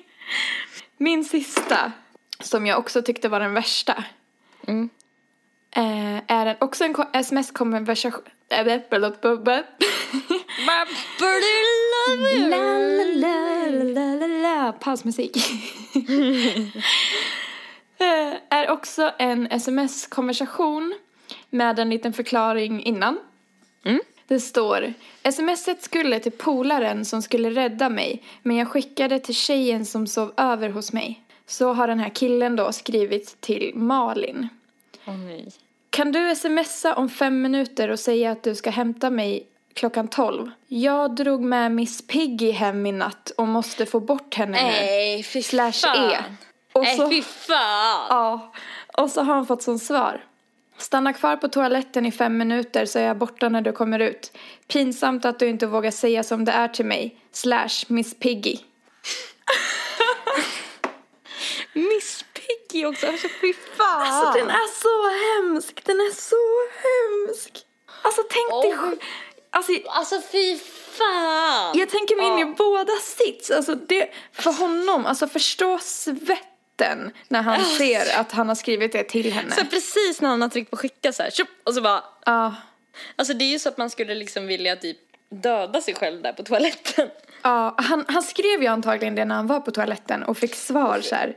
Min 0.97 1.25
sista, 1.25 1.93
som 2.41 2.67
jag 2.67 2.79
också 2.79 3.03
tyckte 3.03 3.29
var 3.29 3.41
den 3.41 3.55
värsta, 3.55 4.05
Mm. 4.67 4.89
eh, 5.77 6.23
är 6.27 6.47
en, 6.47 6.57
också 6.61 6.85
en 6.85 6.95
ko- 6.95 7.11
sms-konversation. 7.13 8.23
Pausmusik. 14.81 15.37
Eh, 17.99 18.59
är 18.59 18.71
också 18.71 19.13
en 19.19 19.47
sms-konversation 19.47 20.95
med 21.51 21.79
en 21.79 21.91
liten 21.91 22.13
förklaring 22.13 22.83
innan. 22.83 23.19
Det 24.27 24.41
står 24.41 24.93
Smset 25.33 25.83
skulle 25.83 26.21
till 26.21 26.33
polaren 26.33 27.05
som 27.05 27.23
skulle 27.23 27.51
rädda 27.51 27.89
mig 27.89 28.23
men 28.43 28.57
jag 28.57 28.69
skickade 28.69 29.19
till 29.19 29.35
tjejen 29.35 29.87
som 29.87 30.07
sov 30.07 30.33
över 30.37 30.69
hos 30.69 30.93
mig. 30.93 31.21
Så 31.47 31.73
har 31.73 31.89
den 31.89 31.99
här 31.99 32.09
killen 32.09 32.57
då 32.57 32.73
skrivit 32.73 33.41
till 33.41 33.73
Malin. 33.75 34.49
Åh 35.07 35.17
nej. 35.17 35.49
Kan 35.91 36.13
du 36.13 36.35
smsa 36.37 36.95
om 36.95 37.09
fem 37.09 37.43
minuter 37.43 37.91
och 37.91 38.01
säga 38.01 38.31
att 38.31 38.43
du 38.43 38.55
ska 38.55 38.71
hämta 38.71 39.11
mig 39.11 39.47
klockan 39.75 40.09
tolv? 40.09 40.51
Jag 40.69 41.15
drog 41.15 41.43
med 41.43 41.73
Miss 41.73 42.07
Piggy 42.07 42.51
hem 42.51 42.87
i 42.87 42.93
natt 42.93 43.33
och 43.37 43.49
måste 43.49 43.87
få 43.87 44.01
bort 44.01 44.35
henne 44.35 44.63
nu. 44.63 44.71
Nej, 44.71 45.23
fy 45.23 45.43
Slash 45.43 45.73
fan. 45.73 46.11
E. 46.11 46.17
Och 46.75 46.87
så, 46.87 47.09
fy 47.09 47.23
fan. 47.23 48.07
ja, 48.11 48.53
och 48.99 49.11
så 49.11 49.23
har 49.23 49.35
han 49.35 49.47
fått 49.47 49.63
som 49.63 49.79
svar. 49.79 50.25
Stanna 50.79 51.13
kvar 51.13 51.37
på 51.37 51.49
toaletten 51.49 52.07
i 52.07 52.13
fem 52.13 52.39
minuter 52.39 52.87
så 52.87 52.99
är 52.99 53.03
jag 53.03 53.19
borta 53.19 53.49
när 53.49 53.61
du 53.61 53.73
kommer 53.73 53.99
ut. 53.99 54.33
Pinsamt 54.69 55.25
att 55.25 55.39
du 55.39 55.49
inte 55.49 55.67
vågar 55.67 55.91
säga 55.91 56.23
som 56.23 56.45
det 56.45 56.53
är 56.53 56.69
till 56.69 56.85
mig. 56.87 57.17
Slash 57.33 57.69
Miss 57.89 58.15
Piggy. 58.19 58.57
Miss 61.73 62.25
Piggy 62.33 62.85
också, 62.87 63.07
alltså 63.07 63.29
fy 63.41 63.53
fan. 63.77 64.03
Alltså 64.03 64.39
den 64.39 64.51
är 64.51 64.69
så 64.83 65.09
hemsk, 65.43 65.85
den 65.85 65.97
är 65.97 66.13
så 66.15 66.37
hemsk. 66.85 67.59
Alltså 68.03 68.23
tänk 68.31 68.63
dig 68.63 68.73
Åh. 68.75 68.79
själv. 68.85 68.97
Alltså, 69.51 69.73
Alltså 69.89 70.21
fy 70.33 70.59
fan. 70.99 71.79
jag 71.79 71.89
tänker 71.91 72.17
mig 72.17 72.27
in 72.27 72.39
i 72.49 72.55
båda 72.55 72.93
sits. 73.03 73.51
Alltså 73.51 73.75
det, 73.75 74.11
för 74.33 74.53
honom, 74.53 75.07
alltså 75.07 75.29
förstå 75.29 75.79
svetten 76.77 77.11
när 77.29 77.43
han 77.43 77.65
ser 77.65 78.21
att 78.21 78.33
han 78.33 78.49
har 78.49 78.55
skrivit 78.55 78.93
det 78.93 79.05
till 79.05 79.33
henne. 79.33 79.51
Så 79.51 79.65
precis 79.65 80.21
när 80.21 80.29
han 80.29 80.43
har 80.43 80.49
tryckt 80.49 80.71
på 80.71 80.77
skicka 80.77 81.13
så 81.13 81.23
här, 81.23 81.31
tjup, 81.31 81.49
och 81.65 81.75
så 81.75 81.81
bara, 81.81 82.05
Ja, 82.27 82.55
alltså 83.17 83.35
det 83.35 83.45
är 83.45 83.51
ju 83.51 83.59
så 83.59 83.69
att 83.69 83.79
man 83.79 83.91
skulle 83.91 84.15
liksom 84.15 84.47
vilja 84.47 84.77
typ 84.77 84.99
döda 85.31 85.81
sig 85.81 85.95
själv 85.95 86.23
där 86.23 86.33
på 86.33 86.43
toaletten. 86.43 87.09
ja 87.43 87.75
han, 87.79 88.05
han 88.09 88.23
skrev 88.23 88.63
ju 88.63 88.67
antagligen 88.67 89.15
det 89.15 89.25
när 89.25 89.35
han 89.35 89.47
var 89.47 89.61
på 89.61 89.71
toaletten 89.71 90.23
och 90.23 90.39
fick 90.39 90.55
svar 90.55 91.01
så 91.01 91.15
här. 91.15 91.37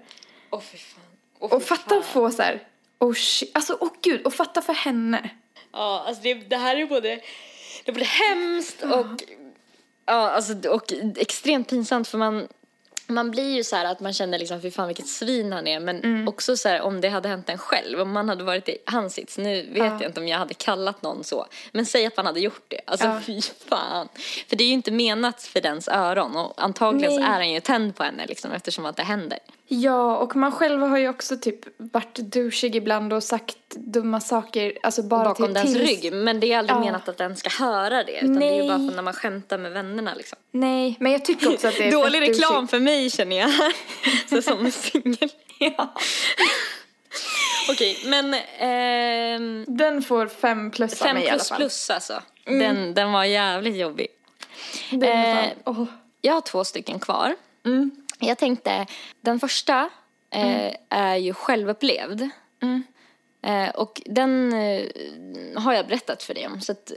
Åh 0.50 0.62
fy 0.62 0.78
fan. 0.78 1.02
Åh, 1.40 1.54
Och 1.54 1.64
fatta 1.64 1.98
att 1.98 2.06
få 2.06 2.32
så 2.32 2.42
här, 2.42 2.64
oh 3.00 3.14
shit, 3.14 3.52
alltså 3.54 3.78
åh 3.80 3.92
gud, 4.02 4.26
och 4.26 4.34
fatta 4.34 4.62
för 4.62 4.74
henne. 4.74 5.30
Ja, 5.74 6.04
alltså 6.08 6.24
det, 6.24 6.34
det 6.34 6.58
här 6.58 6.76
är 6.76 6.86
både, 6.86 7.10
det 7.86 7.92
är 7.92 7.94
både 7.94 8.06
hemskt 8.06 8.84
och, 8.84 9.06
ja, 10.06 10.30
alltså, 10.30 10.70
och 10.70 10.94
extremt 11.18 11.70
pinsamt 11.70 12.08
för 12.08 12.18
man, 12.18 12.48
man 13.08 13.32
blir 13.32 13.56
ju 13.56 13.64
så 13.64 13.76
här 13.76 13.86
att 13.86 14.00
man 14.00 14.14
känner 14.14 14.40
liksom 14.40 14.62
fy 14.62 14.72
fan 14.72 14.88
vilket 14.88 15.08
svin 15.08 15.54
han 15.54 15.68
är 15.68 15.80
men 15.80 16.28
också 16.28 16.58
så 16.58 16.70
här 16.70 16.82
om 16.82 17.02
det 17.02 17.10
hade 17.10 17.30
hänt 17.30 17.50
en 17.50 17.58
själv, 17.58 18.00
om 18.02 18.12
man 18.12 18.30
hade 18.30 18.44
varit 18.44 18.70
i 18.70 18.78
hans 18.86 19.14
sits, 19.14 19.38
nu 19.38 19.68
vet 19.72 20.02
jag 20.02 20.04
inte 20.04 20.20
om 20.20 20.28
jag 20.28 20.38
hade 20.38 20.54
kallat 20.54 21.02
någon 21.02 21.24
så, 21.24 21.46
men 21.72 21.86
säg 21.86 22.06
att 22.06 22.18
man 22.18 22.26
hade 22.26 22.40
gjort 22.40 22.66
det, 22.68 22.82
alltså 22.86 23.08
Ja. 23.08 23.22
fy 23.26 23.42
fan. 23.42 24.08
För 24.50 24.56
det 24.56 24.64
är 24.64 24.68
ju 24.68 24.74
inte 24.74 24.92
menat 24.92 25.42
för 25.42 25.62
dens 25.62 25.88
öron 25.88 26.36
och 26.36 26.54
antagligen 26.58 27.16
Nej. 27.16 27.24
är 27.24 27.34
han 27.34 27.52
ju 27.52 27.60
tänd 27.60 27.96
på 27.96 28.04
henne 28.04 28.26
liksom 28.26 28.52
eftersom 28.52 28.86
att 28.86 28.96
det 28.96 29.04
händer. 29.04 29.40
Ja, 29.70 30.18
och 30.18 30.36
man 30.36 30.52
själv 30.52 30.82
har 30.82 30.98
ju 30.98 31.10
också 31.10 31.38
typ 31.38 31.60
varit 31.78 32.16
douchig 32.16 32.76
ibland 32.76 33.14
och 33.14 33.24
sagt 33.24 33.58
dumma 33.70 34.20
saker, 34.22 34.74
alltså 34.84 35.04
bara 35.04 35.24
bakom 35.24 35.46
till, 35.46 35.54
dens 35.54 35.74
tills- 35.74 36.04
rygg. 36.04 36.14
Men 36.14 36.40
det 36.40 36.54
är 36.54 36.58
aldrig 36.58 36.76
Ja. 36.76 36.80
menat 36.80 37.10
att 37.10 37.18
den 37.18 37.36
ska 37.36 37.50
höra 37.50 38.04
det. 38.04 38.12
Utan 38.18 38.36
det 38.40 38.46
är 38.46 38.52
ju 38.56 38.60
Nej. 38.60 38.68
bara 38.68 38.78
för 38.90 38.96
när 38.96 39.02
man 39.04 39.14
skämtar 39.14 39.58
med 39.58 39.72
vännerna 39.72 40.14
liksom. 40.14 40.38
Nej, 40.52 40.96
men 41.00 41.12
jag 41.12 41.26
tycker 41.26 41.54
också 41.54 41.68
att 41.68 41.76
det 41.78 41.88
är 41.88 41.92
Dålig 41.92 42.22
reklam 42.22 42.54
douchigt. 42.54 42.72
för 42.72 42.80
mig 42.80 43.10
känner 43.10 43.38
jag. 43.40 43.50
Så 44.30 44.42
som 44.42 44.72
singel. 44.72 45.30
Ja. 45.60 45.94
Okej, 47.70 47.98
men 48.06 48.36
ehm, 48.60 49.66
Den 49.68 50.02
får 50.02 50.28
fem 50.28 50.72
plus 50.72 51.02
av 51.02 51.06
fem 51.06 51.16
mig 51.16 51.24
i 51.24 51.30
alla 51.30 51.38
plus 51.38 51.50
fall. 51.50 51.58
plus 51.58 51.90
alltså. 51.90 52.22
Den, 52.46 52.94
den 52.94 53.12
var 53.12 53.24
jävligt 53.24 53.76
jobbig. 53.76 54.08
Den 54.92 55.04
Eh, 55.38 55.46
åh. 55.66 55.84
Jag 56.22 56.34
har 56.34 56.42
två 56.42 56.64
stycken 56.64 57.00
kvar. 57.00 57.36
Mm. 57.66 57.92
Jag 58.20 58.38
tänkte, 58.38 58.86
den 59.22 59.40
första 59.40 59.90
eh, 60.30 60.74
är 60.90 61.16
ju 61.16 61.34
självupplevd. 61.34 62.30
Mm. 62.62 62.84
Eh, 63.42 63.70
och 63.70 64.02
den 64.06 64.54
eh, 64.54 64.86
har 65.56 65.74
jag 65.74 65.88
berättat 65.88 66.24
för 66.24 66.34
dig 66.34 66.48
om. 66.48 66.62
Så 66.62 66.72
att 66.72 66.92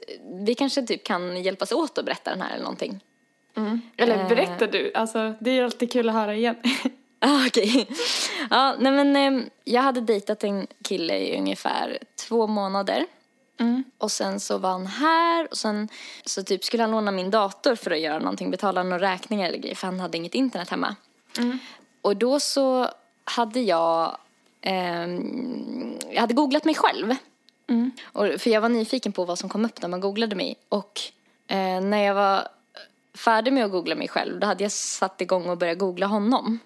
vi 0.47 0.55
kanske 0.55 0.83
typ 0.83 1.05
kan 1.05 1.43
hjälpas 1.43 1.73
åt 1.73 1.99
att 1.99 2.05
berätta 2.05 2.31
den 2.31 2.41
här 2.41 2.51
eller 2.51 2.63
någonting. 2.63 3.01
Eller 3.97 4.19
Eh. 4.19 4.29
berättar 4.29 4.67
du? 4.67 4.93
Alltså, 4.95 5.35
det 5.41 5.51
är 5.51 5.55
ju 5.55 5.65
alltid 5.65 5.93
kul 5.93 6.09
att 6.09 6.15
höra 6.15 6.35
igen. 6.35 6.57
Ah, 7.23 7.47
Okej. 7.47 7.89
Ja, 8.51 8.77
nej 8.79 8.93
men 8.93 9.17
eh, 9.17 9.45
jag 9.65 9.83
hade 9.83 10.01
dejtat 10.01 10.45
en 10.45 10.67
kille 10.85 11.19
i 11.19 11.39
ungefär 11.39 11.99
två 12.29 12.47
månader. 12.47 13.07
Och 13.99 14.13
sen 14.13 14.41
så 14.41 14.59
var 14.59 14.71
han 14.71 14.87
här 14.87 15.49
och 15.51 15.57
sen 15.57 15.89
så 16.25 16.43
typ 16.43 16.65
skulle 16.65 16.83
han 16.83 16.91
låna 16.91 17.11
min 17.11 17.31
dator 17.31 17.75
för 17.75 17.91
att 17.91 18.01
göra 18.01 18.19
någonting, 18.19 18.51
betala 18.51 18.83
några 18.83 19.13
räkningar 19.13 19.49
eller 19.49 19.59
grejer 19.59 19.75
för 19.75 19.87
han 19.87 20.01
hade 20.01 20.17
inget 20.17 20.35
internet 20.35 20.69
hemma. 20.71 20.97
Och 22.03 22.17
då 22.17 22.41
så 22.41 22.89
hade 23.25 23.61
jag, 23.61 24.17
ehm, 24.61 25.99
jag 26.11 26.21
hade 26.21 26.35
googlat 26.35 26.65
mig 26.65 26.75
själv. 26.75 27.15
Och, 28.03 28.41
för 28.41 28.51
jag 28.51 28.61
var 28.61 28.69
nyfiken 28.69 29.13
på 29.13 29.25
vad 29.25 29.39
som 29.39 29.49
kom 29.49 29.65
upp 29.65 29.83
när 29.83 29.89
man 29.89 30.01
googlade 30.01 30.37
mig. 30.37 30.57
Och 30.69 31.01
eh, 31.47 31.81
när 31.81 32.05
jag 32.05 32.15
var 32.15 32.49
färdig 33.15 33.53
med 33.53 33.65
att 33.65 33.71
googla 33.71 33.95
mig 33.95 34.09
själv 34.09 34.41
då 34.41 34.47
hade 34.47 34.65
jag 34.65 34.73
satt 34.73 35.21
igång 35.21 35.49
och 35.49 35.59
börjat 35.59 35.79
googla 35.79 36.07
honom. 36.07 36.59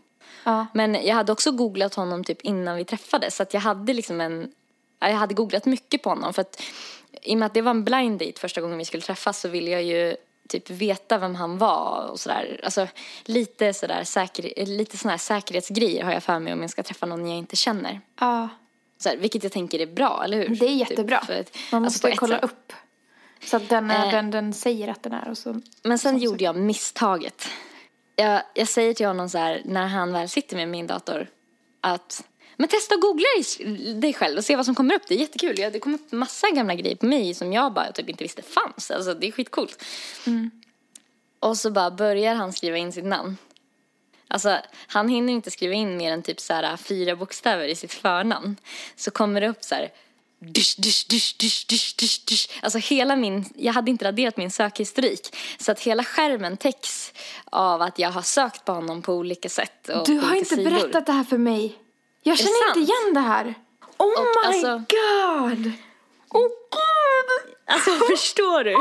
Ja. 0.44 0.66
Men 0.74 0.94
jag 0.94 1.14
hade 1.14 1.32
också 1.32 1.52
googlat 1.52 1.94
honom 1.94 2.24
typ 2.24 2.40
innan 2.40 2.76
vi 2.76 2.84
träffades. 2.84 3.36
Så 3.36 3.42
att 3.42 3.54
jag 3.54 3.60
hade 3.60 3.92
liksom 3.92 4.20
en... 4.20 4.52
ja, 5.00 5.08
Jag 5.08 5.16
hade 5.16 5.34
googlat 5.34 5.66
mycket 5.66 6.02
på 6.02 6.08
honom. 6.10 6.34
För 6.34 6.42
att 6.42 6.62
i 7.22 7.34
och 7.34 7.38
med 7.38 7.46
att 7.46 7.54
det 7.54 7.62
var 7.62 7.70
en 7.70 7.84
blind 7.84 8.18
date 8.18 8.40
första 8.40 8.60
gången 8.60 8.78
vi 8.78 8.84
skulle 8.84 9.02
träffas 9.02 9.40
så 9.40 9.48
ville 9.48 9.70
jag 9.70 9.82
ju 9.82 10.16
typ 10.48 10.70
veta 10.70 11.18
vem 11.18 11.34
han 11.34 11.58
var 11.58 12.08
och 12.10 12.20
sådär. 12.20 12.60
Alltså 12.64 12.88
lite 13.24 13.74
sådär 13.74 14.04
säker, 14.04 14.66
lite 14.66 14.98
sådana 14.98 15.12
här 15.12 15.18
säkerhetsgrejer 15.18 16.04
har 16.04 16.12
jag 16.12 16.22
för 16.22 16.38
mig 16.38 16.52
om 16.52 16.60
jag 16.60 16.70
ska 16.70 16.82
träffa 16.82 17.06
någon 17.06 17.28
jag 17.28 17.38
inte 17.38 17.56
känner. 17.56 18.00
ja. 18.20 18.48
Så 18.98 19.08
här, 19.08 19.16
vilket 19.16 19.42
jag 19.42 19.52
tänker 19.52 19.78
är 19.80 19.86
bra, 19.86 20.22
eller 20.24 20.36
hur? 20.38 20.56
Det 20.56 20.66
är 20.66 20.74
jättebra. 20.74 21.20
Typ, 21.20 21.30
att- 21.40 21.58
Man 21.72 21.84
alltså, 21.84 21.96
måste 21.96 22.08
ett 22.08 22.18
kolla 22.18 22.34
sätt. 22.36 22.44
upp. 22.44 22.72
Så 23.44 23.56
att 23.56 23.68
den, 23.68 23.90
är, 23.90 24.06
Eh. 24.06 24.10
den, 24.12 24.30
den 24.30 24.52
säger 24.54 24.88
att 24.88 25.02
den 25.02 25.12
är 25.12 25.28
och 25.30 25.38
så. 25.38 25.60
Men 25.82 25.98
sen 25.98 26.18
gjorde 26.18 26.44
jag 26.44 26.56
misstaget. 26.56 27.48
Jag, 28.16 28.42
jag 28.54 28.68
säger 28.68 28.94
till 28.94 29.06
honom 29.06 29.28
så 29.28 29.38
här, 29.38 29.62
när 29.64 29.86
han 29.86 30.12
väl 30.12 30.28
sitter 30.28 30.56
med 30.56 30.68
min 30.68 30.86
dator, 30.86 31.26
att 31.80 32.24
men 32.56 32.68
testa 32.68 32.94
att 32.94 33.00
googla 33.00 33.24
dig- 34.00 34.12
själv 34.14 34.38
och 34.38 34.44
se 34.44 34.56
vad 34.56 34.64
som 34.66 34.74
kommer 34.74 34.94
upp. 34.94 35.02
Det 35.08 35.14
är 35.14 35.18
jättekul. 35.18 35.58
Ja, 35.58 35.70
Det 35.70 35.78
kom 35.80 35.94
upp 35.94 36.12
massa 36.12 36.50
gamla 36.50 36.74
grejer 36.74 36.96
på 36.96 37.06
mig 37.06 37.34
som 37.34 37.52
jag 37.52 37.72
bara 37.72 37.92
typ 37.92 38.08
inte 38.08 38.24
visste 38.24 38.42
fanns. 38.42 38.90
Alltså 38.90 39.14
det 39.14 39.26
är 39.28 39.32
skitcoolt. 39.32 39.84
Och 41.40 41.56
så 41.58 41.70
bara 41.70 41.90
börjar 41.90 42.34
han 42.34 42.52
skriva 42.52 42.76
in 42.76 42.92
sitt 42.92 43.04
namn. 43.04 43.36
Alltså, 44.28 44.58
han 44.86 45.08
hinner 45.08 45.32
inte 45.32 45.50
skriva 45.50 45.74
in 45.74 45.96
mer 45.96 46.12
än 46.12 46.22
typ 46.22 46.40
så 46.40 46.52
här 46.54 46.76
fyra 46.76 47.16
bokstäver 47.16 47.64
i 47.68 47.74
sitt 47.76 47.92
förnamn. 47.92 48.56
Så 48.96 49.10
kommer 49.10 49.40
det 49.40 49.48
upp 49.48 49.64
så 49.64 49.74
här 49.74 49.92
Dysch, 50.38 50.76
dysch, 50.78 51.06
dysch, 51.08 51.36
dysch, 51.38 51.66
dysch, 51.68 51.96
dysch, 51.96 52.24
dysch. 52.28 52.48
Alltså 52.62 52.78
hela 52.78 53.16
min, 53.16 53.44
jag 53.56 53.72
hade 53.72 53.90
inte 53.90 54.04
raderat 54.04 54.36
min 54.36 54.50
sökhistorik. 54.50 55.36
Så 55.58 55.72
att 55.72 55.80
hela 55.80 56.04
skärmen 56.04 56.56
täcks 56.56 57.12
av 57.44 57.82
att 57.82 57.98
jag 57.98 58.10
har 58.10 58.22
sökt 58.22 58.64
på 58.64 58.72
honom 58.72 59.02
på 59.02 59.12
olika 59.14 59.48
sätt. 59.48 59.88
Och 59.88 60.06
Du 60.06 60.18
har 60.18 60.34
inte 60.34 60.56
sidor. 60.56 60.70
berättat 60.70 61.06
det 61.06 61.12
här 61.12 61.24
för 61.24 61.38
mig. 61.38 61.74
Jag 62.26 62.38
känner 62.38 62.50
inte 62.50 62.64
sant? 62.74 62.76
igen 62.88 63.14
det 63.14 63.20
här. 63.20 63.54
Oh 63.96 64.06
Och 64.06 64.26
my 64.44 64.46
alltså- 64.48 64.76
god! 64.78 65.72
Åh 66.30 66.42
gud! 66.48 67.54
Alltså 67.66 67.90
förstår 68.10 68.64
du? 68.64 68.76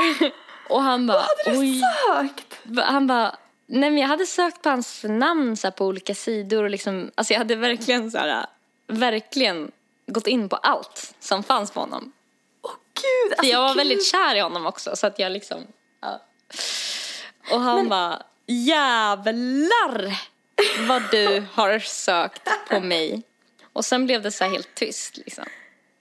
Och 0.70 0.82
han 0.82 1.08
bara, 1.08 1.20
Hade 1.46 1.60
du 1.62 1.82
sökt? 2.08 2.60
Han 2.86 3.08
bara, 3.08 3.36
nej 3.68 3.90
men 3.90 3.98
jag 4.00 4.08
hade 4.08 4.26
sökt 4.26 4.62
på 4.62 4.70
hans 4.70 5.04
namn 5.04 5.58
så 5.58 5.68
här, 5.68 5.72
på 5.72 5.86
olika 5.86 6.16
sidor 6.16 6.64
och 6.64 6.70
liksom, 6.70 7.12
alltså 7.16 7.34
jag 7.34 7.40
hade 7.40 7.56
verkligen 7.56 8.12
så 8.12 8.18
här, 8.18 8.46
verkligen 8.88 9.72
gått 10.08 10.28
in 10.28 10.50
på 10.50 10.56
allt 10.56 11.16
som 11.20 11.44
fanns 11.44 11.72
på 11.72 11.80
honom. 11.80 12.12
Åh 12.62 12.72
gud! 12.94 13.30
För 13.30 13.38
Alltså, 13.38 13.52
jag 13.52 13.62
var 13.62 13.68
gud. 13.70 13.78
väldigt 13.78 14.06
kär 14.06 14.36
i 14.36 14.40
honom 14.40 14.66
också 14.66 14.96
så 14.96 15.08
att 15.08 15.20
jag 15.20 15.32
liksom, 15.32 15.68
ja. 16.02 16.22
Och 17.52 17.60
han 17.62 17.90
bara, 17.90 18.22
jävlar 18.48 20.18
vad 20.88 21.02
du 21.12 21.44
har 21.54 21.80
sökt 21.80 22.50
på 22.70 22.80
mig. 22.80 23.24
Och 23.74 23.86
sen 23.86 24.06
blev 24.06 24.22
det 24.22 24.32
så 24.32 24.44
här 24.44 24.52
helt 24.52 24.76
tyst 24.76 25.18
liksom. 25.18 25.46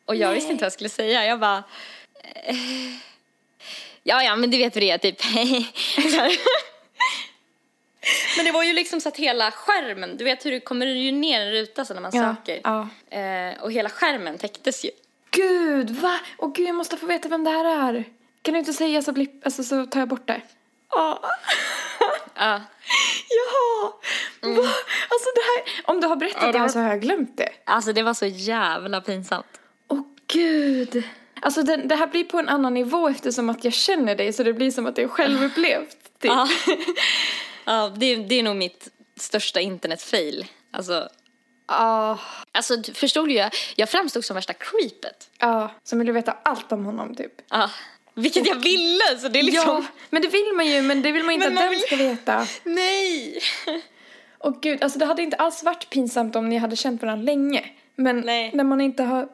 Och 0.04 0.16
jag 0.16 0.32
visste 0.32 0.52
inte 0.52 0.62
vad 0.62 0.66
jag 0.66 0.72
skulle 0.72 0.88
säga. 0.88 1.24
Jag 1.26 1.40
bara, 1.40 1.62
eh, 2.44 2.56
ja 4.02 4.22
ja 4.22 4.36
men 4.36 4.50
du 4.50 4.58
vet 4.58 4.74
vad 4.76 4.82
det 4.82 4.90
är 4.90 4.98
typ. 4.98 5.18
Men 8.36 8.44
det 8.44 8.52
var 8.52 8.62
ju 8.62 8.72
liksom 8.72 9.00
så 9.00 9.08
att 9.08 9.16
hela 9.16 9.50
skärmen, 9.50 10.16
du 10.16 10.24
vet 10.24 10.46
hur 10.46 10.50
det 10.50 10.60
kommer 10.60 10.86
ju 10.86 11.12
ner 11.12 11.40
en 11.40 11.52
ruta 11.52 11.84
så 11.84 11.94
när 11.94 12.00
man 12.00 12.10
Ja, 12.14 12.36
söker. 12.36 12.60
ja. 12.64 12.88
Eh, 13.18 13.62
och 13.62 13.72
hela 13.72 13.88
skärmen 13.88 14.38
täcktes 14.38 14.84
ju. 14.84 14.90
Gud, 15.30 15.90
va? 15.90 16.18
Åh 16.38 16.52
gud, 16.54 16.68
jag 16.68 16.74
måste 16.74 16.96
få 16.96 17.06
veta 17.06 17.28
vem 17.28 17.44
det 17.44 17.50
här 17.50 17.64
är. 17.94 18.04
Kan 18.42 18.52
du 18.54 18.58
inte 18.58 18.72
säga 18.72 19.02
så, 19.02 19.12
bli, 19.12 19.28
alltså, 19.44 19.64
så 19.64 19.86
tar 19.86 20.00
jag 20.00 20.08
bort 20.08 20.26
det? 20.26 20.40
Ja. 22.34 22.60
Ja. 23.28 24.00
Va? 24.40 24.68
Alltså 25.08 25.28
det 25.34 25.40
här, 25.40 25.84
om 25.84 26.00
du 26.00 26.06
har 26.06 26.16
berättat 26.16 26.42
Ja, 26.42 26.52
det 26.52 26.58
här 26.58 26.68
så 26.68 26.78
har 26.78 26.88
jag 26.88 27.00
glömt 27.00 27.36
det. 27.36 27.48
Alltså 27.64 27.92
det 27.92 28.02
var 28.02 28.14
så 28.14 28.26
jävla 28.26 29.00
pinsamt. 29.00 29.46
Åh 29.88 30.00
gud. 30.26 31.02
Alltså 31.42 31.62
det, 31.62 31.76
det 31.76 31.94
här 31.96 32.06
blir 32.06 32.24
på 32.24 32.38
en 32.38 32.48
annan 32.48 32.74
nivå 32.74 33.08
eftersom 33.08 33.48
att 33.50 33.64
jag 33.64 33.72
känner 33.72 34.14
dig 34.14 34.32
så 34.32 34.42
det 34.42 34.52
blir 34.52 34.70
som 34.70 34.86
att 34.86 34.96
det 34.96 35.02
är 35.02 35.08
självupplevt. 35.08 35.96
Typ. 36.18 36.30
Ja, 36.30 36.48
ja 37.64 37.92
det, 37.96 38.16
det 38.16 38.34
är 38.38 38.42
nog 38.42 38.56
mitt 38.56 38.88
största 39.16 39.60
internetfail. 39.60 40.46
Alltså, 40.70 41.08
Ja, 41.68 42.18
alltså 42.52 42.76
du- 42.76 42.92
förstod 42.94 43.28
du? 43.28 43.32
Jag, 43.34 43.50
jag 43.76 43.88
framstod 43.88 44.24
som 44.24 44.34
värsta 44.34 44.52
creepet. 44.52 45.30
ja, 45.38 45.70
som 45.84 45.98
vill 45.98 46.06
du 46.06 46.12
veta 46.12 46.36
allt 46.42 46.72
om 46.72 46.84
honom 46.84 47.14
typ. 47.14 47.32
Ja, 47.50 47.70
vilket 48.14 48.46
jag 48.46 48.54
ville 48.62 49.18
så 49.20 49.28
det 49.28 49.38
är 49.38 49.42
liksom... 49.42 49.68
Ja, 49.68 49.84
men 50.10 50.22
det 50.22 50.28
vill 50.28 50.52
man 50.56 50.66
ju, 50.66 50.82
men 50.82 51.02
det 51.02 51.12
vill 51.12 51.22
man 51.24 51.34
inte 51.34 51.48
Men 51.50 51.58
att 51.58 51.62
man 51.64 51.70
den 51.70 51.70
vill- 51.70 51.80
ska 51.86 51.96
veta. 51.96 52.46
Nej! 52.64 53.38
Och 54.38 54.62
gud, 54.62 54.82
alltså 54.82 54.98
det 54.98 55.04
hade 55.04 55.22
inte 55.22 55.36
alls 55.36 55.62
varit 55.62 55.90
pinsamt 55.90 56.36
om 56.36 56.48
ni 56.48 56.56
hade 56.58 56.76
känt 56.76 57.02
varandra 57.02 57.24
länge. 57.24 57.64
Men 57.96 58.20
Nej. 58.20 58.50
när 58.54 58.64
man 58.64 58.80
inte 58.80 59.02
har, 59.02 59.28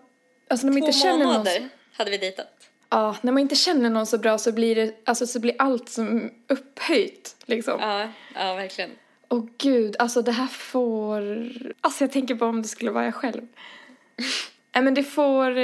alltså 0.50 0.66
när 0.66 0.72
man 0.72 0.82
inte 0.82 0.92
Två 0.92 0.98
känner 1.02 1.18
någon 1.18 1.26
månader 1.26 1.58
så, 1.58 1.68
hade 1.98 2.10
vi 2.10 2.18
dejtat. 2.18 2.46
ja, 2.90 3.16
när 3.22 3.32
man 3.32 3.40
inte 3.42 3.54
känner 3.56 3.90
någon 3.90 4.06
så 4.06 4.18
bra 4.18 4.38
så 4.38 4.52
blir 4.52 4.74
det, 4.74 4.94
alltså 5.04 5.26
så 5.26 5.40
blir 5.40 5.54
allt 5.58 5.88
som 5.88 6.30
upphöjt 6.48 7.36
liksom. 7.46 7.80
Ja, 7.80 8.08
ja 8.34 8.54
verkligen. 8.54 8.90
Åh 9.28 9.44
gud, 9.58 9.96
alltså 9.98 10.22
det 10.22 10.32
här 10.32 10.46
får... 10.46 11.48
Alltså 11.80 12.04
jag 12.04 12.12
tänker 12.12 12.34
bara 12.34 12.50
om 12.50 12.62
det 12.62 12.68
skulle 12.68 12.90
vara 12.90 13.04
jag 13.04 13.14
själv. 13.14 13.42
Nej 14.74 14.84
men 14.84 14.94
det 14.94 15.02
får... 15.04 15.58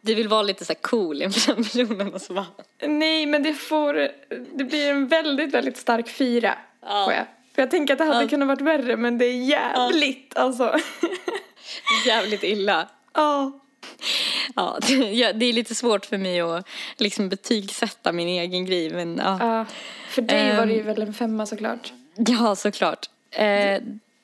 Du 0.00 0.14
vill 0.14 0.28
vara 0.28 0.42
lite 0.42 0.64
så 0.64 0.74
cool 0.74 1.22
inför 1.22 1.54
den 1.54 1.64
personen 1.64 2.14
och 2.14 2.20
så 2.22 2.32
bara... 2.34 2.46
Nej 2.82 3.26
men 3.26 3.42
det 3.42 3.54
får... 3.54 3.94
Det 4.58 4.64
blir 4.64 4.90
en 4.90 5.08
väldigt, 5.08 5.54
väldigt 5.54 5.76
stark 5.76 6.08
fyra. 6.08 6.58
Ja. 6.82 7.04
Får 7.04 7.12
jag. 7.14 7.24
För 7.54 7.62
jag 7.62 7.70
tänker 7.70 7.94
att 7.94 7.98
det 7.98 8.04
hade 8.04 8.22
Ja. 8.22 8.28
kunnat 8.28 8.48
varit 8.48 8.60
värre 8.60 8.96
men 8.96 9.18
det 9.18 9.24
är 9.24 9.44
jävligt 9.44 10.36
alltså. 10.36 10.78
Jävligt 12.06 12.42
illa. 12.44 12.88
Ja. 13.14 13.60
Ja, 14.56 14.78
det, 14.88 14.94
ja, 14.94 15.28
är 15.28 15.52
lite 15.52 15.74
svårt 15.74 16.06
för 16.06 16.18
mig 16.18 16.40
att 16.40 16.66
liksom 16.96 17.28
betygsätta 17.28 18.12
min 18.12 18.28
egen 18.28 18.66
grej 18.66 18.90
men 18.90 19.16
ja. 19.24 19.38
Ja. 19.40 19.64
För 20.08 20.22
dig 20.22 20.56
var 20.56 20.66
det 20.66 20.72
ju 20.72 20.80
Ehm. 20.80 20.86
väl 20.86 21.02
en 21.02 21.14
femma 21.14 21.46
såklart. 21.46 21.92
Ja, 22.16 22.56
såklart. 22.56 23.06
Eh, 23.30 23.82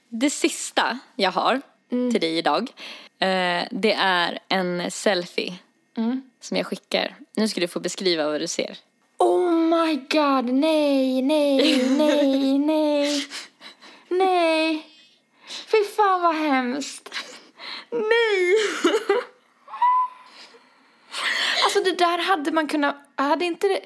det 0.09 0.31
sista 0.31 0.99
jag 1.17 1.31
har 1.31 1.61
till 1.89 2.21
dig 2.21 2.39
idag, 2.39 2.71
eh, 3.19 3.63
det 3.71 3.93
är 3.99 4.39
en 4.49 4.91
selfie 4.91 5.55
som 6.41 6.57
jag 6.57 6.67
skickar. 6.67 7.17
Nu 7.37 7.49
ska 7.49 7.61
du 7.61 7.69
få 7.69 7.81
beskriva 7.81 8.25
vad 8.27 8.41
du 8.41 8.47
ser. 8.47 8.79
Oh 9.19 9.51
my 9.51 9.95
god, 9.97 10.55
nej, 10.55 11.23
nej, 11.23 11.89
nej, 11.89 12.59
nej. 12.59 13.27
Nej. 14.09 14.87
Fy 15.49 15.85
fan 15.97 16.23
vad 16.23 16.35
hemskt. 16.35 17.11
Nej. 17.91 18.55
Alltså 21.65 21.81
det 21.85 21.99
där 21.99 22.19
hade 22.19 22.53
man 22.53 22.69
kunnat, 22.69 22.97
hade 23.17 23.45
inte 23.45 23.69
det... 23.69 23.81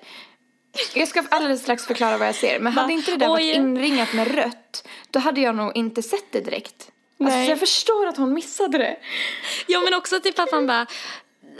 Jag 0.94 1.08
ska 1.08 1.24
alldeles 1.30 1.62
strax 1.62 1.86
förklara 1.86 2.18
vad 2.18 2.28
jag 2.28 2.34
ser, 2.34 2.60
men 2.60 2.72
hade 2.72 2.92
inte 2.92 3.10
det 3.10 3.16
där 3.16 3.28
varit 3.28 3.56
inringat 3.56 4.12
med 4.12 4.34
rött, 4.34 4.88
då 5.10 5.18
hade 5.18 5.40
jag 5.40 5.56
nog 5.56 5.76
inte 5.76 6.02
sett 6.02 6.32
det 6.32 6.40
direkt. 6.40 6.90
Alltså, 7.20 7.38
jag 7.38 7.58
förstår 7.58 8.06
att 8.06 8.16
hon 8.16 8.34
missade 8.34 8.78
det. 8.78 8.96
Ja 9.66 9.80
men 9.80 9.94
också 9.94 10.20
typ 10.20 10.38
att 10.38 10.52
han 10.52 10.66
bara, 10.66 10.86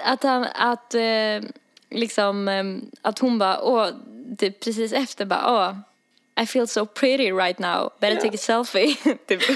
att 0.02 0.22
han, 0.22 0.46
att 0.54 0.94
eh, 0.94 1.40
liksom, 1.90 2.48
eh, 2.48 2.64
att 3.02 3.18
hon 3.18 3.38
bara, 3.38 3.62
åh, 3.62 3.88
typ 4.38 4.60
precis 4.64 4.92
efter 4.92 5.24
bara, 5.24 5.50
åh, 5.52 5.76
I 6.42 6.46
feel 6.46 6.68
so 6.68 6.86
pretty 6.86 7.32
right 7.32 7.58
now, 7.58 7.92
better 8.00 8.16
take 8.16 8.34
a 8.34 8.38
selfie. 8.38 8.94
typ. 9.26 9.42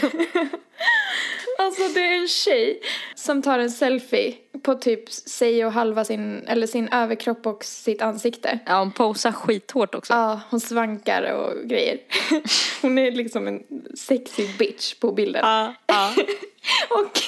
Alltså 1.59 1.83
det 1.95 2.01
är 2.01 2.21
en 2.21 2.29
tjej 2.29 2.81
som 3.15 3.43
tar 3.43 3.59
en 3.59 3.71
selfie 3.71 4.35
på 4.63 4.75
typ 4.75 5.13
sig 5.13 5.67
och 5.67 5.73
halva 5.73 6.05
sin, 6.05 6.45
eller 6.47 6.67
sin 6.67 6.89
överkropp 6.89 7.47
och 7.47 7.65
sitt 7.65 8.03
ansikte. 8.03 8.59
Ja 8.67 8.79
hon 8.79 8.93
posar 8.93 9.33
skithårt 9.33 9.95
också. 9.95 10.13
Ja, 10.13 10.41
hon 10.51 10.61
svankar 10.61 11.33
och 11.33 11.69
grejer. 11.69 11.99
Hon 12.83 12.99
är 12.99 13.11
liksom 13.11 13.47
en 13.49 13.63
sexy 13.95 14.49
bitch 14.59 14.95
på 14.95 15.13
bilden. 15.13 15.43
Ja, 15.45 15.75
ja. 15.87 16.13
Och 16.91 17.19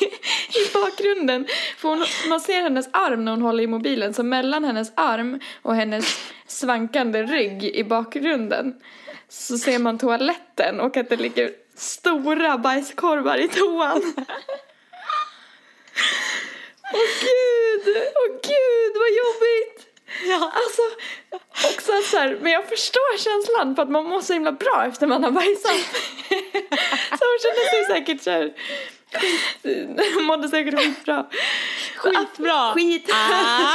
i 0.57 0.73
bakgrunden, 0.75 1.47
för 1.77 1.89
hon, 1.89 2.07
man 2.29 2.41
ser 2.41 2.63
hennes 2.63 2.89
arm 2.93 3.25
när 3.25 3.33
hon 3.33 3.43
håller 3.43 3.65
i 3.65 3.67
mobilen, 3.67 4.15
så 4.15 4.23
mellan 4.23 4.65
hennes 4.65 4.93
arm 4.95 5.41
och 5.63 5.75
hennes 5.75 6.33
svankande 6.47 7.23
rygg 7.23 7.65
i 7.65 7.85
bakgrunden 7.85 8.75
så 9.29 9.59
ser 9.59 9.79
man 9.79 9.99
toaletten 9.99 10.81
och 10.81 10.97
att 10.97 11.09
det 11.09 11.17
ligger 11.17 11.51
stora 11.77 12.59
bajskorvar 12.59 13.39
i 13.39 13.49
toan. 13.49 14.15
Åh 16.93 17.09
gud, 17.21 17.97
åh 17.97 18.33
gud 18.43 18.95
vad 18.95 19.11
jobbigt! 19.11 19.87
Ja. 20.25 20.53
Alltså, 20.55 20.83
också 21.69 21.93
så 22.11 22.17
här, 22.19 22.39
men 22.43 22.53
jag 22.53 22.69
förstår 22.69 23.19
känslan 23.19 23.77
för 23.77 23.83
att 23.83 23.91
man 23.91 24.05
mår 24.05 24.21
så 24.21 24.33
himla 24.33 24.53
bra 24.53 24.85
efter 24.89 25.07
man 25.07 25.25
har 25.25 25.31
bajsat. 25.31 25.97
så 27.19 27.25
hon 27.25 27.39
kände 27.43 27.71
sig 27.71 27.85
säkert 27.89 28.23
så 28.23 28.31
här, 28.31 28.53
hon 30.15 30.25
mådde 30.25 30.49
säkert 30.49 30.79
skitbra. 30.79 31.27
Skitbra. 31.97 32.73
Skit. 32.75 33.11
Ah. 33.13 33.75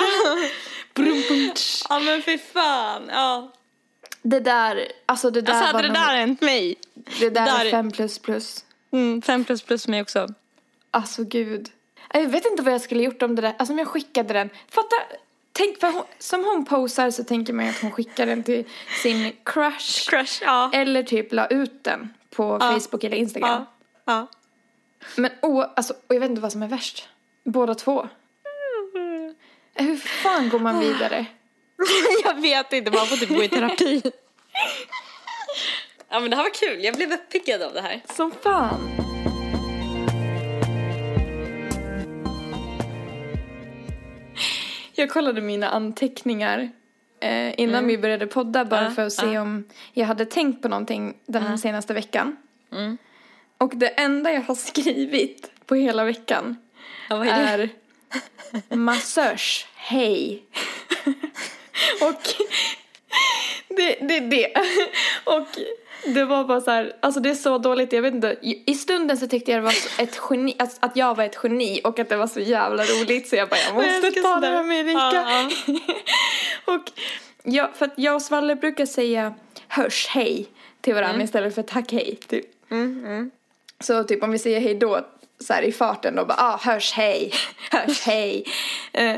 Brum, 0.94 1.52
tsch. 1.56 1.84
Ja 1.90 2.00
men 2.00 2.22
fy 2.22 2.38
fan. 2.38 3.10
Ja. 3.10 3.54
Det 4.22 4.40
där, 4.40 4.88
alltså 5.06 5.30
det 5.32 5.42
där 5.42 5.54
Alltså 5.54 5.66
var 5.66 5.74
hade 5.74 5.88
det 5.88 5.94
nog- 5.94 6.08
där 6.08 6.16
hänt 6.16 6.42
mig. 6.42 6.76
det 7.20 7.30
där 7.30 7.46
där- 7.46 7.66
är 7.66 7.72
fem 7.72 7.92
plus 7.92 8.20
plus. 8.20 8.66
Mm, 8.92 9.22
fem 9.22 9.44
plus 9.44 9.62
plus 9.62 9.88
mig 9.88 10.02
också. 10.02 10.28
Alltså 10.92 11.24
gud. 11.24 11.70
Jag 12.14 12.28
vet 12.28 12.46
inte 12.46 12.64
vad 12.64 12.74
jag 12.74 12.82
skulle 12.82 13.04
gjort 13.04 13.22
om 13.22 13.36
det 13.36 13.42
där, 13.42 13.54
alltså 13.60 13.74
om 13.74 13.80
jag 13.80 13.88
skickade 13.88 14.34
den. 14.34 14.50
Fatta, 14.70 14.96
tänk 15.52 15.80
för 15.80 15.92
hon, 15.92 16.04
som 16.20 16.44
hon 16.46 16.66
posar 16.66 17.12
så 17.12 17.24
tänker 17.24 17.54
man 17.54 17.66
ju 17.66 17.72
att 17.72 17.82
hon 17.82 17.92
skickar 17.92 18.26
den 18.26 18.44
till 18.44 18.66
sin 19.04 19.32
crush. 19.44 20.10
Crush, 20.10 20.44
ja. 20.46 20.70
Eller 20.74 21.04
typ 21.04 21.34
la 21.34 21.48
ut 21.48 21.84
den 21.84 22.14
på 22.36 22.60
Facebook 22.60 23.04
eller 23.04 23.18
Instagram. 23.18 23.50
Ja. 23.50 23.66
ja. 24.06 24.28
Men 25.16 25.32
oh, 25.42 25.66
alltså, 25.76 25.94
och 26.08 26.16
jag 26.16 26.20
vet 26.20 26.30
inte 26.30 26.42
vad 26.42 26.52
som 26.52 26.64
är 26.64 26.68
värst. 26.68 27.08
Båda 27.44 27.76
två. 27.76 28.08
Hur 29.74 29.96
fan 29.98 30.50
går 30.50 30.60
man 30.60 30.80
vidare? 30.80 31.26
Jag 32.24 32.42
vet 32.42 32.74
inte, 32.74 32.92
man 32.92 33.06
får 33.08 33.18
typ 33.18 33.30
gå 33.30 33.44
i 33.44 33.50
terapi. 33.50 34.02
Ja 36.10 36.20
men 36.20 36.30
det 36.30 36.36
här 36.36 36.44
var 36.44 36.54
kul, 36.54 36.84
jag 36.84 36.96
blev 36.96 37.14
uppiggad 37.14 37.62
av 37.62 37.74
det 37.74 37.82
här. 37.82 38.02
Som 38.16 38.32
fan. 38.32 38.92
Jag 44.94 45.10
kollade 45.10 45.42
mina 45.42 45.70
anteckningar 45.70 46.70
eh, 47.20 47.60
innan 47.60 47.88
vi 47.88 47.98
började 47.98 48.28
podda 48.28 48.66
bara 48.66 48.84
Ja, 48.84 48.92
för 48.92 49.06
att 49.06 49.14
se 49.14 49.32
ja. 49.32 49.42
om 49.42 49.64
jag 49.94 50.06
hade 50.06 50.26
tänkt 50.26 50.62
på 50.62 50.68
någonting 50.68 51.18
den 51.26 51.58
senaste 51.58 51.94
veckan. 51.94 52.38
Mm. 52.72 52.98
Och 53.58 53.76
det 53.76 53.88
enda 53.88 54.34
jag 54.34 54.42
har 54.42 54.56
skrivit 54.70 55.52
på 55.66 55.76
hela 55.76 56.04
veckan 56.04 56.56
Ja, 57.10 57.26
är 57.26 57.70
är 58.70 58.76
massörs, 58.76 59.68
hej. 59.76 60.46
och 62.02 62.22
det, 63.70 63.96
det 64.02 64.20
det. 64.20 64.54
Och 65.24 65.48
det 66.06 66.26
var 66.26 66.44
bara 66.44 66.62
så 66.62 66.72
här, 66.72 66.96
alltså 67.00 67.20
det 67.20 67.30
är 67.30 67.36
så 67.36 67.58
dåligt, 67.58 67.94
jag 67.94 68.02
vet 68.02 68.14
inte. 68.14 68.38
I 68.42 68.76
stunden 68.76 69.18
så 69.18 69.28
tyckte 69.28 69.52
jag 69.52 69.60
det 69.60 69.66
var 69.66 70.04
ett 70.04 70.22
geni, 70.30 70.56
att, 70.60 70.78
att 70.80 70.96
jag 70.96 71.16
var 71.16 71.24
ett 71.24 71.38
geni 71.44 71.82
och 71.84 72.00
att 72.00 72.10
det 72.10 72.18
var 72.18 72.28
så 72.28 72.40
jävla 72.40 72.84
roligt 72.84 73.30
så 73.30 73.36
jag 73.36 73.50
bara, 73.50 73.60
jag 73.60 73.68
Jag 73.70 73.76
måste 73.76 74.08
älskar 74.08 74.22
ta 74.22 74.40
det 74.40 74.48
här 74.48 74.64
med 74.64 74.88
Erika. 74.88 75.50
Och 76.74 76.92
jag, 77.44 77.76
för 77.76 77.86
att 77.86 77.94
jag 77.96 78.16
och 78.16 78.22
Svalle 78.22 78.56
brukar 78.56 78.86
säga 78.86 79.34
hörs 79.68 80.08
hej 80.08 80.48
till 80.82 80.94
varandra 80.94 81.24
istället 81.24 81.56
för 81.56 81.62
tack 81.64 81.92
hej 81.92 82.20
typ. 82.28 82.46
Mm, 82.72 83.32
Så 83.80 84.04
typ 84.04 84.24
om 84.24 84.32
vi 84.32 84.40
säger 84.40 84.60
hej 84.60 84.76
då 84.76 85.06
så 85.44 85.54
här 85.54 85.62
i 85.62 85.72
farten 85.72 86.16
då 86.16 86.26
bara 86.26 86.38
ah, 86.38 86.58
hörs 86.58 86.94
hej, 86.94 87.34
hörs 87.72 88.02
hej. 88.02 88.46
Eh, 88.94 89.16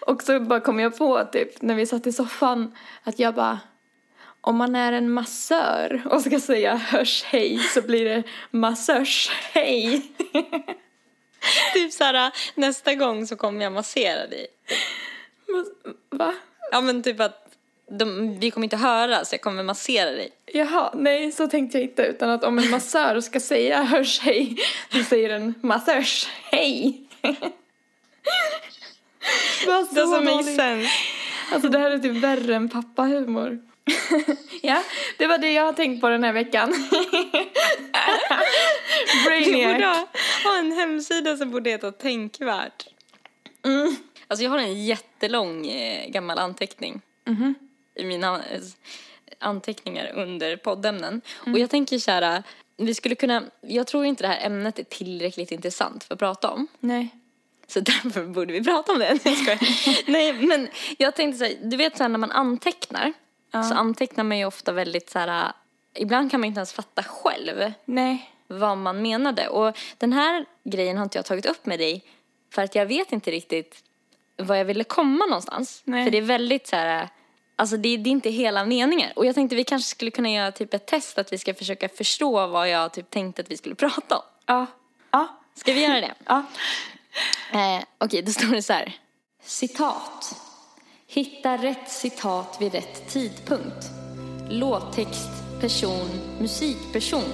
och 0.00 0.22
så 0.22 0.40
bara 0.40 0.60
kom 0.60 0.80
jag 0.80 0.98
på 0.98 1.24
typ 1.24 1.62
när 1.62 1.74
vi 1.74 1.86
satt 1.86 2.06
i 2.06 2.12
soffan 2.12 2.76
att 3.02 3.18
jag 3.18 3.34
bara 3.34 3.60
om 4.40 4.56
man 4.56 4.76
är 4.76 4.92
en 4.92 5.10
massör 5.10 6.02
och 6.10 6.20
ska 6.20 6.40
säga 6.40 6.76
hörs 6.76 7.24
hej 7.24 7.58
så 7.58 7.82
blir 7.82 8.04
det 8.04 8.22
massörs 8.50 9.30
hej. 9.52 10.02
Typ 11.74 11.92
såhär, 11.92 12.32
nästa 12.54 12.94
gång 12.94 13.26
så 13.26 13.36
kommer 13.36 13.64
jag 13.64 13.72
massera 13.72 14.26
dig. 14.26 14.46
Va? 16.10 16.34
Ja 16.70 16.80
men 16.80 17.02
typ 17.02 17.20
att 17.20 17.43
de, 17.90 18.38
vi 18.40 18.50
kommer 18.50 18.64
inte 18.64 18.76
höra 18.76 19.24
så 19.24 19.34
jag 19.34 19.40
kommer 19.40 19.62
massera 19.62 20.10
dig. 20.10 20.30
Jaha, 20.46 20.90
nej 20.94 21.32
så 21.32 21.48
tänkte 21.48 21.78
jag 21.78 21.84
inte 21.90 22.02
utan 22.02 22.30
att 22.30 22.44
om 22.44 22.58
en 22.58 22.70
massör 22.70 23.20
ska 23.20 23.40
säga 23.40 23.82
hörs 23.82 24.20
hej 24.20 24.56
så 24.92 25.02
säger 25.02 25.28
den 25.28 25.54
massörs 25.62 26.28
hej. 26.50 27.00
Vad 29.66 29.86
så 29.86 29.94
Doesn't 29.94 30.24
make 30.24 30.30
dåligt. 30.30 30.56
sense. 30.56 30.90
Alltså 31.52 31.68
det 31.68 31.78
här 31.78 31.90
är 31.90 31.98
typ 31.98 32.16
värre 32.16 32.54
än 32.54 32.68
pappahumor. 32.68 33.58
ja, 34.62 34.82
det 35.18 35.26
var 35.26 35.38
det 35.38 35.52
jag 35.52 35.62
har 35.64 35.72
tänkt 35.72 36.00
på 36.00 36.08
den 36.08 36.24
här 36.24 36.32
veckan. 36.32 36.72
Vi 36.72 37.04
borde 39.24 39.54
Brainiac. 39.54 40.06
ha, 40.44 40.58
en 40.58 40.72
hemsida 40.72 41.36
som 41.36 41.50
borde 41.50 41.70
heta 41.70 41.92
Tänkvärt. 41.92 42.86
Mm. 43.64 43.96
Alltså 44.28 44.44
jag 44.44 44.50
har 44.50 44.58
en 44.58 44.84
jättelång 44.84 45.66
eh, 45.66 46.08
gammal 46.10 46.38
anteckning 46.38 47.00
Mhm. 47.26 47.54
I 47.94 48.04
mina 48.04 48.34
eh, 48.36 48.60
anteckningar 49.38 50.12
under 50.14 50.56
poddämnen. 50.56 51.20
Mm. 51.42 51.54
Och 51.54 51.58
jag 51.58 51.70
tänker 51.70 51.98
så 51.98 52.10
här, 52.10 52.42
vi 52.76 52.94
skulle 52.94 53.14
kunna, 53.14 53.42
jag 53.60 53.86
tror 53.86 54.04
inte 54.04 54.24
det 54.24 54.28
här 54.28 54.46
ämnet 54.46 54.78
är 54.78 54.84
tillräckligt 54.84 55.52
intressant 55.52 56.04
för 56.04 56.14
att 56.14 56.18
prata 56.18 56.50
om. 56.50 56.66
Nej. 56.80 57.08
Så 57.66 57.80
därför 58.04 58.24
borde 58.24 58.52
vi 58.52 58.64
prata 58.64 58.92
om 58.92 58.98
det. 58.98 59.18
Nej. 59.24 59.58
Nej 60.06 60.32
men 60.32 60.68
jag 60.98 61.14
tänkte 61.14 61.38
så 61.38 61.44
här, 61.44 61.54
du 61.62 61.76
vet 61.76 61.96
så 61.96 62.04
här 62.04 62.08
när 62.08 62.18
man 62.18 62.32
antecknar 62.32 63.12
så 63.62 63.74
antecknar 63.74 64.24
man 64.24 64.38
ju 64.38 64.44
ofta 64.44 64.72
väldigt 64.72 65.10
så 65.10 65.18
här, 65.18 65.52
ibland 65.94 66.30
kan 66.30 66.40
man 66.40 66.46
inte 66.46 66.58
ens 66.58 66.72
fatta 66.72 67.02
själv 67.02 67.72
Nej. 67.84 68.30
vad 68.46 68.78
man 68.78 69.02
menade. 69.02 69.48
Och 69.48 69.76
den 69.98 70.12
här 70.12 70.44
grejen 70.64 70.96
har 70.96 71.04
inte 71.04 71.18
jag 71.18 71.24
tagit 71.24 71.46
upp 71.46 71.66
med 71.66 71.78
dig 71.78 72.04
för 72.50 72.62
att 72.62 72.74
jag 72.74 72.86
vet 72.86 73.12
inte 73.12 73.30
riktigt 73.30 73.84
var 74.36 74.56
jag 74.56 74.64
ville 74.64 74.84
komma 74.84 75.26
någonstans. 75.26 75.82
Nej. 75.84 76.04
För 76.04 76.10
det 76.10 76.18
är 76.18 76.22
väldigt 76.22 76.66
så 76.66 76.76
här, 76.76 77.08
alltså 77.56 77.76
det, 77.76 77.96
det 77.96 78.10
är 78.10 78.12
inte 78.12 78.30
hela 78.30 78.64
meningar. 78.64 79.12
Och 79.16 79.26
jag 79.26 79.34
tänkte 79.34 79.56
vi 79.56 79.64
kanske 79.64 79.90
skulle 79.90 80.10
kunna 80.10 80.30
göra 80.30 80.52
typ 80.52 80.74
ett 80.74 80.86
test 80.86 81.18
att 81.18 81.32
vi 81.32 81.38
ska 81.38 81.54
försöka 81.54 81.88
förstå 81.88 82.46
vad 82.46 82.68
jag 82.68 82.92
typ 82.92 83.10
tänkte 83.10 83.42
att 83.42 83.50
vi 83.50 83.56
skulle 83.56 83.74
prata 83.84 84.16
om. 84.16 84.22
Ja. 84.46 84.66
Ja. 85.10 85.40
Ska 85.54 85.72
vi 85.72 85.82
göra 85.82 86.00
det? 86.00 86.14
Ja. 86.26 86.42
Eh, 87.52 87.84
Okej, 87.98 88.22
då 88.22 88.32
står 88.32 88.46
det 88.46 88.62
så 88.62 88.72
här. 88.72 88.92
Citat. 89.42 90.36
Hitta 91.06 91.56
rätt 91.56 91.90
citat 91.90 92.56
vid 92.60 92.72
rätt 92.72 93.08
tidpunkt. 93.08 93.90
Låttext, 94.50 95.30
person, 95.60 96.08
musikperson. 96.40 97.32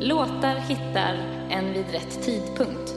Låtar 0.00 0.54
hittar 0.54 1.14
en 1.50 1.72
vid 1.72 1.90
rätt 1.92 2.22
tidpunkt. 2.24 2.94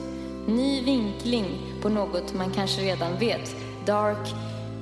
Ny 0.48 0.82
vinkling 0.82 1.46
på 1.82 1.90
något 1.90 2.34
man 2.34 2.54
kanske 2.54 2.82
redan 2.82 3.20
vet. 3.20 3.56
Dark 3.86 4.28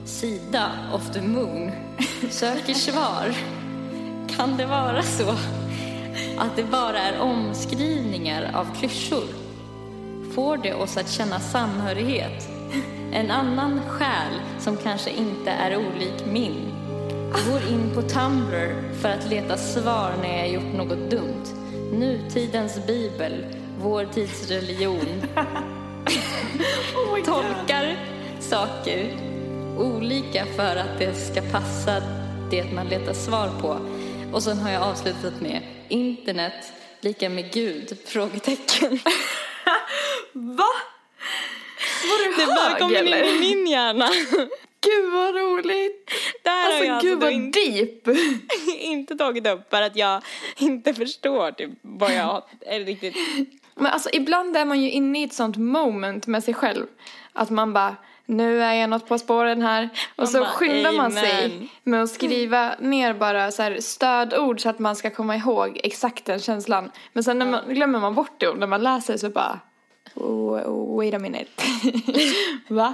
sida 0.06 0.72
of 0.94 1.14
the 1.14 1.22
moon. 1.22 1.72
Söker 2.30 2.74
svar. 2.74 3.36
Kan 4.38 4.58
det 4.58 4.66
vara 4.66 5.04
så 5.04 5.30
att 6.38 6.56
det 6.56 6.64
bara 6.64 7.00
är 7.00 7.20
omskrivningar 7.20 8.52
av 8.54 8.76
klyschor? 8.80 9.42
får 10.32 10.58
det 10.58 10.74
oss 10.74 10.98
att 10.98 11.10
känna 11.10 11.40
samhörighet. 11.40 12.50
En 13.12 13.32
annan 13.32 13.82
själ 13.90 14.34
som 14.60 14.78
kanske 14.78 15.10
inte 15.10 15.52
är 15.52 15.78
olik 15.78 16.26
min. 16.26 16.74
Går 17.50 17.62
in 17.72 17.92
på 17.96 18.02
Tumblr 18.02 18.94
för 19.02 19.10
att 19.10 19.30
leta 19.30 19.58
svar 19.58 20.14
när 20.22 20.38
jag 20.38 20.50
gjort 20.50 20.74
något 20.74 21.12
dumt. 21.12 21.46
Nutidens 21.94 22.88
bibel, 22.88 23.46
vår 23.82 24.06
tids 24.06 24.50
religion. 24.50 25.22
Tolkar 27.26 27.96
saker 28.40 29.31
olika 29.78 30.46
för 30.46 30.76
att 30.76 31.00
det 31.00 31.14
ska 31.14 31.42
passa 31.42 32.02
det 32.52 32.74
man 32.74 32.88
letar 32.88 33.14
svar 33.14 33.50
på. 33.62 33.80
Och 34.34 34.44
sen 34.44 34.58
har 34.58 34.72
jag 34.72 34.84
avslutat 34.84 35.42
med 35.42 35.62
internet 35.90 36.74
lika 37.02 37.30
med 37.30 37.54
Gud? 37.54 37.98
Frågetecken. 38.06 38.92
Va? 40.34 40.72
Var 42.04 42.26
du 42.26 42.42
Det 42.42 42.46
bara 42.46 42.70
hög 42.70 42.80
kommer 42.82 43.02
in 43.02 43.14
eller? 43.14 43.36
i 43.36 43.40
min 43.40 43.68
hjärna. 43.68 44.10
Gud 44.82 45.12
vad 45.14 45.36
roligt! 45.36 46.12
Där 46.44 46.52
har 46.52 46.72
jag 46.72 46.76
Alltså 46.76 46.92
alltså 46.92 47.08
gud 47.08 47.20
vad 47.20 47.32
inte, 47.32 47.60
deep! 47.60 48.18
inte 48.80 49.16
tagit 49.16 49.48
upp 49.48 49.70
för 49.70 49.82
att 49.82 49.96
jag 49.96 50.22
inte 50.58 50.94
förstår 50.94 51.52
typ 51.52 51.70
vad 51.82 52.14
jag 52.14 52.44
är 52.62 52.80
riktigt... 52.80 53.16
Men 53.76 53.86
alltså 53.86 54.10
ibland 54.14 54.58
är 54.58 54.66
man 54.66 54.82
ju 54.82 54.92
inne 54.92 55.22
i 55.22 55.24
ett 55.24 55.34
sånt 55.34 55.58
moment 55.58 56.28
med 56.28 56.44
sig 56.44 56.54
själv. 56.54 56.86
Att 57.34 57.50
man 57.50 57.74
bara, 57.74 57.96
nu 58.26 58.64
är 58.64 58.74
jag 58.74 58.90
något 58.90 59.08
på 59.08 59.18
spåren 59.18 59.62
här. 59.62 59.90
Och 60.16 60.30
så 60.30 60.46
skyndar 60.46 60.92
man 60.92 61.12
sig 61.12 61.70
med 61.84 62.04
att 62.04 62.10
skriva 62.10 62.76
ner 62.80 63.14
bara 63.14 63.52
så 63.52 63.64
här 63.64 63.80
stödord 63.80 64.62
så 64.62 64.70
att 64.70 64.80
man 64.80 64.96
ska 64.96 65.10
komma 65.10 65.36
ihåg 65.36 65.80
exakt 65.84 66.26
den 66.26 66.40
känslan. 66.40 66.92
Men 67.14 67.24
sen 67.24 67.40
när 67.40 67.46
man, 67.46 67.74
glömmer 67.74 68.00
man 68.00 68.16
bort 68.16 68.40
det 68.40 68.48
och 68.48 68.58
när 68.58 68.68
man 68.68 68.84
läser 68.84 69.18
så 69.18 69.30
bara, 69.30 69.60
oh, 70.16 70.98
wait 70.98 71.14
a 71.14 71.20
minute. 71.20 71.52
Va? 72.68 72.94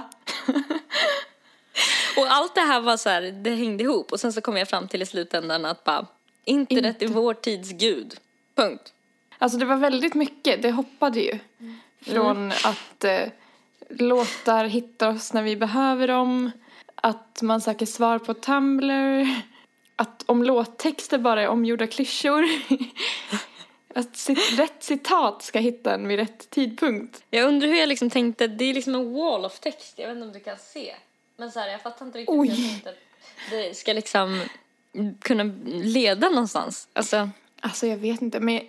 Och 2.16 2.26
allt 2.28 2.54
det 2.54 2.60
här 2.60 2.80
var 2.80 2.96
så 2.96 3.08
här, 3.08 3.22
det 3.22 3.50
hängde 3.50 3.84
ihop 3.84 4.12
och 4.12 4.20
sen 4.20 4.32
så 4.32 4.40
kom 4.40 4.56
jag 4.56 4.68
fram 4.68 4.88
till 4.88 5.02
i 5.02 5.06
slutändan 5.06 5.64
att 5.64 5.84
bara, 5.84 6.06
internet 6.44 7.02
är 7.02 7.08
vår 7.08 7.34
tids 7.34 7.72
gud. 7.72 8.14
Punkt. 8.54 8.92
Alltså 9.38 9.58
det 9.58 9.64
var 9.64 9.76
väldigt 9.76 10.14
mycket, 10.14 10.62
det 10.62 10.70
hoppade 10.70 11.20
ju. 11.20 11.38
Från 12.00 12.52
att 12.52 13.04
eh, 13.04 13.28
låtar 13.88 14.64
hittar 14.64 15.08
oss 15.08 15.32
när 15.32 15.42
vi 15.42 15.56
behöver 15.56 16.08
dem, 16.08 16.50
att 16.94 17.42
man 17.42 17.60
söker 17.60 17.86
svar 17.86 18.18
på 18.18 18.34
Tumblr, 18.34 19.26
att 19.96 20.22
om 20.26 20.42
låttexter 20.42 21.18
bara 21.18 21.42
är 21.42 21.48
omgjorda 21.48 21.86
klyschor. 21.86 22.44
att 23.94 24.16
cit- 24.16 24.58
rätt 24.58 24.82
citat 24.82 25.42
ska 25.42 25.58
hitta 25.58 25.94
en 25.94 26.08
vid 26.08 26.18
rätt 26.18 26.50
tidpunkt. 26.50 27.22
Jag 27.30 27.48
undrar 27.48 27.68
hur 27.68 27.76
jag 27.76 27.88
liksom 27.88 28.10
tänkte, 28.10 28.46
det 28.46 28.64
är 28.64 28.74
liksom 28.74 28.94
en 28.94 29.12
wall 29.14 29.44
of 29.44 29.60
text, 29.60 29.94
jag 29.96 30.06
vet 30.08 30.16
inte 30.16 30.26
om 30.26 30.32
du 30.32 30.40
kan 30.40 30.56
se. 30.58 30.94
Men 31.36 31.52
så 31.52 31.60
här, 31.60 31.68
jag 31.68 31.82
fattar 31.82 32.06
inte 32.06 32.18
riktigt 32.18 32.34
Oj. 32.38 32.48
hur 32.48 32.56
jag 32.56 32.70
tänkte 32.70 32.90
att 32.90 32.96
det 33.50 33.76
ska 33.76 33.92
liksom 33.92 34.42
kunna 35.20 35.44
leda 35.66 36.28
någonstans. 36.28 36.88
Alltså, 36.92 37.30
Alltså 37.60 37.86
jag 37.86 37.96
vet 37.96 38.22
inte, 38.22 38.40
men 38.40 38.60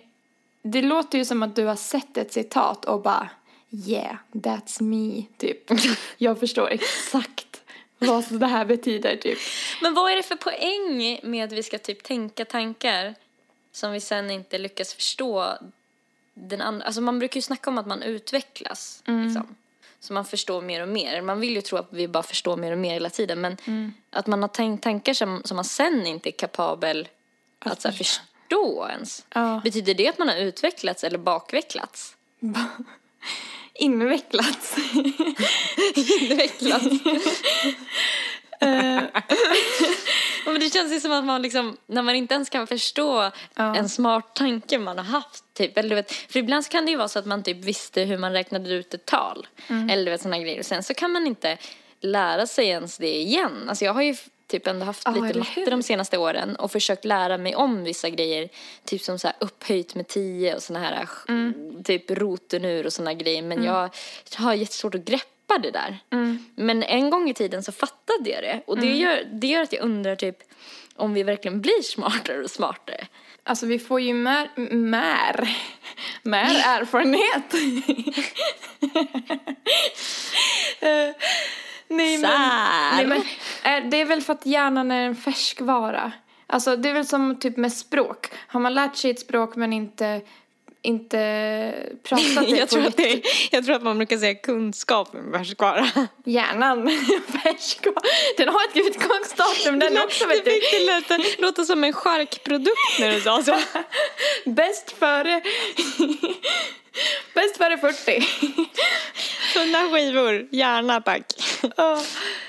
det 0.62 0.82
låter 0.82 1.18
ju 1.18 1.24
som 1.24 1.42
att 1.42 1.56
du 1.56 1.66
har 1.66 1.76
sett 1.76 2.16
ett 2.16 2.32
citat 2.32 2.84
och 2.84 3.02
bara 3.02 3.30
Yeah, 3.70 4.16
that's 4.32 4.82
me, 4.82 5.24
typ. 5.38 5.70
Jag 6.16 6.40
förstår 6.40 6.68
exakt 6.70 7.62
vad 7.98 8.24
det 8.30 8.46
här 8.46 8.64
betyder, 8.64 9.16
typ. 9.16 9.38
men 9.82 9.94
vad 9.94 10.12
är 10.12 10.16
det 10.16 10.22
för 10.22 10.36
poäng 10.36 11.20
med 11.22 11.44
att 11.44 11.52
vi 11.52 11.62
ska 11.62 11.78
typ 11.78 12.02
tänka 12.02 12.44
tankar 12.44 13.14
som 13.72 13.92
vi 13.92 14.00
sen 14.00 14.30
inte 14.30 14.58
lyckas 14.58 14.94
förstå 14.94 15.58
den 16.34 16.60
andra, 16.60 16.86
alltså 16.86 17.00
man 17.00 17.18
brukar 17.18 17.36
ju 17.36 17.42
snacka 17.42 17.70
om 17.70 17.78
att 17.78 17.86
man 17.86 18.02
utvecklas 18.02 19.02
liksom. 19.06 19.56
Så 20.00 20.12
man 20.12 20.24
förstår 20.24 20.62
mer 20.62 20.82
och 20.82 20.88
mer. 20.88 21.22
Man 21.22 21.40
vill 21.40 21.54
ju 21.54 21.60
tro 21.60 21.78
att 21.78 21.88
vi 21.90 22.08
bara 22.08 22.22
förstår 22.22 22.56
mer 22.56 22.72
och 22.72 22.78
mer 22.78 22.92
hela 22.92 23.10
tiden 23.10 23.40
men 23.40 23.56
att 24.10 24.26
man 24.26 24.42
har 24.42 24.48
tänkt 24.48 24.82
tankar 24.82 25.14
som, 25.14 25.42
som 25.44 25.56
man 25.56 25.64
sen 25.64 26.06
inte 26.06 26.28
är 26.28 26.32
kapabel 26.32 27.08
att, 27.58 27.82
så 27.82 27.88
här, 27.88 27.96
förstå 27.96 28.88
ens. 28.90 29.26
Ja. 29.34 29.60
Betyder 29.64 29.94
det 29.94 30.08
att 30.08 30.18
man 30.18 30.28
har 30.28 30.36
utvecklats 30.36 31.04
eller 31.04 31.18
bakvecklats? 31.18 32.16
Invecklats. 33.80 34.76
Utvecklats. 35.96 36.86
Ja, 40.44 40.52
men 40.52 40.60
det 40.60 40.72
känns 40.72 40.92
ju 40.92 41.00
som 41.00 41.12
att 41.12 41.24
man 41.24 41.42
liksom, 41.42 41.76
när 41.86 42.02
man 42.02 42.14
inte 42.14 42.34
ens 42.34 42.50
kan 42.50 42.66
förstå 42.66 43.30
Ja. 43.54 43.76
en 43.76 43.88
smart 43.88 44.34
tanke 44.34 44.78
man 44.78 44.98
har 44.98 45.04
haft, 45.04 45.44
typ, 45.54 45.78
eller 45.78 45.88
du 45.88 45.94
vet, 45.94 46.12
för 46.12 46.38
ibland 46.38 46.68
kan 46.68 46.84
det 46.84 46.90
ju 46.90 46.96
vara 46.96 47.08
så 47.08 47.18
att 47.18 47.26
man 47.26 47.42
typ 47.42 47.56
visste 47.64 48.02
hur 48.02 48.18
man 48.18 48.32
räknade 48.32 48.70
ut 48.74 48.94
ett 48.94 49.06
tal, 49.06 49.46
eller 49.68 50.04
du 50.04 50.10
vet 50.10 50.20
sådana 50.22 50.38
grejer, 50.38 50.58
och 50.58 50.66
sen 50.66 50.82
så 50.82 50.94
kan 50.94 51.10
man 51.12 51.26
inte 51.26 51.58
lära 52.00 52.46
sig 52.46 52.66
ens 52.68 52.98
det 52.98 53.16
igen. 53.16 53.66
Alltså 53.68 53.84
jag 53.84 53.94
har 53.94 54.02
ju 54.02 54.16
typ 54.50 54.66
ändå 54.66 54.86
haft 54.86 55.02
Ja, 55.04 55.10
lite 55.10 55.38
matte 55.38 55.50
hur? 55.60 55.70
de 55.70 55.82
senaste 55.82 56.18
åren 56.18 56.56
och 56.56 56.72
försökt 56.72 57.04
lära 57.04 57.38
mig 57.38 57.56
om 57.56 57.84
vissa 57.84 58.10
grejer, 58.10 58.48
typ 58.84 59.02
som 59.02 59.18
så 59.18 59.26
här 59.26 59.36
upphöjt 59.40 59.94
med 59.94 60.08
tio 60.08 60.54
och 60.54 60.62
såna 60.62 60.78
här, 60.78 61.08
typ 61.84 62.10
roten 62.10 62.64
ur 62.64 62.86
och 62.86 62.92
såna 62.92 63.14
grejer, 63.14 63.42
men 63.42 63.64
jag 63.64 63.90
har 64.36 64.54
jättesvårt 64.54 64.94
att 64.94 65.04
greppa 65.04 65.58
det 65.62 65.70
där. 65.70 65.98
Men 66.54 66.82
en 66.82 67.10
gång 67.10 67.30
i 67.30 67.34
tiden 67.34 67.62
så 67.62 67.72
fattade 67.72 68.30
jag 68.30 68.42
det 68.42 68.62
och 68.66 68.78
det, 68.80 68.96
gör, 68.96 69.24
det 69.32 69.46
gör 69.46 69.62
att 69.62 69.72
jag 69.72 69.82
undrar 69.82 70.16
typ 70.16 70.36
om 70.96 71.14
vi 71.14 71.22
verkligen 71.22 71.60
blir 71.60 71.82
smartare 71.82 72.42
och 72.42 72.50
smartare. 72.50 73.06
Alltså 73.42 73.66
vi 73.66 73.78
får 73.78 74.00
ju 74.00 74.14
mer, 74.14 74.50
mer, 74.74 75.56
mer 76.22 76.62
erfarenhet. 76.66 77.54
Nej 81.90 82.18
men, 82.18 82.30
nej 82.92 83.06
men 83.06 83.18
eh, 83.84 83.90
det 83.90 84.00
är 84.00 84.04
väl 84.04 84.22
för 84.22 84.32
att 84.32 84.46
hjärnan 84.46 84.90
är 84.90 85.06
en 85.06 85.16
färskvara. 85.16 86.12
Alltså 86.46 86.76
det 86.76 86.88
är 86.88 86.92
väl 86.92 87.06
som 87.06 87.36
typ 87.36 87.56
med 87.56 87.72
språk. 87.72 88.26
Har 88.46 88.60
man 88.60 88.74
lärt 88.74 88.96
sig 88.96 89.10
ett 89.10 89.20
språk 89.20 89.56
men 89.56 89.72
inte, 89.72 90.20
inte 90.82 91.74
pratat 92.02 92.24
det 92.50 92.56
jag, 92.56 92.68
på 92.68 92.74
tror 92.74 92.86
att 92.86 92.96
det 92.96 93.12
är, 93.12 93.20
jag 93.50 93.64
tror 93.64 93.76
att 93.76 93.82
man 93.82 93.96
brukar 93.96 94.18
säga 94.18 94.34
kunskap 94.34 95.12
med 95.12 95.32
färskvara. 95.32 95.88
Hjärnan, 96.24 96.90
färskvara. 97.42 98.02
Den 98.36 98.48
har 98.48 98.64
ett 98.68 98.76
utgångsdatum 98.76 99.78
den 99.78 99.98
också 100.04 100.26
vet 100.26 100.44
det 100.44 100.50
du. 100.50 100.60
fick 100.60 100.70
det 100.70 100.94
låta, 100.94 101.18
låta 101.38 101.64
som 101.64 101.84
en 101.84 101.92
charkprodukt 101.92 102.98
när 103.00 103.12
du 103.12 103.20
sa 103.20 103.42
så. 103.42 103.58
Bäst 104.50 104.90
före, 104.98 105.42
bäst 107.34 107.56
före 107.56 107.78
40. 107.78 108.26
Tunna 109.52 109.90
skivor, 109.90 110.48
gärna 110.50 111.00
tack. 111.00 111.24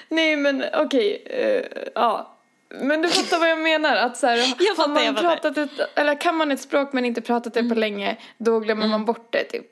Nej 0.10 0.36
men 0.36 0.64
okej, 0.74 1.24
eh, 1.26 1.82
ja. 1.96 2.38
Men 2.70 3.02
du 3.02 3.10
fattar 3.10 3.40
vad 3.40 3.50
jag 3.50 3.60
menar, 3.60 3.96
att 3.96 4.18
så 4.18 4.28
här, 4.28 4.38
har 4.38 4.76
fattar, 4.76 4.88
man 4.94 5.06
jag 5.06 5.18
pratat 5.18 5.58
ett, 5.58 5.72
eller 5.96 6.22
kan 6.22 6.36
man 6.36 6.52
ett 6.52 6.62
språk 6.62 6.94
men 6.94 7.06
inte 7.06 7.22
pratat 7.22 7.54
det 7.54 7.64
på 7.64 7.76
länge, 7.76 8.18
då 8.38 8.60
glömmer 8.60 8.88
man 8.88 9.06
bort 9.06 9.28
det 9.32 9.44
typ. 9.44 9.66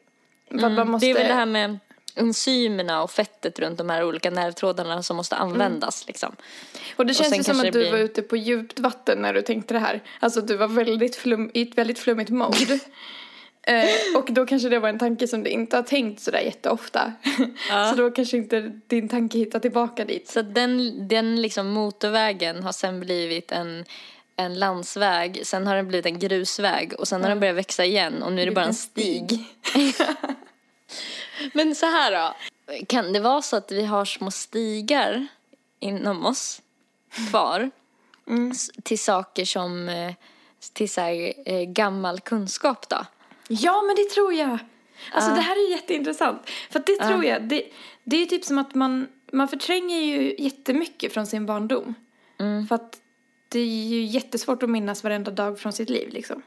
Att 0.63 0.71
man 0.71 0.89
måste, 0.89 1.05
Det 1.05 1.11
är 1.11 1.15
väl 1.15 1.27
det 1.27 1.33
här 1.33 1.45
med 1.45 1.79
enzymerna 2.15 3.03
och 3.03 3.11
fettet 3.11 3.59
runt 3.59 3.77
de 3.77 3.89
här 3.89 4.03
olika 4.03 4.29
nervtrådarna 4.31 5.03
som 5.03 5.17
måste 5.17 5.35
användas 5.35 6.07
liksom. 6.07 6.35
och 6.95 7.05
det 7.05 7.13
känns 7.13 7.29
sen 7.29 7.37
ju 7.37 7.43
som 7.43 7.59
att 7.59 7.63
du 7.65 7.71
blir- 7.71 7.91
var 7.91 7.97
ute 7.99 8.21
på 8.21 8.35
djupt 8.37 8.79
vatten 8.79 9.21
när 9.21 9.33
du 9.33 9.41
tänkte 9.41 9.73
det 9.73 9.79
här. 9.79 10.01
Alltså 10.19 10.41
du 10.41 10.57
var 10.57 10.67
väldigt 10.67 11.15
flum, 11.15 11.51
i 11.53 11.61
ett 11.61 11.77
väldigt 11.77 11.99
flummigt 11.99 12.29
mode. 12.29 12.79
eh, 13.67 14.17
och 14.17 14.31
då 14.33 14.45
kanske 14.45 14.69
det 14.69 14.79
var 14.79 14.89
en 14.89 14.99
tanke 14.99 15.27
som 15.27 15.43
du 15.43 15.49
inte 15.49 15.75
har 15.75 15.83
tänkt 15.83 16.21
sådär 16.21 16.39
jätteofta. 16.39 17.13
Så 17.89 17.95
då 17.95 18.11
kanske 18.11 18.37
inte 18.37 18.61
din 18.87 19.09
tanke 19.09 19.37
hittar 19.37 19.59
tillbaka 19.59 20.05
dit. 20.05 20.27
Så 20.27 20.41
den, 20.41 21.07
den 21.07 21.41
liksom 21.41 21.67
motorvägen 21.67 22.63
har 22.63 22.71
sen 22.71 22.99
blivit 22.99 23.51
en, 23.51 23.85
en 24.35 24.59
landsväg, 24.59 25.41
sen 25.43 25.67
har 25.67 25.75
den 25.75 25.87
blivit 25.87 26.05
en 26.05 26.19
grusväg 26.19 26.93
och 26.99 27.07
sen 27.07 27.21
har 27.21 27.29
den 27.29 27.39
börjat 27.39 27.55
växa 27.55 27.85
igen 27.85 28.23
och 28.23 28.33
nu 28.33 28.41
är 28.41 28.45
det 28.45 28.51
bara 28.51 28.65
en 28.65 28.73
stig. 28.73 29.45
Men 31.53 31.75
så 31.75 31.85
här 31.85 32.11
då, 32.11 32.35
kan 32.87 33.13
det 33.13 33.19
vara 33.19 33.41
så 33.41 33.55
att 33.55 33.71
vi 33.71 33.85
har 33.85 34.05
små 34.05 34.31
stigar 34.31 35.27
inom 35.79 36.25
oss 36.25 36.61
kvar 37.29 37.71
s- 38.51 38.69
till 38.83 38.99
saker 38.99 39.45
som, 39.45 39.89
eh, 39.89 40.13
till 40.73 40.89
så 40.89 41.01
här, 41.01 41.33
eh, 41.45 41.61
gammal 41.63 42.19
kunskap 42.19 42.89
då? 42.89 43.05
Ja, 43.49 43.81
men 43.87 43.95
det 43.95 44.09
tror 44.09 44.33
jag. 44.33 44.59
Alltså 45.11 45.29
det 45.35 45.41
här 45.41 45.55
är 45.67 45.71
jätteintressant. 45.71 46.49
För 46.69 46.83
det 46.85 46.95
tror 46.95 47.25
jag, 47.25 47.43
det, 47.43 47.63
det 48.03 48.17
är 48.17 48.25
typ 48.25 48.45
som 48.45 48.57
att 48.57 48.75
man, 48.75 49.07
man 49.31 49.47
förtränger 49.47 50.01
ju 50.01 50.35
jättemycket 50.39 51.13
från 51.13 51.27
sin 51.27 51.45
barndom. 51.45 51.93
För 52.67 52.75
att 52.75 53.01
det 53.49 53.59
är 53.59 53.65
ju 53.87 54.03
jättesvårt 54.03 54.63
att 54.63 54.69
minnas 54.69 55.03
varenda 55.03 55.31
dag 55.31 55.59
från 55.59 55.73
sitt 55.73 55.89
liv 55.89 56.09
liksom. 56.13 56.41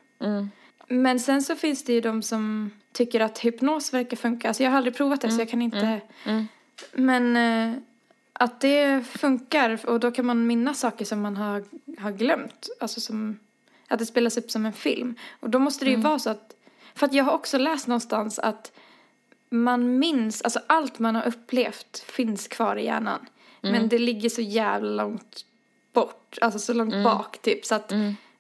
Men 0.89 1.21
sen 1.21 1.43
så 1.43 1.57
finns 1.57 1.85
det 1.85 1.93
ju 1.93 2.01
de 2.01 2.23
som 2.23 2.71
tycker 2.93 3.21
att 3.21 3.39
hypnos 3.39 3.95
verkar 3.95 4.17
funka. 4.17 4.49
Alltså 4.49 4.63
jag 4.63 4.71
har 4.71 4.77
aldrig 4.77 4.97
provat 4.97 5.21
det 5.21 5.31
så 5.31 5.41
jag 5.41 5.49
kan 5.51 5.63
inte. 5.63 6.01
Men 6.93 7.37
eh, 7.37 7.79
att 8.33 8.61
det 8.61 9.07
funkar 9.07 9.87
och 9.87 10.01
då 10.01 10.11
kan 10.11 10.27
man 10.27 10.47
minnas 10.47 10.81
saker 10.81 11.05
som 11.05 11.21
man 11.21 11.37
har, 11.37 11.65
har 11.99 12.13
glömt. 12.13 12.69
Alltså 12.81 13.01
som 13.01 13.39
att 13.89 13.99
det 13.99 14.07
spelas 14.07 14.37
upp 14.37 14.51
som 14.51 14.67
en 14.67 14.73
film. 14.73 15.15
Och 15.41 15.51
då 15.51 15.59
måste 15.59 15.85
det 15.85 15.91
ju 15.91 15.97
vara 15.97 16.19
så 16.19 16.31
att, 16.31 16.55
för 16.95 17.07
att 17.07 17.13
jag 17.13 17.25
har 17.25 17.33
också 17.33 17.59
läst 17.59 17.87
någonstans 17.87 18.39
att 18.39 18.73
man 19.51 19.99
minns, 19.99 20.43
alltså 20.43 20.61
allt 20.67 20.99
man 20.99 21.15
har 21.15 21.27
upplevt 21.27 21.99
finns 21.99 22.49
kvar 22.49 22.77
i 22.77 22.85
hjärnan. 22.85 23.27
Men 23.61 23.89
det 23.89 23.99
ligger 23.99 24.29
så 24.29 24.41
jävla 24.41 25.03
långt 25.03 25.45
bort, 25.93 26.39
alltså 26.41 26.59
så 26.59 26.73
långt 26.73 27.05
bak 27.05 27.43
typ. 27.43 27.65
Så 27.67 27.75
att 27.75 27.93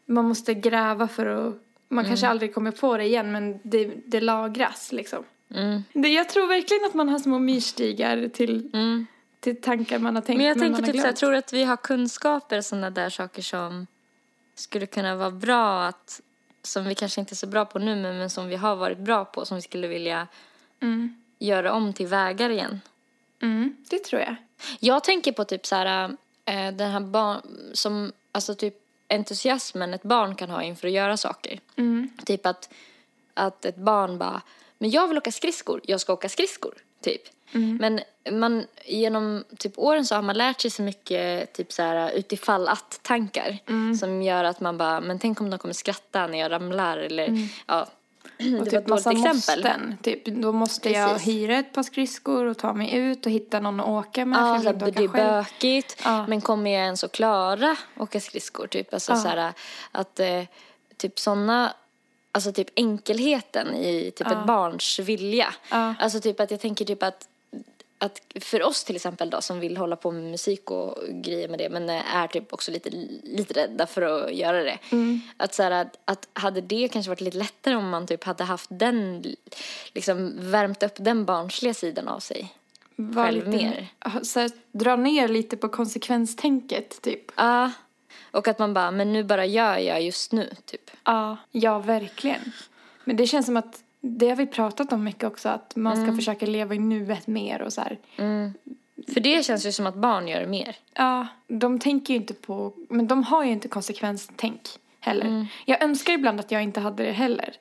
man 0.07 0.25
måste 0.25 0.55
gräva 0.55 1.09
för 1.09 1.27
att, 1.27 1.55
man 1.89 2.05
kanske 2.05 2.29
aldrig 2.29 2.55
kommer 2.55 2.71
på 2.71 2.97
det 2.97 3.05
igen 3.05 3.33
men 3.33 3.61
det, 3.63 3.93
det 4.07 4.21
lagras 4.21 4.93
liksom. 4.93 5.25
Det, 5.93 6.09
jag 6.09 6.29
tror 6.29 6.47
verkligen 6.47 6.85
att 6.85 6.95
man 6.95 7.09
har 7.09 7.19
små 7.19 7.39
myrstigar 7.39 8.29
till, 8.29 8.71
till 9.41 9.61
tankar 9.61 9.99
man 9.99 10.15
har 10.15 10.23
tänkt 10.23 10.39
Men 10.39 10.47
jag 10.47 10.57
man 10.57 10.67
tänker 10.67 10.93
typ 10.93 11.01
så 11.01 11.03
glömt. 11.03 11.17
tror 11.17 11.35
att 11.35 11.53
vi 11.53 11.65
har 11.65 11.77
kunskaper 11.77 12.61
sådana 12.61 12.91
där 12.91 13.11
saker 13.11 13.43
som 13.43 13.87
skulle 14.55 14.87
kunna 14.87 15.17
vara 15.17 15.31
bra 15.31 15.85
att 15.85 16.21
som 16.63 16.85
vi 16.85 16.95
kanske 16.95 17.21
inte 17.21 17.33
är 17.33 17.37
så 17.37 17.47
bra 17.47 17.65
på 17.65 17.79
nu 17.79 17.97
men, 17.97 18.19
men 18.19 18.31
som 18.31 18.49
vi 18.49 18.57
har 18.57 18.77
varit 18.77 18.99
bra 18.99 19.25
på 19.25 19.45
som 19.45 19.55
vi 19.55 19.63
skulle 19.63 19.89
vilja 19.89 20.29
göra 21.39 21.73
om 21.73 21.93
till 21.93 22.07
vägar 22.07 22.51
igen. 22.51 22.81
Mm, 23.43 23.77
det 23.91 23.99
tror 24.05 24.23
jag. 24.23 24.37
Jag 24.81 25.05
tänker 25.05 25.33
på 25.33 25.45
typ 25.45 25.67
så 25.67 25.77
här, 25.77 26.17
eh, 26.45 26.73
den 26.73 26.91
här 26.91 27.01
barn, 27.01 27.41
som, 27.73 28.13
alltså 28.33 28.55
typ 28.55 28.75
entusiasmen 29.09 29.95
ett 29.95 30.03
barn 30.03 30.35
kan 30.35 30.51
ha 30.51 30.63
inför 30.63 30.89
att 30.89 30.95
göra 30.95 31.17
saker. 31.17 31.61
Typ 32.27 32.47
att, 32.47 32.73
att 33.35 33.65
ett 33.65 33.77
barn 33.77 34.19
bara, 34.19 34.43
men 34.79 34.91
jag 34.91 35.09
vill 35.09 35.19
åka 35.19 35.33
skridskor, 35.33 35.81
jag 35.85 36.01
ska 36.01 36.13
åka 36.13 36.29
skridskor, 36.29 36.75
typ. 37.01 37.23
Men 37.53 38.01
man, 38.31 38.67
genom 38.85 39.45
typ 39.59 39.73
åren 39.79 40.07
så 40.07 40.15
har 40.15 40.23
man 40.23 40.37
lärt 40.39 40.61
sig 40.61 40.71
så 40.71 40.83
mycket 40.83 41.53
typ 41.53 41.73
så 41.73 41.83
här, 41.83 42.11
utifall 42.11 42.69
att-tankar 42.69 43.59
som 43.99 44.23
gör 44.23 44.45
att 44.45 44.61
man 44.61 44.79
bara, 44.79 45.01
men 45.01 45.19
tänk 45.19 45.41
om 45.41 45.51
de 45.51 45.59
kommer 45.59 45.75
skratta 45.75 46.27
när 46.27 46.39
jag 46.39 46.51
ramlar 46.53 46.99
eller 46.99 47.49
ja. 47.67 47.87
Det 48.39 48.55
Och 48.55 48.59
var 48.59 48.65
typ 48.65 48.75
ett 48.75 48.87
dåligt 48.87 48.89
massa 48.89 49.11
exempel. 49.13 49.33
måsten. 49.37 49.99
Typ, 50.03 50.25
då 50.25 50.53
måste 50.53 50.91
jag 50.91 51.11
Precis. 51.13 51.29
hyra 51.29 51.57
ett 51.59 51.73
par 51.73 51.83
skridskor 51.83 52.45
och 52.45 52.59
ta 52.59 52.73
mig 52.73 52.95
ut 52.95 53.27
och 53.27 53.33
hitta 53.33 53.61
någon 53.61 53.81
att 53.81 53.87
åka 53.89 54.25
med. 54.27 54.39
Ja, 54.41 54.59
för 54.59 54.65
jag 54.65 54.73
vill 54.73 54.81
det 54.81 54.89
inte 54.89 55.03
åka 55.03 55.13
själv. 55.13 55.45
bökigt. 55.45 56.01
Ja. 56.05 56.27
Men 56.27 56.41
kommer 56.41 56.71
jag 56.71 56.83
ens 56.85 57.05
att 57.05 57.13
klara 57.13 57.77
åka 57.99 58.21
skridskor? 58.21 58.67
Typ. 58.67 58.95
Alltså, 58.95 59.13
Ja. 59.13 59.17
så 59.19 59.29
här, 59.29 59.53
att 59.93 60.21
eh, 60.21 60.43
typ 60.97 61.19
sådana, 61.19 61.73
alltså 62.33 62.53
typ 62.53 62.69
enkelheten 62.77 63.75
i 63.75 64.13
typ 64.17 64.27
ett 64.27 64.47
barns 64.47 64.99
vilja. 64.99 65.55
Ja. 65.71 65.95
Alltså 65.99 66.21
typ 66.21 66.41
att 66.41 66.51
jag 66.51 66.61
tänker 66.61 66.85
typ 66.85 67.03
att 67.03 67.29
att 68.03 68.21
för 68.41 68.63
oss 68.63 68.85
till 68.85 68.97
exempel 68.97 69.31
då 69.31 69.41
som 69.41 69.61
vill 69.61 69.77
hålla 69.77 69.97
på 69.97 70.11
med 70.11 70.23
musik 70.23 70.71
och 70.71 70.99
grejer 71.09 71.49
med 71.49 71.59
det 71.59 71.69
men 71.69 71.91
är 71.91 72.27
typ 72.27 72.53
också 72.53 72.71
lite, 72.71 72.91
lite 73.23 73.55
rädda 73.55 73.87
för 73.87 74.03
att 74.03 74.35
göra 74.35 74.63
det. 74.63 74.79
Mm. 74.93 75.21
Att, 75.37 75.55
så 75.55 75.63
här, 75.63 75.71
att, 75.71 75.99
att 76.05 76.29
hade 76.33 76.61
det 76.61 76.89
kanske 76.89 77.11
varit 77.11 77.21
lite 77.21 77.37
lättare 77.39 77.75
om 77.75 77.89
man 77.89 78.07
typ 78.07 78.25
hade 78.25 78.45
haft 78.45 78.71
den, 78.71 79.25
liksom 79.93 80.33
värmt 80.51 80.83
upp 80.83 80.95
den 80.97 81.25
barnsliga 81.25 81.75
sidan 81.75 82.09
av 82.09 82.21
sig. 82.21 82.55
Var 82.97 83.25
själv 83.25 83.51
lite, 83.51 83.65
mer. 83.65 83.89
Så 84.23 84.41
här, 84.41 84.51
dra 84.73 84.97
ner 84.97 85.29
lite 85.29 85.57
på 85.57 85.69
konsekvenstänket 85.69 87.03
typ. 87.03 87.33
Ja. 87.37 87.71
Och 88.31 88.49
att 88.49 88.59
man 88.59 88.75
bara, 88.75 88.91
men 88.91 89.13
nu 89.13 89.25
bara 89.25 89.47
gör 89.47 89.79
jag 89.79 90.03
just 90.03 90.33
nu, 90.33 90.55
typ. 90.65 90.91
Ja, 91.05 91.37
ja 91.51 91.79
verkligen. 91.79 92.53
Men 93.05 93.17
det 93.17 93.27
känns 93.27 93.47
som 93.47 93.57
att 93.57 93.83
det 94.05 94.29
har 94.29 94.37
vi 94.37 94.47
pratat 94.47 94.93
om 94.93 95.05
mycket 95.05 95.25
också, 95.25 95.49
att 95.49 95.77
man 95.77 95.93
Mm. 95.93 96.07
ska 96.07 96.17
försöka 96.17 96.47
leva 96.47 96.75
i 96.75 96.79
nuet 96.79 97.27
mer 97.27 97.63
och 97.63 97.73
så 97.73 97.81
här. 97.81 97.99
För 99.15 99.21
det 99.21 99.45
känns 99.45 99.67
ju 99.67 99.73
som 99.73 99.87
att 99.87 99.95
barn 99.95 100.29
gör 100.29 100.47
mer. 100.47 100.77
Ja, 100.95 101.27
de 101.49 101.79
tänker 101.79 102.15
ju 102.15 102.21
inte 102.21 102.35
på, 102.35 102.73
men 102.89 103.07
de 103.07 103.23
har 103.23 103.45
ju 103.45 103.51
inte 103.51 103.69
konsekvenstänk 103.69 104.61
heller. 105.01 105.27
Mm. 105.27 105.47
Jag 105.67 105.83
önskar 105.83 106.13
ibland 106.13 106.41
att 106.41 106.51
jag 106.51 106.63
inte 106.63 106.81
hade 106.81 107.03
det 107.05 107.13
heller. 107.13 107.55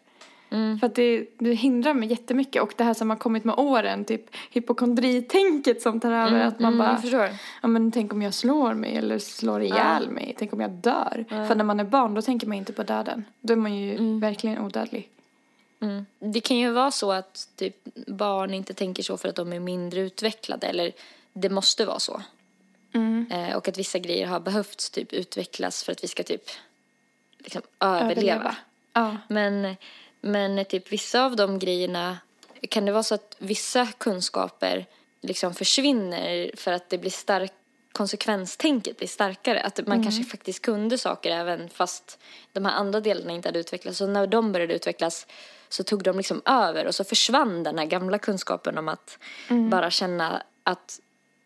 För 0.80 0.86
att 0.88 0.96
det, 0.96 1.26
det 1.40 1.54
hindrar 1.54 1.94
mig 1.94 2.10
jättemycket. 2.10 2.62
Och 2.62 2.74
det 2.78 2.84
här 2.84 2.94
som 2.94 3.10
har 3.10 3.18
kommit 3.18 3.44
med 3.44 3.56
åren, 3.60 4.06
typ 4.06 4.36
hypokondritänket 4.52 5.82
som 5.82 6.00
tar 6.00 6.12
över. 6.12 6.40
att 6.46 6.60
man 6.60 6.74
Mm, 6.74 7.02
bara, 7.12 7.30
ja 7.62 7.68
men 7.68 7.92
tänk 7.92 8.14
om 8.14 8.22
jag 8.22 8.34
slår 8.34 8.74
mig 8.74 8.96
eller 8.98 9.20
slår 9.20 9.62
ihjäl 9.62 10.10
mig. 10.10 10.36
Tänk 10.40 10.54
om 10.54 10.60
jag 10.62 10.72
dör. 10.72 11.26
För 11.48 11.56
när 11.56 11.64
man 11.64 11.80
är 11.80 11.84
barn 11.84 12.14
då 12.14 12.22
tänker 12.22 12.48
man 12.48 12.58
inte 12.58 12.74
på 12.74 12.84
döden. 12.84 13.26
Då 13.42 13.54
är 13.54 13.58
man 13.58 13.76
ju 13.76 13.92
Mm. 13.96 14.20
verkligen 14.20 14.60
odödlig. 14.60 15.10
Det 16.20 16.42
kan 16.42 16.58
ju 16.58 16.72
vara 16.72 16.92
så 16.92 17.12
att 17.12 17.50
typ, 17.56 17.76
barn 18.08 18.54
inte 18.54 18.74
tänker 18.74 19.04
så 19.04 19.18
för 19.18 19.30
att 19.30 19.36
de 19.36 19.54
är 19.54 19.60
mindre 19.60 20.02
utvecklade. 20.02 20.68
Eller 20.68 20.92
det 21.34 21.50
måste 21.50 21.86
vara 21.86 22.00
så. 22.00 22.22
Eh, 23.32 23.56
och 23.56 23.68
att 23.68 23.78
vissa 23.78 24.00
grejer 24.00 24.28
har 24.28 24.40
behövts 24.40 24.90
typ 24.90 25.14
utvecklas 25.14 25.84
för 25.84 25.92
att 25.92 26.04
vi 26.04 26.08
ska 26.08 26.24
typ 26.24 26.44
liksom, 27.38 27.62
överleva. 27.80 28.12
Överleva. 28.12 28.56
Ja. 28.94 29.18
Men, 29.28 29.76
men 30.22 30.66
typ 30.66 30.92
vissa 30.92 31.26
av 31.26 31.36
de 31.36 31.60
grejerna, 31.60 32.18
kan 32.70 32.86
det 32.86 32.92
vara 32.92 33.04
så 33.04 33.16
att 33.16 33.36
vissa 33.38 33.88
kunskaper 33.98 34.86
liksom 35.22 35.54
försvinner 35.54 36.52
för 36.56 36.72
att 36.72 36.90
det 36.90 36.98
blir 36.98 37.12
stark, 37.12 37.54
konsekvenstänket 37.92 38.98
blir 38.98 39.08
starkare? 39.08 39.62
Att 39.62 39.88
man 39.88 40.04
kanske 40.04 40.24
faktiskt 40.24 40.62
kunde 40.62 40.98
saker 40.98 41.32
även 41.32 41.70
fast 41.70 42.20
de 42.52 42.66
här 42.66 42.74
andra 42.74 43.00
delarna 43.00 43.32
inte 43.32 43.48
hade 43.48 43.60
utvecklats. 43.60 43.98
Så 43.98 44.08
när 44.08 44.28
de 44.28 44.52
började 44.52 44.74
utvecklas 44.74 45.28
så 45.70 45.84
tog 45.84 46.04
de 46.04 46.18
liksom 46.18 46.42
över 46.46 46.88
och 46.88 46.96
så 46.96 47.04
försvann 47.04 47.64
den 47.64 47.78
här 47.78 47.86
gamla 47.86 48.18
kunskapen 48.18 48.78
om 48.78 48.88
att 48.88 49.18
bara 49.70 49.92
känna 49.92 50.44
att 50.64 51.00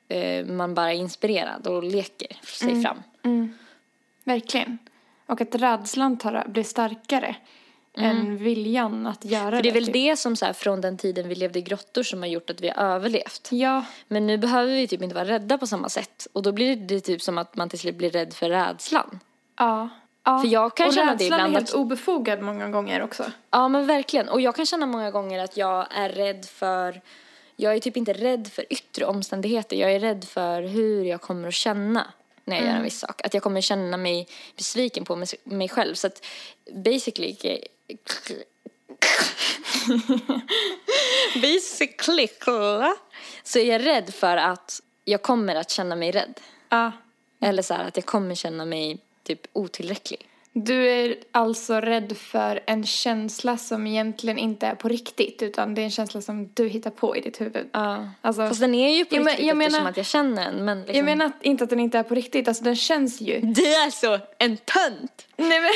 eh, 0.07 0.45
man 0.45 0.73
bara 0.73 0.93
är 0.93 0.97
inspirerad 0.97 1.67
och 1.67 1.83
leker 1.83 2.37
sig 2.43 2.81
fram. 2.81 3.03
Verkligen. 4.23 4.77
Och 5.25 5.41
att 5.41 5.55
rädslan 5.55 6.17
tar, 6.17 6.43
blir 6.47 6.63
starkare 6.63 7.35
än 7.97 8.37
viljan 8.37 9.07
att 9.07 9.25
göra 9.25 9.55
För 9.55 9.63
det 9.63 9.69
är 9.69 9.73
väl 9.73 9.85
typ. 9.85 9.93
det 9.93 10.17
som 10.17 10.35
så 10.35 10.45
här, 10.45 10.53
från 10.53 10.81
den 10.81 10.97
tiden 10.97 11.27
vi 11.27 11.35
levde 11.35 11.59
i 11.59 11.61
grottor 11.61 12.03
som 12.03 12.19
har 12.19 12.27
gjort 12.27 12.49
att 12.49 12.61
vi 12.61 12.69
har 12.69 12.75
överlevt. 12.83 13.47
Ja, 13.51 13.85
Men 14.07 14.27
nu 14.27 14.37
behöver 14.37 14.73
vi 14.73 14.87
typ 14.87 15.01
inte 15.01 15.15
vara 15.15 15.25
rädda 15.25 15.57
på 15.57 15.67
samma 15.67 15.89
sätt. 15.89 16.27
Och 16.33 16.41
då 16.43 16.51
blir 16.51 16.75
det 16.75 16.99
typ 16.99 17.21
som 17.21 17.37
att 17.37 17.55
man 17.55 17.69
till 17.69 17.79
slut 17.79 17.95
blir 17.95 18.09
rädd 18.09 18.33
för 18.33 18.49
rädslan. 18.49 19.19
ja. 19.59 19.89
ja. 20.23 20.39
För 20.39 20.47
jag 20.47 20.75
kan 20.77 20.87
och 20.87 20.93
känna 20.93 21.15
det 21.15 21.23
ibland 21.23 21.43
är 21.43 21.49
helt 21.49 21.69
att- 21.69 21.75
obefogad 21.75 22.41
många 22.41 22.69
gånger 22.69 23.01
också. 23.01 23.23
Ja 23.51 23.67
men 23.67 23.85
verkligen. 23.87 24.29
Och 24.29 24.41
jag 24.41 24.55
kan 24.55 24.65
känna 24.65 24.85
många 24.85 25.11
gånger 25.11 25.39
att 25.43 25.57
jag 25.57 25.87
är 25.95 26.09
rädd 26.09 26.45
för... 26.45 27.01
Jag 27.57 27.75
är 27.75 27.79
typ 27.79 27.97
inte 27.97 28.13
rädd 28.13 28.47
för 28.47 28.65
yttre 28.69 29.05
omständigheter. 29.05 29.75
Jag 29.75 29.91
är 29.91 29.99
rädd 29.99 30.23
för 30.25 30.61
hur 30.61 31.03
jag 31.05 31.21
kommer 31.21 31.47
att 31.47 31.53
känna 31.53 32.07
när 32.43 32.55
jag 32.55 32.65
gör 32.65 32.73
en 32.73 32.83
viss 32.83 32.99
sak. 32.99 33.21
Att 33.25 33.33
jag 33.33 33.43
kommer 33.43 33.61
känna 33.61 33.97
mig 33.97 34.27
besviken 34.57 35.05
på 35.05 35.15
mig, 35.15 35.27
mig 35.43 35.69
själv. 35.69 35.93
Så 35.95 36.07
att 36.07 36.25
basically... 36.71 37.35
basically 41.41 42.27
så 43.43 43.59
är 43.59 43.65
jag 43.65 43.85
rädd 43.85 44.13
för 44.13 44.37
att 44.37 44.81
jag 45.05 45.21
kommer 45.21 45.55
att 45.55 45.71
känna 45.71 45.95
mig 45.95 46.11
rädd. 46.11 46.39
Ja. 46.69 46.91
Eller 47.41 47.63
så 47.63 47.73
här 47.73 47.87
att 47.87 47.97
jag 47.97 48.05
kommer 48.05 48.35
känna 48.35 48.65
mig 48.65 48.97
typ 49.23 49.41
otillräcklig. 49.53 50.27
Du 50.57 50.87
är 50.87 51.15
alltså 51.31 51.73
rädd 51.73 52.17
för 52.17 52.63
en 52.67 52.85
känsla 52.85 53.57
som 53.57 53.87
egentligen 53.87 54.37
inte 54.37 54.67
är 54.67 54.75
på 54.75 54.87
riktigt 54.87 55.41
utan 55.41 55.75
det 55.75 55.81
är 55.81 55.83
en 55.83 55.91
känsla 55.91 56.21
som 56.21 56.49
du 56.53 56.67
hittar 56.67 56.89
på 56.91 57.17
i 57.17 57.21
ditt 57.21 57.41
huvud. 57.41 57.69
Ja. 57.71 58.09
Alltså, 58.21 58.47
Fast 58.47 58.59
den 58.59 58.75
är 58.75 58.97
ju 58.97 59.05
på 59.05 59.15
Ja, 59.15 59.19
men 59.19 59.27
riktigt 59.27 59.47
jag 59.47 59.57
eftersom 59.57 59.71
menar- 59.83 59.89
att 59.91 59.97
jag 59.97 60.05
känner 60.05 60.45
den. 60.45 60.65
Men 60.65 60.77
liksom... 60.79 60.95
Jag 60.95 61.05
menar 61.05 61.25
att, 61.25 61.43
inte 61.43 61.63
att 61.63 61.69
den 61.69 61.79
inte 61.79 61.97
är 61.97 62.03
på 62.03 62.15
riktigt, 62.15 62.47
alltså 62.47 62.63
den 62.63 62.75
känns 62.75 63.21
ju. 63.21 63.39
Du 63.41 63.65
är 63.65 63.89
så 63.91 64.19
en 64.37 64.57
tönt! 64.57 65.27
Nej 65.37 65.61
men, 65.61 65.71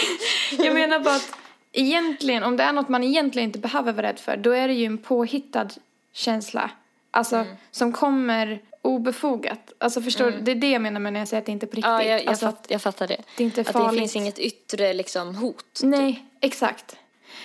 jag 0.66 0.74
menar 0.74 1.00
bara 1.00 1.16
att 1.16 1.32
egentligen, 1.72 2.44
om 2.44 2.58
det 2.58 2.64
är 2.64 2.74
något 2.74 2.90
man 2.90 3.04
egentligen 3.04 3.50
inte 3.50 3.60
behöver 3.60 3.94
vara 3.94 4.08
rädd 4.08 4.20
för, 4.20 4.38
då 4.38 4.52
är 4.52 4.68
det 4.68 4.74
ju 4.74 4.86
en 4.86 4.98
påhittad 4.98 5.68
känsla. 6.14 6.72
Alltså, 7.12 7.36
Mm. 7.36 7.56
som 7.72 7.92
kommer 7.94 8.62
obefogat. 8.82 9.74
Alltså 9.78 10.02
förstår 10.02 10.32
du? 10.32 10.40
Det 10.40 10.52
är 10.52 10.56
det 10.56 10.70
jag 10.72 10.82
menar 10.82 11.00
med 11.00 11.14
när 11.14 11.20
jag 11.20 11.28
säger 11.28 11.42
att 11.42 11.46
det 11.46 11.52
inte 11.52 11.66
är 11.66 11.68
på 11.68 11.76
riktigt. 11.76 11.86
Ja, 11.92 12.04
jag, 12.04 12.20
jag, 12.22 12.28
alltså, 12.28 12.46
fatt, 12.46 12.66
jag 12.70 12.82
fattar 12.82 13.08
det. 13.08 13.22
det 13.38 13.44
är 13.44 13.46
inte 13.46 13.62
att 13.62 13.68
det 13.68 13.74
farligt. 13.74 14.00
finns 14.00 14.16
inget 14.16 14.40
yttre 14.40 14.94
liksom, 14.94 15.36
hot. 15.36 15.80
Nej, 15.84 16.26
exakt. 16.40 16.96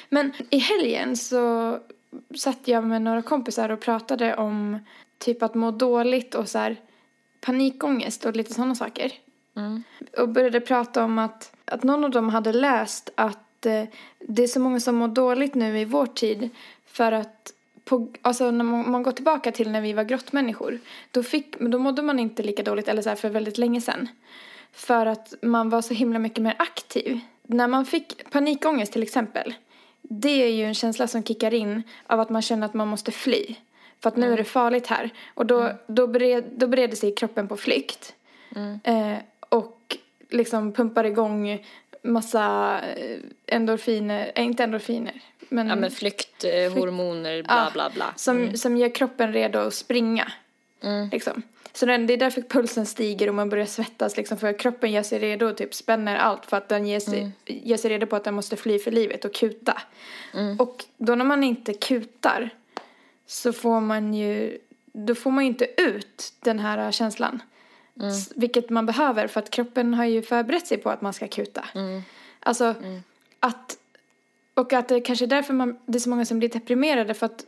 Men 0.09 0.33
i 0.51 0.59
helgen 0.59 1.17
så 1.17 1.79
satt 2.37 2.59
jag 2.69 2.85
med 2.85 3.03
några 3.03 3.23
kompisar 3.23 3.69
och 3.69 3.81
pratade 3.81 4.37
om 4.37 4.79
typ 5.19 5.43
att 5.43 5.55
må 5.55 5.71
dåligt 5.71 6.35
och 6.35 6.49
så 6.49 6.59
här 6.59 6.77
panikångest 7.41 8.25
och 8.25 8.37
lite 8.37 8.55
sådana 8.55 8.75
saker. 8.75 9.13
Och 10.19 10.29
började 10.29 10.61
prata 10.61 11.05
om 11.05 11.19
att, 11.19 11.53
att 11.65 11.83
någon 11.83 12.05
av 12.05 12.11
dem 12.11 12.29
hade 12.29 12.53
läst 12.53 13.11
att 13.15 13.39
eh, 13.67 13.85
det 14.19 14.43
är 14.43 14.47
så 14.47 14.61
många 14.61 14.81
som 14.81 14.97
mår 14.97 15.09
dåligt 15.09 15.55
nu 15.55 15.79
i 15.79 15.85
vår 15.85 16.07
tid 16.07 16.51
för 16.87 17.13
att 17.13 17.53
på, 17.85 18.09
alltså 18.23 18.51
när 18.51 18.65
man, 18.65 18.91
man 18.91 19.03
går 19.03 19.13
tillbaka 19.13 19.53
till 19.53 19.71
när 19.71 19.81
vi 19.81 19.93
var 19.93 20.05
grottmänniskor 20.05 20.79
då, 21.11 21.23
fick, 21.23 21.61
då 21.61 21.79
mådde 21.79 22.03
man 22.03 22.19
inte 22.19 22.43
lika 22.43 22.63
dåligt 22.63 22.89
eller 22.89 23.03
så 23.03 23.09
här 23.09 23.17
för 23.17 23.29
väldigt 23.29 23.59
länge 23.59 23.81
sedan. 23.81 24.09
För 24.73 25.07
att 25.07 25.35
man 25.43 25.71
var 25.71 25.83
så 25.83 25.95
himla 25.95 26.19
mycket 26.19 26.43
mer 26.43 26.55
aktiv. 26.59 27.21
När 27.43 27.69
man 27.69 27.87
fick 27.87 28.31
panikångest 28.31 28.93
till 28.93 29.03
exempel. 29.03 29.55
Det 30.03 30.43
är 30.43 30.49
ju 30.49 30.65
en 30.65 30.75
känsla 30.75 31.07
som 31.07 31.23
kickar 31.23 31.55
in 31.55 31.83
av 32.07 32.21
att 32.21 32.31
man 32.31 32.43
känner 32.43 32.67
att 32.67 32.75
man 32.75 32.89
måste 32.89 33.13
fly. 33.13 33.55
För 34.01 34.09
att 34.09 34.17
nu 34.17 34.33
är 34.33 34.37
det 34.37 34.45
farligt 34.45 34.87
här. 34.87 35.11
Och 35.35 35.47
då, 35.47 35.73
då, 35.87 36.07
bered, 36.07 36.45
då 36.57 36.67
bereder 36.67 36.97
sig 36.97 37.15
kroppen 37.15 37.49
på 37.49 37.57
flykt. 37.57 38.15
Eh, 38.85 39.17
och 39.49 39.97
liksom 40.31 40.73
pumpar 40.73 41.05
igång 41.05 41.67
massa 42.05 42.81
eh, 42.81 43.19
endorfiner, 43.47 44.33
äh, 44.35 44.45
inte 44.45 44.65
endorfiner. 44.65 45.21
Men, 45.49 45.69
Ja 45.69 45.77
men 45.77 45.91
flykt, 45.91 46.45
eh, 46.45 46.73
bla 47.43 47.71
bla 47.73 47.91
bla. 47.91 48.13
Som, 48.17 48.57
som 48.57 48.77
gör 48.77 48.95
kroppen 48.95 49.33
redo 49.33 49.59
att 49.59 49.75
springa. 49.75 50.33
Liksom. 51.13 51.43
Så 51.73 51.87
den, 51.87 52.07
det 52.07 52.13
är 52.13 52.17
därför 52.17 52.43
pulsen 52.43 52.87
stiger 52.87 53.29
och 53.29 53.35
man 53.35 53.49
börjar 53.49 53.67
svettas 53.67 54.17
liksom, 54.17 54.39
för 54.39 54.59
kroppen 54.59 54.93
gör 54.93 55.03
sig 55.03 55.19
redo 55.19 55.47
och 55.47 55.57
typ 55.57 55.75
spänner 55.75 56.17
allt 56.17 56.47
för 56.47 56.57
att 56.57 56.69
den 56.69 56.87
ger 56.87 57.01
sig, 57.01 57.31
ger 57.47 57.77
sig 57.77 57.91
redo 57.91 58.07
på 58.07 58.17
att 58.17 58.25
den 58.25 58.35
måste 58.35 58.57
fly 58.57 58.79
för 58.79 58.91
livet 58.91 59.25
och 59.25 59.35
kuta. 59.35 59.83
Och 60.59 60.85
då 60.97 61.15
när 61.15 61.25
man 61.25 61.45
inte 61.45 61.75
kutar 61.75 62.51
så 63.27 63.53
får 63.53 63.81
man 63.81 64.15
ju, 64.15 64.59
då 64.93 65.15
får 65.15 65.31
man 65.31 65.45
ju 65.45 65.49
inte 65.49 65.83
ut 65.83 66.33
den 66.41 66.59
här 66.59 66.93
känslan. 66.93 67.43
S- 68.03 68.33
Vilket 68.37 68.71
man 68.71 68.87
behöver 68.87 69.27
för 69.27 69.41
att 69.41 69.51
kroppen 69.51 69.95
har 69.95 70.05
ju 70.05 70.23
förberett 70.23 70.67
sig 70.67 70.79
på 70.79 70.91
att 70.91 71.01
man 71.03 71.13
ska 71.13 71.29
kuta. 71.29 71.65
Alltså 72.41 72.75
att 73.41 73.77
och 74.55 74.73
att 74.73 74.89
det 74.89 75.01
kanske 75.01 75.25
är 75.25 75.27
därför 75.27 75.55
man, 75.55 75.79
det 75.87 75.99
är 75.99 76.01
så 76.01 76.09
många 76.11 76.25
som 76.25 76.39
blir 76.39 76.49
deprimerade 76.49 77.15
för 77.15 77.27
att 77.27 77.45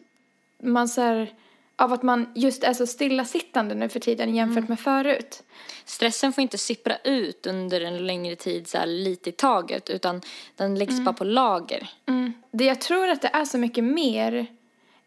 man 0.62 0.88
så 0.88 1.00
här, 1.00 1.34
av 1.76 1.92
att 1.92 2.02
man 2.02 2.32
just 2.34 2.64
är 2.64 2.72
så 2.72 2.86
stillasittande 2.86 3.74
nu 3.74 3.88
för 3.88 4.00
tiden 4.00 4.34
jämfört 4.34 4.58
Mm. 4.58 4.68
med 4.68 4.80
förut. 4.80 5.42
Stressen 5.84 6.32
får 6.32 6.42
inte 6.42 6.58
sippra 6.58 6.96
ut 6.96 7.46
under 7.46 7.80
en 7.80 8.06
längre 8.06 8.36
tid 8.36 8.68
så 8.68 8.78
här 8.78 8.86
lite 8.86 9.28
i 9.28 9.32
taget 9.32 9.90
utan 9.90 10.20
den 10.56 10.74
läggs 10.78 11.00
bara 11.00 11.12
på 11.12 11.24
lager. 11.24 11.90
Mm. 12.06 12.32
Det 12.50 12.64
jag 12.64 12.80
tror 12.80 13.08
att 13.08 13.22
det 13.22 13.30
är 13.32 13.44
så 13.44 13.58
mycket 13.58 13.84
mer 13.84 14.46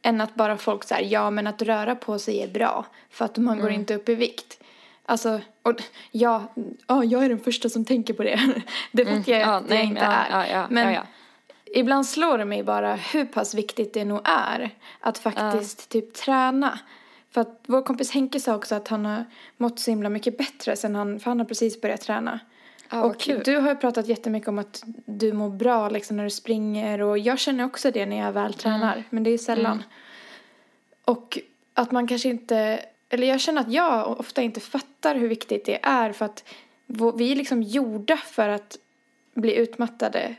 än 0.01 0.21
att 0.21 0.35
bara 0.35 0.57
folk 0.57 0.83
säger 0.83 1.09
ja 1.11 1.29
men 1.29 1.47
att 1.47 1.61
röra 1.61 1.95
på 1.95 2.19
sig 2.19 2.41
är 2.43 2.47
bra 2.47 2.85
för 3.09 3.25
att 3.25 3.37
man 3.37 3.53
Mm. 3.53 3.61
går 3.61 3.71
inte 3.71 3.95
upp 3.95 4.09
i 4.09 4.15
vikt. 4.15 4.58
Alltså, 5.09 5.41
och 5.63 5.81
ja, 6.11 6.43
ja, 6.87 7.03
jag 7.03 7.25
är 7.25 7.29
den 7.29 7.39
första 7.39 7.69
som 7.69 7.85
tänker 7.85 8.13
på 8.13 8.23
det. 8.23 8.39
Det 8.91 9.03
vet 9.03 9.27
jag 9.27 9.41
Mm. 9.41 9.49
Ja, 9.49 9.55
att 9.57 9.63
jag 9.69 9.69
nej, 9.69 9.85
inte 9.85 10.01
ja, 10.01 10.11
är. 10.43 10.51
ja, 10.53 10.67
men 10.69 10.97
ibland 11.75 12.05
slår 12.05 12.37
det 12.37 12.45
mig 12.45 12.63
bara 12.63 12.95
hur 12.95 13.25
pass 13.25 13.53
viktigt 13.53 13.93
det 13.93 14.05
nog 14.05 14.21
är 14.23 14.69
att 14.99 15.17
faktiskt 15.17 15.89
typ 15.89 16.13
träna. 16.13 16.79
För 17.31 17.41
att 17.41 17.63
vår 17.67 17.81
kompis 17.81 18.11
Henke 18.11 18.39
sa 18.39 18.55
också 18.55 18.75
att 18.75 18.87
han 18.87 19.05
har 19.05 19.25
mått 19.57 19.79
så 19.79 19.91
himla 19.91 20.09
mycket 20.09 20.37
bättre 20.37 20.75
sen 20.75 20.95
han, 20.95 21.19
för 21.19 21.31
han 21.31 21.39
har 21.39 21.45
precis 21.45 21.81
börjat 21.81 22.01
träna. 22.01 22.39
Vad 22.91 23.03
och 23.05 23.19
kul. 23.19 23.41
du 23.45 23.57
har 23.57 23.69
ju 23.69 23.75
pratat 23.75 24.07
jättemycket 24.07 24.49
om 24.49 24.59
att 24.59 24.83
du 25.05 25.33
mår 25.33 25.49
bra 25.49 25.89
liksom 25.89 26.17
när 26.17 26.23
du 26.23 26.29
springer 26.29 27.01
och 27.01 27.17
jag 27.17 27.39
känner 27.39 27.65
också 27.65 27.91
det 27.91 28.05
när 28.05 28.17
jag 28.17 28.31
väl 28.31 28.53
tränar, 28.53 28.93
Mm. 28.93 29.03
men 29.09 29.23
det 29.23 29.29
är 29.31 29.37
sällan. 29.37 29.83
Och 31.05 31.39
att 31.73 31.91
man 31.91 32.07
kanske 32.07 32.29
inte, 32.29 32.79
eller 33.09 33.27
jag 33.27 33.41
känner 33.41 33.61
att 33.61 33.71
jag 33.71 34.19
ofta 34.19 34.41
inte 34.41 34.59
fattar 34.59 35.15
hur 35.15 35.27
viktigt 35.27 35.65
det 35.65 35.79
är 35.81 36.11
för 36.13 36.25
att 36.25 36.43
vi 37.15 37.31
är 37.31 37.35
liksom 37.35 37.63
gjorda 37.63 38.17
för 38.17 38.49
att 38.49 38.77
bli 39.33 39.55
utmattade 39.55 40.35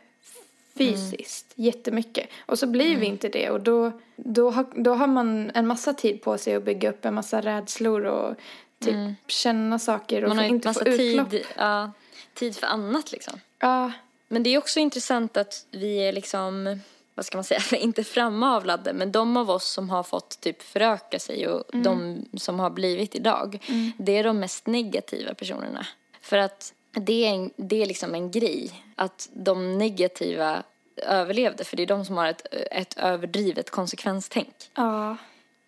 fysiskt 0.79 1.53
jättemycket. 1.55 2.29
Och 2.47 2.59
så 2.59 2.67
blir 2.67 2.87
Mm. 2.87 3.01
vi 3.01 3.07
inte 3.07 3.29
det 3.29 3.51
och 3.51 3.61
då, 3.61 3.93
då, 4.17 4.51
har, 4.51 4.67
då 4.75 4.95
har 4.95 5.07
man 5.07 5.51
en 5.55 5.67
massa 5.67 5.95
tid 5.95 6.23
på 6.23 6.39
sig 6.39 6.55
att 6.55 6.65
bygga 6.65 6.91
upp 6.91 7.05
en 7.05 7.15
massa 7.15 7.41
rädslor 7.41 8.05
och 8.05 8.35
typ 8.79 8.95
känna 9.27 9.79
saker 9.79 10.17
och 10.25 10.31
Mm. 10.31 10.37
Man 10.37 10.39
har 10.45 10.51
inte 10.55 10.69
massa 10.69 10.85
få 10.85 10.91
utlopp. 10.91 11.31
tid, 11.31 11.45
ja, 11.57 11.93
tid 12.35 12.57
för 12.57 12.67
annat 12.67 13.13
liksom. 13.13 13.41
Ja, 13.59 13.93
Men 14.29 14.43
det 14.43 14.51
är 14.51 14.59
också 14.59 14.81
intressant 14.81 15.37
att 15.37 15.67
vi 15.71 15.97
är 16.09 16.13
liksom, 16.13 16.81
vad 17.21 17.27
ska 17.27 17.37
man 17.39 17.45
säga, 17.45 17.61
inte 17.79 18.05
framavlade, 18.05 18.93
men 18.93 19.13
de 19.13 19.37
av 19.37 19.51
oss 19.51 19.65
som 19.73 19.91
har 19.91 20.03
fått 20.03 20.41
typ 20.41 20.63
föröka 20.63 21.19
sig 21.19 21.49
och 21.49 21.65
de 21.83 22.25
som 22.37 22.59
har 22.61 22.71
blivit 22.71 23.15
idag, 23.15 23.59
det 23.99 24.17
är 24.19 24.25
de 24.25 24.41
mest 24.41 24.67
negativa 24.67 25.35
personerna. 25.35 25.87
För 26.23 26.39
att 26.39 26.75
det 26.93 27.27
är, 27.27 27.31
en, 27.31 27.51
det 27.57 27.83
är 27.83 27.87
liksom 27.87 28.15
en 28.15 28.31
grej, 28.31 28.85
att 28.97 29.29
de 29.33 29.79
negativa 29.79 30.63
överlevde, 31.07 31.65
för 31.65 31.77
det 31.77 31.83
är 31.83 31.87
de 31.87 32.05
som 32.05 32.17
har 32.17 32.27
ett, 32.27 32.47
ett 32.71 32.99
överdrivet 32.99 33.71
konsekvenstänk. 33.71 34.55
ja, 34.75 35.17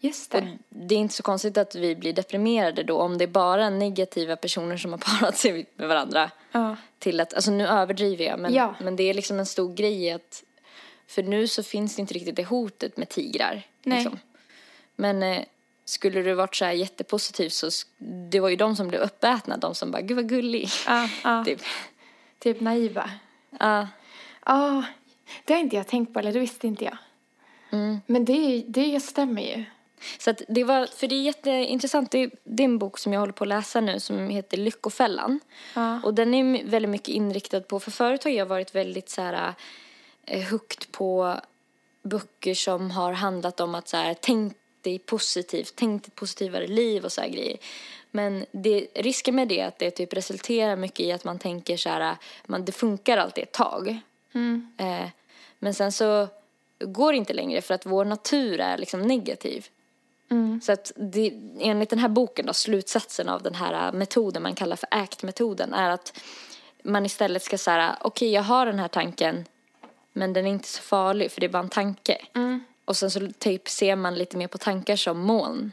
just 0.00 0.34
Och 0.34 0.40
det. 0.42 0.58
det 0.68 0.94
är 0.94 0.98
inte 0.98 1.14
så 1.14 1.22
konstigt 1.22 1.58
att 1.58 1.74
vi 1.74 1.96
blir 1.96 2.12
deprimerade 2.12 2.82
då 2.82 2.98
om 2.98 3.18
det 3.18 3.24
är 3.24 3.28
bara 3.28 3.70
negativa 3.70 4.36
personer 4.36 4.76
som 4.76 4.90
har 4.92 4.98
parat 5.20 5.36
sig 5.38 5.66
med 5.76 5.88
varandra 5.88 6.30
Ja. 6.52 6.76
till 6.98 7.20
att, 7.20 7.34
alltså 7.34 7.50
nu 7.50 7.66
överdriver 7.66 8.24
jag 8.24 8.38
men, 8.38 8.54
Ja. 8.54 8.74
men 8.80 8.96
det 8.96 9.02
är 9.10 9.14
liksom 9.14 9.38
en 9.38 9.46
stor 9.46 9.74
grej 9.74 10.10
att 10.10 10.42
för 11.06 11.22
nu 11.22 11.48
så 11.48 11.62
finns 11.62 11.96
det 11.96 12.00
inte 12.00 12.14
riktigt 12.14 12.36
det 12.36 12.44
hotet 12.44 12.96
med 12.96 13.08
tigrar. 13.08 13.62
Nej. 13.82 13.98
Liksom. 13.98 14.18
Men 14.96 15.22
eh, 15.22 15.44
skulle 15.84 16.22
du 16.22 16.34
varit 16.34 16.56
så 16.56 16.64
här 16.64 16.72
jättepositiv 16.72 17.48
så 17.48 17.70
det 18.30 18.40
var 18.40 18.48
ju 18.48 18.56
de 18.56 18.76
som 18.76 18.88
blev 18.88 19.00
uppätna, 19.00 19.56
de 19.56 19.74
som 19.74 19.90
bara 19.90 20.02
gud 20.02 20.16
vad 20.16 20.28
gullig. 20.28 20.68
Ja, 20.86 21.08
ja. 21.24 21.44
Typ. 21.46 21.60
Typ 22.38 22.60
naiva. 22.60 23.10
Ja. 23.60 23.88
Ja, 24.46 24.84
det 25.44 25.52
har 25.52 25.60
inte 25.60 25.76
jag 25.76 25.86
tänkt 25.86 26.12
på, 26.12 26.18
eller 26.18 26.32
det 26.32 26.38
visste 26.38 26.66
inte 26.66 26.84
jag. 26.84 26.98
Mm. 27.70 28.00
Men 28.06 28.24
det, 28.24 28.64
det 28.68 29.00
stämmer 29.00 29.42
ju. 29.42 29.64
Så 30.18 30.30
att 30.30 30.42
det 30.48 30.64
var, 30.64 30.86
för 30.86 31.06
det 31.06 31.14
är 31.14 31.22
jätteintressant, 31.22 32.10
det 32.10 32.18
är, 32.18 32.30
det 32.44 32.62
är 32.62 32.64
en 32.64 32.78
bok 32.78 32.98
som 32.98 33.12
jag 33.12 33.20
håller 33.20 33.32
på 33.32 33.44
att 33.44 33.48
läsa 33.48 33.80
nu 33.80 34.00
som 34.00 34.28
heter 34.28 34.56
Lyckofällan. 34.56 35.40
Ja. 35.74 36.00
Och 36.02 36.14
den 36.14 36.34
är 36.34 36.64
väldigt 36.64 36.90
mycket 36.90 37.08
inriktad 37.08 37.60
på, 37.60 37.80
för 37.80 37.90
förut 37.90 38.24
har 38.24 38.30
jag 38.30 38.46
varit 38.46 38.74
väldigt 38.74 39.10
så 39.10 39.22
här 39.22 39.54
eh, 40.26 40.50
hooked 40.50 40.92
på 40.92 41.40
böcker 42.02 42.54
som 42.54 42.90
har 42.90 43.12
handlat 43.12 43.60
om 43.60 43.74
att 43.74 43.88
så 43.88 43.96
här, 43.96 44.16
tänk 44.20 44.56
dig 44.80 44.98
positivt, 44.98 45.72
tänk 45.76 46.02
dig 46.02 46.08
ett 46.08 46.14
positivare 46.14 46.66
liv 46.66 47.04
och 47.04 47.12
så 47.12 47.20
här 47.20 47.28
grejer. 47.28 47.56
Men 48.10 48.46
det, 48.52 48.86
risken 48.94 49.34
med 49.34 49.48
det 49.48 49.60
är 49.60 49.68
att 49.68 49.78
det 49.78 49.90
typ 49.90 50.12
resulterar 50.12 50.76
mycket 50.76 51.00
i 51.00 51.12
att 51.12 51.24
man 51.24 51.38
tänker 51.38 51.76
så 51.76 51.88
här, 51.88 52.16
man, 52.46 52.64
det 52.64 52.72
funkar 52.72 53.18
alltid 53.18 53.44
ett 53.44 53.52
tag. 53.52 53.88
Eh, 54.76 55.08
men 55.58 55.74
sen 55.74 55.92
så 55.92 56.28
går 56.78 57.12
det 57.12 57.18
inte 57.18 57.32
längre 57.32 57.60
för 57.60 57.74
att 57.74 57.86
vår 57.86 58.04
natur 58.04 58.60
är 58.60 58.78
liksom 58.78 59.02
negativ. 59.02 59.68
Så 60.62 60.72
att 60.72 60.92
det, 60.96 61.32
enligt 61.60 61.90
den 61.90 61.98
här 61.98 62.08
boken 62.08 62.46
då, 62.46 62.52
slutsatsen 62.52 63.28
av 63.28 63.42
den 63.42 63.54
här 63.54 63.92
metoden 63.92 64.42
man 64.42 64.54
kallar 64.54 64.76
för 64.76 64.88
ACT-metoden 64.90 65.74
är 65.74 65.90
att 65.90 66.20
man 66.82 67.06
istället 67.06 67.42
ska 67.42 67.58
säga, 67.58 67.96
okej 68.00 68.30
jag 68.30 68.42
har 68.42 68.66
den 68.66 68.78
här 68.78 68.88
tanken 68.88 69.44
men 70.12 70.32
den 70.32 70.46
är 70.46 70.50
inte 70.50 70.68
så 70.68 70.82
farlig 70.82 71.32
för 71.32 71.40
det 71.40 71.46
är 71.46 71.50
bara 71.50 71.62
en 71.62 71.68
tanke. 71.68 72.18
Och 72.84 72.96
sen 72.96 73.10
så 73.10 73.28
typ 73.38 73.68
ser 73.68 73.96
man 73.96 74.14
lite 74.14 74.36
mer 74.36 74.46
på 74.46 74.58
tankar 74.58 74.96
som 74.96 75.20
moln 75.20 75.72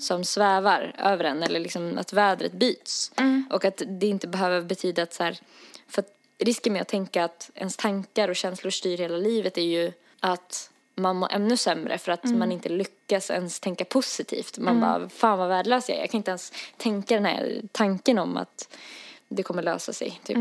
som 0.00 0.24
svävar 0.24 0.94
över 0.98 1.24
en 1.24 1.42
eller 1.42 1.60
liksom 1.60 1.98
att 1.98 2.12
vädret 2.12 2.52
byts. 2.52 3.12
Och 3.50 3.64
att 3.64 3.82
det 3.86 4.06
inte 4.06 4.28
behöver 4.28 4.62
betyda 4.62 5.02
att 5.02 5.14
så 5.14 5.22
här, 5.24 5.38
för 5.88 6.02
att 6.02 6.14
risken 6.38 6.72
med 6.72 6.82
att 6.82 6.88
tänka 6.88 7.24
att 7.24 7.50
ens 7.54 7.76
tankar 7.76 8.28
och 8.28 8.36
känslor 8.36 8.70
styr 8.70 8.98
hela 8.98 9.16
livet 9.16 9.58
är 9.58 9.62
ju 9.62 9.92
att 10.20 10.70
man 10.94 11.16
mår 11.16 11.32
ännu 11.32 11.56
sämre 11.56 11.98
för 11.98 12.12
att 12.12 12.24
man 12.24 12.52
inte 12.52 12.68
lyckas 12.68 13.30
ens 13.30 13.60
tänka 13.60 13.84
positivt. 13.84 14.58
Man 14.58 14.80
bara, 14.80 15.08
fan 15.08 15.38
vad 15.38 15.48
värdelös 15.48 15.88
jag 15.88 15.98
är. 15.98 16.00
Jag 16.00 16.10
kan 16.10 16.18
inte 16.18 16.30
ens 16.30 16.52
tänka 16.76 17.14
den 17.14 17.24
här 17.24 17.62
tanken 17.72 18.18
om 18.18 18.36
att 18.36 18.76
det 19.28 19.42
kommer 19.42 19.62
lösa 19.62 19.92
sig. 19.92 20.20
Typ. 20.24 20.36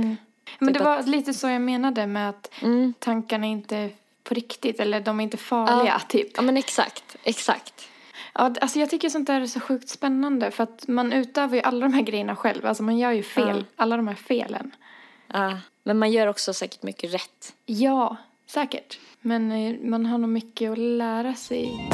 Men 0.60 0.74
Typ 0.74 0.78
det 0.78 0.84
var 0.84 1.04
lite 1.04 1.34
så 1.34 1.48
jag 1.48 1.62
menade 1.62 2.08
med 2.08 2.30
att 2.30 2.54
tankarna 3.00 3.45
inte 3.45 3.78
är 3.78 3.91
på 4.24 4.34
riktigt, 4.34 4.80
eller 4.80 5.02
de 5.02 5.20
är 5.20 5.24
inte 5.24 5.38
farliga, 5.38 6.02
typ. 6.08 6.32
Ja 6.36 6.41
men 6.41 6.58
exakt, 6.58 7.16
exakt. 7.24 7.89
Ja, 8.34 8.54
alltså 8.62 8.80
jag 8.80 8.89
tycker 8.89 9.10
sånt 9.10 9.28
där 9.28 9.41
är 9.41 9.45
så 9.45 9.60
sjukt 9.60 9.89
spännande 9.89 10.52
för 10.52 10.64
att 10.64 10.88
man 10.88 11.14
utövar 11.14 11.56
ju 11.56 11.62
alla 11.62 11.80
de 11.88 11.93
här 11.93 12.02
grejerna 12.02 12.36
själv. 12.36 12.66
Alltså 12.66 12.84
man 12.84 12.98
gör 12.98 13.12
ju 13.12 13.24
fel, 13.24 13.66
alla 13.76 13.98
de 13.98 14.08
här 14.08 14.16
felen. 14.16 14.72
Ja, 15.28 15.58
men 15.84 16.00
man 16.00 16.12
gör 16.12 16.28
också 16.28 16.54
säkert 16.54 16.84
mycket 16.84 17.14
rätt. 17.14 17.54
Ja, 17.66 18.18
säkert. 18.48 19.00
Men 19.22 19.52
eh, 19.52 19.76
man 19.82 20.06
har 20.06 20.18
nog 20.18 20.30
mycket 20.30 20.72
att 20.72 20.78
lära 20.78 21.34
sig. 21.34 21.89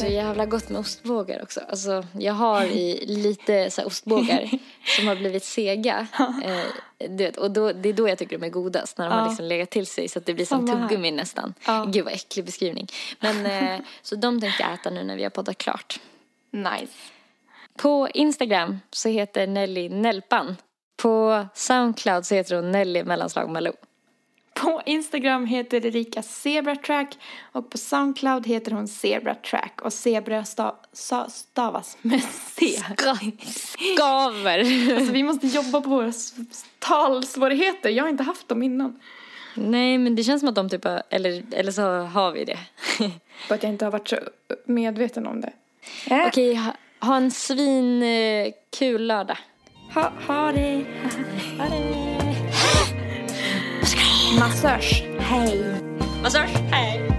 Det 0.00 0.06
är 0.06 0.08
så 0.08 0.14
jävla 0.14 0.46
gott 0.46 0.68
med 0.68 0.80
ostbågar 0.80 1.42
också. 1.42 1.60
Alltså, 1.68 2.04
jag 2.18 2.32
har 2.32 2.64
i 2.64 3.06
lite 3.06 3.70
så 3.70 3.80
här 3.80 3.88
ostbågar 3.88 4.50
som 4.96 5.08
har 5.08 5.16
blivit 5.16 5.44
sega. 5.44 6.06
Eh, 6.44 7.08
du 7.08 7.24
vet, 7.24 7.36
och 7.36 7.50
då, 7.50 7.72
det 7.72 7.88
är 7.88 7.92
då 7.92 8.08
jag 8.08 8.18
tycker 8.18 8.38
de 8.38 8.46
är 8.46 8.50
godast. 8.50 8.98
När 8.98 9.04
de 9.08 9.12
har 9.14 9.20
Ja. 9.20 9.28
liksom 9.28 9.44
legat 9.46 9.70
till 9.70 9.86
sig 9.86 10.08
så 10.08 10.18
att 10.18 10.26
det 10.26 10.34
blir 10.34 10.46
som 10.46 10.66
tuggummi 10.66 11.10
nästan. 11.10 11.54
Ja. 11.66 11.84
Gud 11.88 12.04
vad 12.04 12.14
äcklig 12.14 12.44
beskrivning. 12.44 12.88
Men, 13.20 13.46
eh, 13.46 13.80
så 14.02 14.16
de 14.16 14.40
tänkte 14.40 14.62
jag 14.62 14.74
äta 14.74 14.90
nu 14.90 15.04
när 15.04 15.16
vi 15.16 15.22
har 15.22 15.30
poddat 15.30 15.58
klart. 15.58 16.00
Nice. 16.50 16.92
På 17.76 18.08
Instagram 18.14 18.80
så 18.90 19.08
heter 19.08 19.46
Nelly 19.46 19.88
Nelpan. 19.88 20.56
På 20.96 21.46
Soundcloud 21.54 22.26
så 22.26 22.34
heter 22.34 22.56
hon 22.56 22.72
Nelly 22.72 23.04
mellanslag 23.04 23.50
Malou. 23.50 23.72
På 24.54 24.82
Instagram 24.86 25.46
heter 25.46 25.86
Erika 25.86 26.22
Zebratrack 26.22 27.18
och 27.52 27.70
på 27.70 27.78
Soundcloud 27.78 28.46
heter 28.46 28.72
hon 28.72 28.88
Zebratrack 28.88 29.80
och 29.82 29.92
zebra 29.92 30.42
sta- 30.42 30.74
sa- 30.92 31.28
stavas 31.28 31.96
med 32.02 32.22
C. 32.22 32.66
Skaver. 33.46 34.58
Alltså 34.96 35.12
vi 35.12 35.22
måste 35.22 35.46
jobba 35.46 35.80
på 35.80 35.88
våra 35.90 36.12
talsvårigheter. 36.78 37.90
Jag 37.90 38.04
har 38.04 38.08
inte 38.08 38.22
haft 38.22 38.48
dem 38.48 38.62
innan. 38.62 39.00
Nej 39.54 39.98
men 39.98 40.14
det 40.16 40.24
känns 40.24 40.40
som 40.40 40.48
att 40.48 40.54
de 40.54 40.68
typ 40.70 40.84
eller, 41.10 41.42
eller 41.52 41.72
så 41.72 41.82
har 41.98 42.32
vi 42.32 42.44
det. 42.44 42.58
För 43.48 43.54
att 43.54 43.62
jag 43.62 43.72
inte 43.72 43.84
har 43.84 43.92
varit 43.92 44.08
så 44.08 44.16
medveten 44.64 45.26
om 45.26 45.40
det. 45.40 45.52
Äh, 46.10 46.26
Okej, 46.26 46.54
ha, 46.54 46.72
ha 47.00 47.16
en 47.16 47.30
svin 47.30 48.02
eh, 48.02 48.98
lördag. 48.98 49.38
ha, 49.94 50.12
ha 50.26 50.52
det. 50.52 50.84
Ha 51.58 51.68
det. 51.68 52.13
Massage. 54.38 55.02
Hej. 55.18 55.52
Massage, 56.22 56.52
hej! 56.70 57.13